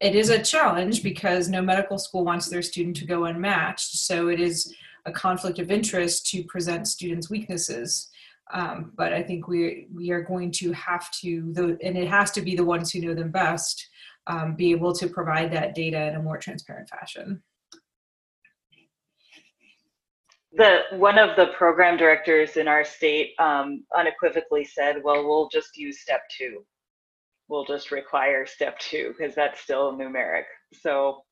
It 0.00 0.16
is 0.16 0.30
a 0.30 0.42
challenge 0.42 1.04
because 1.04 1.48
no 1.48 1.62
medical 1.62 1.96
school 1.96 2.24
wants 2.24 2.48
their 2.48 2.62
student 2.62 2.96
to 2.96 3.06
go 3.06 3.26
unmatched, 3.26 3.98
so 3.98 4.26
it 4.26 4.40
is 4.40 4.74
a 5.06 5.12
conflict 5.12 5.58
of 5.58 5.70
interest 5.70 6.26
to 6.30 6.44
present 6.44 6.88
students' 6.88 7.30
weaknesses. 7.30 8.08
Um, 8.52 8.92
but 8.96 9.12
I 9.12 9.22
think 9.22 9.46
we 9.46 9.86
we 9.94 10.10
are 10.10 10.22
going 10.22 10.50
to 10.52 10.72
have 10.72 11.10
to, 11.20 11.78
and 11.82 11.96
it 11.96 12.08
has 12.08 12.30
to 12.32 12.42
be 12.42 12.56
the 12.56 12.64
ones 12.64 12.90
who 12.90 13.00
know 13.00 13.14
them 13.14 13.30
best, 13.30 13.88
um, 14.26 14.56
be 14.56 14.72
able 14.72 14.92
to 14.94 15.08
provide 15.08 15.52
that 15.52 15.74
data 15.74 16.08
in 16.08 16.16
a 16.16 16.22
more 16.22 16.38
transparent 16.38 16.88
fashion. 16.88 17.42
The 20.52 20.80
one 20.92 21.16
of 21.16 21.36
the 21.36 21.52
program 21.56 21.96
directors 21.96 22.56
in 22.56 22.66
our 22.66 22.84
state 22.84 23.34
um, 23.38 23.84
unequivocally 23.96 24.64
said, 24.64 25.02
"Well, 25.02 25.24
we'll 25.24 25.48
just 25.48 25.76
use 25.76 26.00
step 26.00 26.22
two. 26.36 26.64
We'll 27.48 27.64
just 27.64 27.92
require 27.92 28.46
step 28.46 28.78
two 28.80 29.14
because 29.16 29.36
that's 29.36 29.60
still 29.60 29.92
numeric." 29.92 30.44
So, 30.72 31.22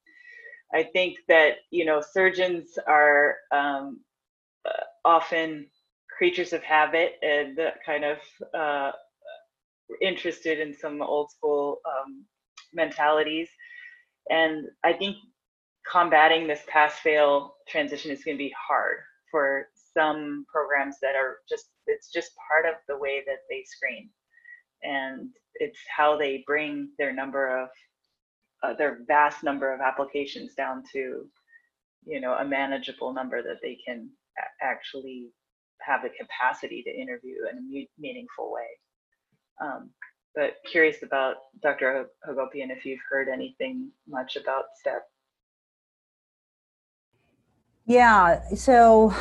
I 0.75 0.85
think 0.85 1.19
that 1.29 1.57
you 1.71 1.85
know 1.85 2.03
surgeons 2.03 2.79
are 2.87 3.37
um, 3.53 4.01
uh, 4.67 4.85
often 5.05 5.67
creatures 6.17 6.53
of 6.53 6.63
habit 6.63 7.15
and 7.23 7.59
kind 7.87 8.05
of 8.05 8.19
uh, 8.59 8.93
interested 10.01 10.61
in 10.61 10.75
some 10.75 11.03
old 11.03 11.31
school 11.31 11.79
um, 11.87 12.25
mentalities. 12.75 13.49
And 14.31 14.67
I 14.85 14.93
think 14.93 15.17
combating 15.91 16.47
this 16.47 16.63
pass 16.69 16.95
fail 16.99 17.55
transition 17.69 18.11
is 18.11 18.25
going 18.25 18.37
to 18.37 18.45
be 18.45 18.55
hard 18.69 18.99
for 19.31 19.69
some 19.95 20.45
programs 20.53 20.97
that 21.03 21.17
are 21.17 21.39
just, 21.49 21.67
it's 21.87 22.13
just 22.13 22.33
part 22.49 22.67
of 22.67 22.81
the 22.89 22.99
way 22.99 23.23
that 23.27 23.39
they 23.51 23.65
screen. 23.65 24.11
And 24.83 25.31
it's 25.57 25.79
how 25.95 26.17
they 26.17 26.45
bring 26.47 26.91
their 26.99 27.13
number 27.13 27.63
of, 27.63 27.69
uh, 28.63 28.75
their 28.75 28.99
vast 29.07 29.43
number 29.43 29.73
of 29.73 29.81
applications 29.81 30.55
down 30.55 30.83
to, 30.93 31.27
you 32.07 32.21
know, 32.21 32.35
a 32.35 32.45
manageable 32.45 33.13
number 33.13 33.43
that 33.43 33.59
they 33.63 33.79
can 33.85 34.09
actually 34.63 35.29
have 35.81 36.03
the 36.03 36.11
capacity 36.11 36.83
to 36.83 36.91
interview 36.91 37.37
in 37.51 37.59
a 37.59 37.89
meaningful 37.99 38.53
way. 38.53 38.67
Um, 39.61 39.91
but 40.35 40.57
curious 40.71 41.03
about 41.03 41.37
Dr. 41.63 42.07
Hagopian 42.29 42.71
if 42.71 42.85
you've 42.85 43.01
heard 43.11 43.29
anything 43.29 43.91
much 44.07 44.37
about 44.37 44.65
STEP. 44.81 45.03
Yeah, 47.87 48.43
so, 48.55 49.15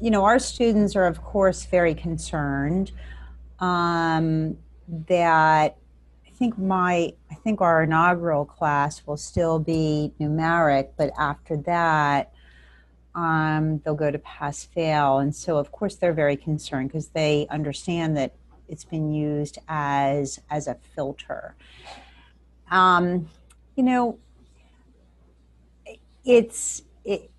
you 0.00 0.10
know, 0.10 0.24
our 0.24 0.38
students 0.38 0.94
are, 0.94 1.06
of 1.06 1.22
course, 1.22 1.64
very 1.66 1.94
concerned 1.94 2.92
um, 3.58 4.56
that 5.08 5.76
think 6.44 6.58
my, 6.58 7.10
I 7.30 7.34
think 7.36 7.62
our 7.62 7.84
inaugural 7.84 8.44
class 8.44 9.06
will 9.06 9.16
still 9.16 9.58
be 9.58 10.12
numeric, 10.20 10.90
but 10.98 11.10
after 11.18 11.56
that, 11.58 12.34
um, 13.14 13.78
they'll 13.78 13.94
go 13.94 14.10
to 14.10 14.18
pass 14.18 14.62
fail. 14.62 15.20
And 15.20 15.34
so, 15.34 15.56
of 15.56 15.72
course, 15.72 15.96
they're 15.96 16.12
very 16.12 16.36
concerned 16.36 16.88
because 16.88 17.08
they 17.08 17.46
understand 17.48 18.14
that 18.18 18.34
it's 18.68 18.84
been 18.84 19.10
used 19.10 19.56
as 19.68 20.38
as 20.50 20.66
a 20.66 20.76
filter. 20.94 21.54
Um, 22.70 23.30
you 23.74 23.82
know, 23.82 24.18
it's 26.26 26.82
it, 27.06 27.30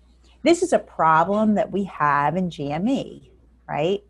this 0.42 0.64
is 0.64 0.72
a 0.72 0.80
problem 0.80 1.54
that 1.54 1.70
we 1.70 1.84
have 1.84 2.36
in 2.36 2.50
GME, 2.50 3.28
right? 3.68 4.02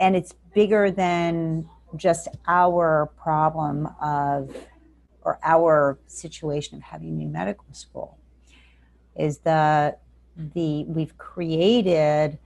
And 0.00 0.16
it's 0.16 0.34
bigger 0.52 0.90
than 0.90 1.68
just 1.96 2.28
our 2.46 3.10
problem 3.16 3.88
of 4.00 4.56
or 5.22 5.38
our 5.42 5.98
situation 6.06 6.76
of 6.78 6.82
having 6.82 7.16
new 7.16 7.28
medical 7.28 7.66
school 7.72 8.18
is 9.16 9.38
the 9.38 9.96
the 10.36 10.84
we've 10.84 11.16
created 11.18 12.38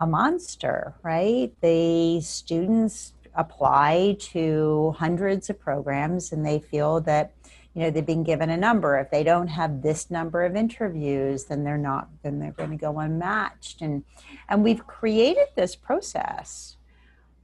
a 0.00 0.06
monster 0.06 0.94
right? 1.02 1.52
The 1.60 2.20
students 2.20 3.12
apply 3.34 4.16
to 4.18 4.94
hundreds 4.98 5.50
of 5.50 5.58
programs 5.58 6.32
and 6.32 6.44
they 6.46 6.58
feel 6.58 7.00
that 7.02 7.32
you 7.74 7.82
know 7.82 7.90
they've 7.90 8.06
been 8.06 8.24
given 8.24 8.48
a 8.48 8.56
number. 8.56 8.96
If 8.98 9.10
they 9.10 9.22
don't 9.22 9.48
have 9.48 9.82
this 9.82 10.10
number 10.10 10.44
of 10.44 10.56
interviews 10.56 11.44
then 11.44 11.64
they're 11.64 11.76
not 11.76 12.08
then 12.22 12.38
they're 12.38 12.52
going 12.52 12.70
to 12.70 12.76
go 12.76 12.98
unmatched. 12.98 13.82
And 13.82 14.04
and 14.48 14.62
we've 14.62 14.86
created 14.86 15.48
this 15.56 15.76
process 15.76 16.76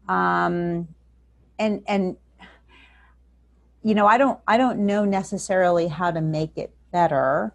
um 0.08 0.88
and 1.62 1.82
and 1.86 2.16
you 3.82 3.94
know 3.94 4.06
i 4.06 4.18
don't 4.18 4.40
i 4.48 4.56
don't 4.56 4.78
know 4.78 5.04
necessarily 5.04 5.86
how 5.88 6.10
to 6.10 6.20
make 6.20 6.56
it 6.56 6.74
better 6.90 7.54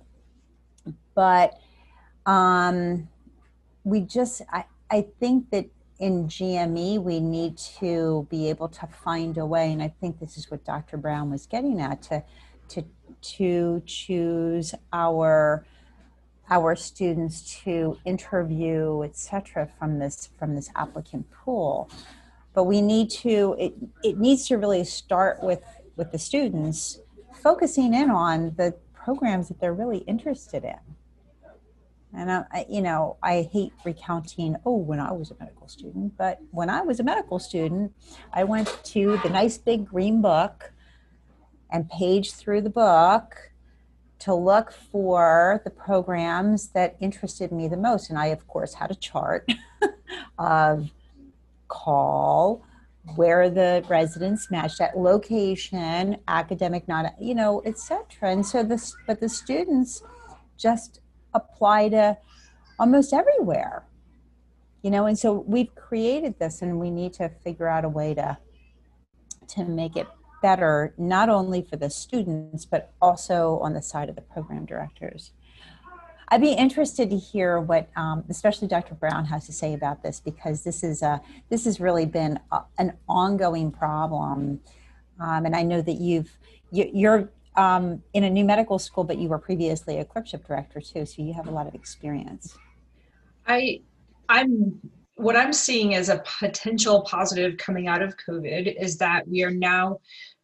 but 1.13 1.59
um 2.25 3.07
we 3.83 4.01
just 4.01 4.41
i 4.51 4.63
i 4.89 5.05
think 5.19 5.49
that 5.51 5.65
in 5.99 6.27
GME, 6.27 7.01
we 7.01 7.19
need 7.19 7.57
to 7.79 8.27
be 8.29 8.49
able 8.49 8.69
to 8.69 8.85
find 8.85 9.35
a 9.39 9.45
way, 9.47 9.71
and 9.71 9.81
I 9.81 9.87
think 9.99 10.19
this 10.19 10.37
is 10.37 10.51
what 10.51 10.63
Dr. 10.63 10.95
Brown 10.95 11.31
was 11.31 11.47
getting 11.47 11.81
at 11.81 12.03
to 12.03 12.23
to 12.69 12.83
to 13.21 13.81
choose 13.85 14.75
our 14.93 15.65
our 16.51 16.75
students 16.75 17.61
to 17.63 17.97
interview, 18.05 19.01
etc., 19.01 19.67
from 19.79 19.97
this 19.97 20.29
from 20.37 20.53
this 20.53 20.69
applicant 20.75 21.31
pool. 21.31 21.89
But 22.57 22.63
we 22.63 22.81
need 22.81 23.11
to 23.21 23.55
it 23.59 23.73
it 24.03 24.17
needs 24.17 24.47
to 24.47 24.57
really 24.57 24.83
start 24.83 25.43
with 25.43 25.61
with 25.95 26.11
the 26.11 26.17
students 26.17 26.99
focusing 27.43 27.93
in 27.93 28.09
on 28.09 28.55
the 28.57 28.75
programs 28.93 29.47
that 29.49 29.59
they're 29.59 29.75
really 29.75 29.99
interested 29.99 30.63
in 30.63 30.79
and 32.13 32.31
I, 32.31 32.65
you 32.67 32.81
know, 32.81 33.17
I 33.21 33.47
hate 33.53 33.73
recounting, 33.85 34.55
oh, 34.65 34.77
when 34.77 34.99
I 34.99 35.11
was 35.11 35.29
a 35.29 35.35
medical 35.39 35.67
student, 35.67 36.17
but 36.17 36.39
when 36.49 36.67
I 36.69 36.81
was 36.81 36.99
a 36.99 37.03
medical 37.03 37.37
student, 37.37 37.93
I 38.33 38.43
went 38.43 38.79
to 38.85 39.19
the 39.23 39.29
nice 39.29 39.59
big 39.59 39.85
green 39.85 40.19
book 40.19 40.71
and 41.69 41.87
paged 41.89 42.33
through 42.33 42.61
the 42.61 42.71
book 42.71 43.51
to 44.19 44.33
look 44.33 44.71
for 44.71 45.61
the 45.63 45.69
programs 45.69 46.69
that 46.69 46.95
interested 46.99 47.51
me 47.51 47.67
the 47.67 47.77
most. 47.77 48.09
And 48.09 48.17
I, 48.17 48.27
of 48.27 48.47
course, 48.47 48.73
had 48.73 48.89
a 48.89 48.95
chart 48.95 49.51
of 50.39 50.89
call, 51.67 52.63
where 53.15 53.49
the 53.49 53.85
residents 53.87 54.51
matched 54.51 54.81
at 54.81 54.97
location, 54.97 56.17
academic, 56.27 56.87
not, 56.87 57.13
you 57.19 57.35
know, 57.35 57.61
etc. 57.65 58.31
And 58.31 58.45
so 58.45 58.63
this, 58.63 58.95
but 59.05 59.19
the 59.19 59.29
students 59.29 60.03
just 60.57 61.01
apply 61.33 61.89
to 61.89 62.17
almost 62.79 63.13
everywhere 63.13 63.85
you 64.83 64.91
know 64.91 65.05
and 65.05 65.17
so 65.17 65.43
we've 65.47 65.73
created 65.75 66.37
this 66.39 66.61
and 66.61 66.79
we 66.79 66.89
need 66.89 67.13
to 67.13 67.29
figure 67.43 67.67
out 67.67 67.85
a 67.85 67.89
way 67.89 68.13
to 68.13 68.37
to 69.47 69.65
make 69.65 69.95
it 69.95 70.07
better 70.41 70.93
not 70.97 71.29
only 71.29 71.61
for 71.61 71.75
the 71.75 71.89
students 71.89 72.65
but 72.65 72.93
also 73.01 73.59
on 73.59 73.73
the 73.73 73.81
side 73.81 74.09
of 74.09 74.15
the 74.15 74.21
program 74.21 74.65
directors 74.65 75.31
i'd 76.29 76.41
be 76.41 76.51
interested 76.51 77.09
to 77.09 77.17
hear 77.17 77.59
what 77.59 77.89
um, 77.95 78.23
especially 78.29 78.67
dr 78.67 78.93
brown 78.95 79.25
has 79.25 79.45
to 79.45 79.53
say 79.53 79.73
about 79.73 80.03
this 80.03 80.19
because 80.19 80.63
this 80.63 80.83
is 80.83 81.01
a 81.01 81.21
this 81.49 81.65
has 81.65 81.79
really 81.79 82.05
been 82.05 82.39
a, 82.51 82.61
an 82.77 82.93
ongoing 83.07 83.71
problem 83.71 84.59
um, 85.19 85.45
and 85.45 85.55
i 85.55 85.63
know 85.63 85.81
that 85.81 85.99
you've 85.99 86.37
you, 86.71 86.89
you're 86.93 87.29
um, 87.57 88.03
in 88.13 88.23
a 88.23 88.29
new 88.29 88.45
medical 88.45 88.77
school, 88.79 89.03
but 89.03 89.17
you 89.17 89.27
were 89.27 89.39
previously 89.39 89.97
a 89.97 90.05
clerkship 90.05 90.47
director 90.47 90.79
too, 90.79 91.05
so 91.05 91.21
you 91.23 91.33
have 91.33 91.47
a 91.47 91.51
lot 91.51 91.67
of 91.67 91.73
experience. 91.73 92.55
I, 93.47 93.81
I'm 94.29 94.79
what 95.15 95.35
I'm 95.35 95.51
seeing 95.51 95.95
as 95.95 96.09
a 96.09 96.23
potential 96.39 97.01
positive 97.01 97.57
coming 97.57 97.87
out 97.87 98.03
of 98.03 98.15
COVID 98.17 98.79
is 98.79 98.97
that 98.99 99.27
we 99.27 99.43
are 99.43 99.49
now 99.49 99.99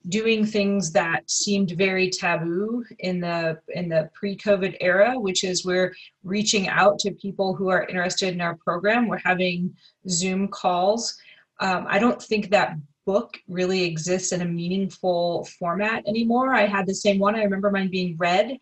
doing 0.10 0.46
things 0.46 0.92
that 0.92 1.30
seemed 1.30 1.72
very 1.72 2.10
taboo 2.10 2.84
in 3.00 3.22
the 3.22 3.60
in 3.70 3.88
the 3.88 4.10
pre-COVID 4.14 4.76
era, 4.82 5.18
which 5.18 5.44
is 5.44 5.66
we're 5.66 5.94
reaching 6.24 6.68
out 6.68 7.00
to 7.00 7.12
people 7.12 7.56
who 7.56 7.70
are 7.70 7.86
interested 7.86 8.34
in 8.34 8.42
our 8.42 8.56
program. 8.56 9.08
We're 9.08 9.18
having 9.18 9.74
Zoom 10.10 10.50
calls. 10.50 11.16
Um, 11.60 11.86
I 11.88 12.00
don't 12.00 12.22
think 12.22 12.50
that 12.50 12.76
book 13.06 13.38
really 13.48 13.84
exists 13.84 14.32
in 14.32 14.42
a 14.42 14.46
meaningful 14.46 15.46
format 15.60 16.06
anymore. 16.08 16.54
I 16.54 16.66
had 16.66 16.88
the 16.88 16.96
same 16.96 17.20
one. 17.20 17.36
I 17.36 17.44
remember 17.44 17.72
mine 17.72 17.90
being 17.90 18.18
read, 18.18 18.58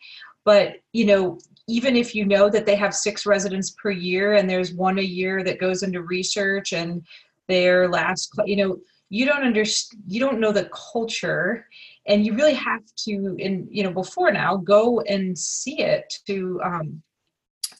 but 0.45 0.75
you 0.93 1.05
know, 1.05 1.39
even 1.67 1.95
if 1.95 2.13
you 2.13 2.25
know 2.25 2.49
that 2.49 2.65
they 2.65 2.75
have 2.75 2.93
six 2.93 3.25
residents 3.25 3.71
per 3.81 3.91
year 3.91 4.33
and 4.33 4.49
there's 4.49 4.73
one 4.73 4.99
a 4.99 5.03
year 5.03 5.43
that 5.43 5.59
goes 5.59 5.83
into 5.83 6.01
research 6.01 6.73
and 6.73 7.05
their 7.47 7.87
last, 7.87 8.33
you 8.45 8.55
know, 8.55 8.77
you 9.12 9.26
don't 9.26 9.43
understand, 9.43 10.01
you 10.07 10.22
don't 10.22 10.39
know 10.39 10.53
the 10.53 10.70
culture 10.93 11.68
and 12.07 12.26
you 12.26 12.34
really 12.34 12.53
have 12.53 12.82
to, 13.03 13.36
in, 13.38 13.68
you 13.70 13.84
know, 13.84 13.91
before 13.91 14.32
now 14.32 14.55
go 14.55 15.01
and 15.01 15.38
see 15.38 15.80
it 15.80 16.14
to, 16.28 16.62
um, 16.64 17.03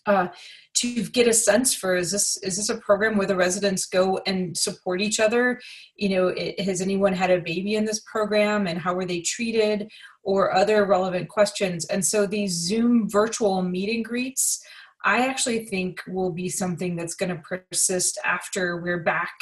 uh, 0.06 0.28
to 0.74 1.04
get 1.10 1.30
a 1.30 1.34
sense 1.34 1.74
for 1.74 1.96
is 1.96 2.12
this 2.12 2.36
is 2.38 2.58
this 2.58 2.70
a 2.70 2.78
program 2.80 3.18
where 3.18 3.28
the 3.28 3.36
residents 3.36 3.86
go 3.86 4.20
and 4.26 4.58
support 4.58 5.00
each 5.00 5.20
other? 5.20 5.62
You 5.96 6.10
know 6.10 6.28
it, 6.30 6.60
has 6.62 6.82
anyone 6.82 7.14
had 7.14 7.30
a 7.30 7.40
baby 7.40 7.76
in 7.76 7.86
this 7.86 8.02
program 8.12 8.66
and 8.66 8.80
how 8.80 8.96
were 8.96 9.06
they 9.06 9.22
treated? 9.22 9.90
Or 10.24 10.56
other 10.56 10.86
relevant 10.86 11.30
questions. 11.30 11.86
And 11.86 12.04
so 12.04 12.26
these 12.26 12.52
zoom 12.52 13.10
virtual 13.10 13.62
meet 13.62 13.96
and 13.96 14.04
greets 14.04 14.64
I 15.04 15.28
actually 15.28 15.66
think 15.66 16.02
will 16.08 16.32
be 16.32 16.50
something 16.50 16.96
that's 16.96 17.16
going 17.16 17.36
to 17.36 17.42
persist 17.42 18.20
after 18.24 18.78
we're 18.82 19.04
back 19.04 19.34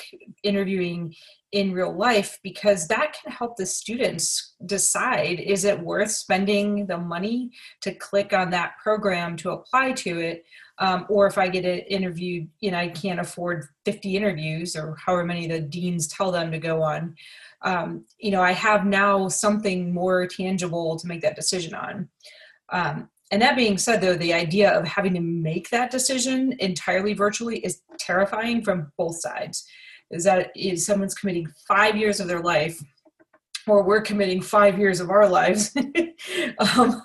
interviewing 0.43 1.13
in 1.51 1.71
real 1.71 1.95
life 1.95 2.37
because 2.43 2.87
that 2.87 3.15
can 3.19 3.31
help 3.31 3.57
the 3.57 3.65
students 3.65 4.53
decide 4.65 5.39
is 5.39 5.63
it 5.63 5.79
worth 5.79 6.11
spending 6.11 6.85
the 6.85 6.97
money 6.97 7.49
to 7.81 7.93
click 7.93 8.33
on 8.33 8.51
that 8.51 8.73
program 8.81 9.35
to 9.37 9.51
apply 9.51 9.91
to 9.93 10.19
it? 10.19 10.45
Um, 10.77 11.05
or 11.09 11.27
if 11.27 11.37
i 11.37 11.49
get 11.49 11.65
interviewed 11.65 12.47
know 12.61 12.77
i 12.77 12.87
can't 12.87 13.19
afford 13.19 13.65
50 13.83 14.15
interviews 14.15 14.77
or 14.77 14.95
however 15.03 15.25
many 15.25 15.45
the 15.45 15.59
deans 15.59 16.07
tell 16.07 16.31
them 16.31 16.51
to 16.51 16.59
go 16.59 16.81
on. 16.81 17.15
Um, 17.63 18.05
you 18.19 18.31
know 18.31 18.41
i 18.41 18.51
have 18.51 18.85
now 18.85 19.27
something 19.27 19.93
more 19.93 20.27
tangible 20.27 20.97
to 20.97 21.07
make 21.07 21.21
that 21.21 21.35
decision 21.35 21.73
on. 21.73 22.09
Um, 22.71 23.09
and 23.31 23.41
that 23.41 23.57
being 23.57 23.77
said 23.77 24.01
though 24.01 24.15
the 24.15 24.33
idea 24.33 24.71
of 24.71 24.87
having 24.87 25.15
to 25.15 25.21
make 25.21 25.69
that 25.71 25.91
decision 25.91 26.55
entirely 26.59 27.13
virtually 27.13 27.57
is 27.59 27.81
terrifying 27.97 28.63
from 28.63 28.91
both 28.97 29.19
sides 29.19 29.67
is 30.11 30.23
that 30.23 30.51
is 30.55 30.85
someone's 30.85 31.13
committing 31.13 31.47
five 31.67 31.95
years 31.95 32.19
of 32.19 32.27
their 32.27 32.41
life 32.41 32.81
or 33.67 33.83
we're 33.83 34.01
committing 34.01 34.41
five 34.41 34.79
years 34.79 34.99
of 34.99 35.09
our 35.09 35.27
lives 35.29 35.75
um, 36.77 37.03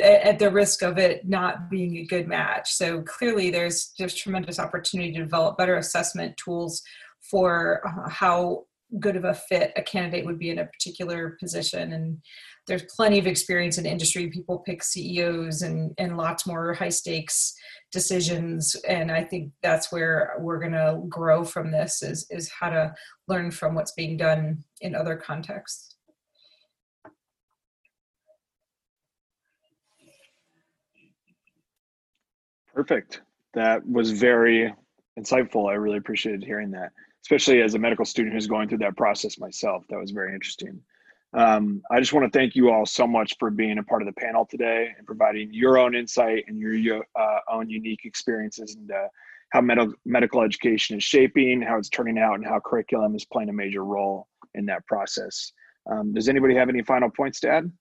at 0.00 0.38
the 0.38 0.50
risk 0.50 0.82
of 0.82 0.98
it 0.98 1.26
not 1.26 1.70
being 1.70 1.96
a 1.96 2.04
good 2.04 2.28
match. 2.28 2.72
So 2.72 3.02
clearly, 3.02 3.50
there's 3.50 3.92
there's 3.98 4.14
tremendous 4.14 4.58
opportunity 4.58 5.12
to 5.12 5.20
develop 5.20 5.56
better 5.56 5.76
assessment 5.76 6.36
tools 6.36 6.82
for 7.22 7.80
uh, 7.86 8.08
how 8.08 8.64
good 9.00 9.16
of 9.16 9.24
a 9.24 9.32
fit 9.32 9.72
a 9.76 9.82
candidate 9.82 10.26
would 10.26 10.38
be 10.38 10.50
in 10.50 10.58
a 10.58 10.66
particular 10.66 11.36
position 11.40 11.92
and 11.94 12.18
there's 12.66 12.84
plenty 12.94 13.18
of 13.18 13.26
experience 13.26 13.78
in 13.78 13.86
industry. 13.86 14.28
People 14.28 14.58
pick 14.58 14.82
ceos 14.82 15.62
and 15.62 15.92
and 15.98 16.16
lots 16.16 16.46
more 16.46 16.74
high 16.74 16.88
stakes 16.88 17.54
decisions. 17.90 18.74
And 18.88 19.10
i 19.10 19.22
think 19.22 19.52
that's 19.62 19.92
where 19.92 20.34
we're 20.38 20.58
going 20.58 20.72
to 20.72 21.02
grow 21.08 21.44
from 21.44 21.70
this 21.70 22.02
is 22.02 22.26
is 22.30 22.50
how 22.50 22.70
to 22.70 22.94
learn 23.28 23.50
from 23.50 23.74
what's 23.74 23.92
being 23.92 24.16
done 24.16 24.64
in 24.80 24.94
other 24.94 25.16
contexts. 25.16 25.96
Perfect. 32.74 33.20
That 33.52 33.86
was 33.86 34.12
very 34.12 34.72
insightful. 35.18 35.68
I 35.68 35.74
really 35.74 35.98
appreciated 35.98 36.42
hearing 36.42 36.70
that 36.70 36.92
especially 37.22 37.62
as 37.62 37.74
a 37.74 37.78
medical 37.78 38.04
student 38.04 38.34
who's 38.34 38.46
going 38.46 38.68
through 38.68 38.78
that 38.78 38.96
process 38.96 39.38
myself. 39.38 39.84
That 39.88 39.98
was 39.98 40.10
very 40.10 40.34
interesting. 40.34 40.80
Um, 41.34 41.82
I 41.90 41.98
just 41.98 42.12
want 42.12 42.30
to 42.30 42.38
thank 42.38 42.54
you 42.54 42.70
all 42.70 42.84
so 42.84 43.06
much 43.06 43.36
for 43.38 43.50
being 43.50 43.78
a 43.78 43.82
part 43.82 44.02
of 44.02 44.06
the 44.06 44.12
panel 44.12 44.44
today 44.44 44.88
and 44.96 45.06
providing 45.06 45.48
your 45.52 45.78
own 45.78 45.94
insight 45.94 46.44
and 46.46 46.58
your, 46.58 46.74
your 46.74 47.06
uh, 47.18 47.38
own 47.50 47.70
unique 47.70 48.00
experiences 48.04 48.74
and 48.74 48.90
uh, 48.90 49.08
how 49.50 49.60
medical 49.62 49.94
medical 50.04 50.42
education 50.42 50.98
is 50.98 51.04
shaping, 51.04 51.62
how 51.62 51.78
it's 51.78 51.88
turning 51.88 52.18
out, 52.18 52.34
and 52.34 52.44
how 52.44 52.60
curriculum 52.60 53.14
is 53.14 53.24
playing 53.24 53.48
a 53.48 53.52
major 53.52 53.84
role 53.84 54.28
in 54.54 54.66
that 54.66 54.86
process. 54.86 55.52
Um, 55.90 56.12
does 56.12 56.28
anybody 56.28 56.54
have 56.54 56.68
any 56.68 56.82
final 56.82 57.10
points 57.10 57.40
to 57.40 57.50
add? 57.50 57.72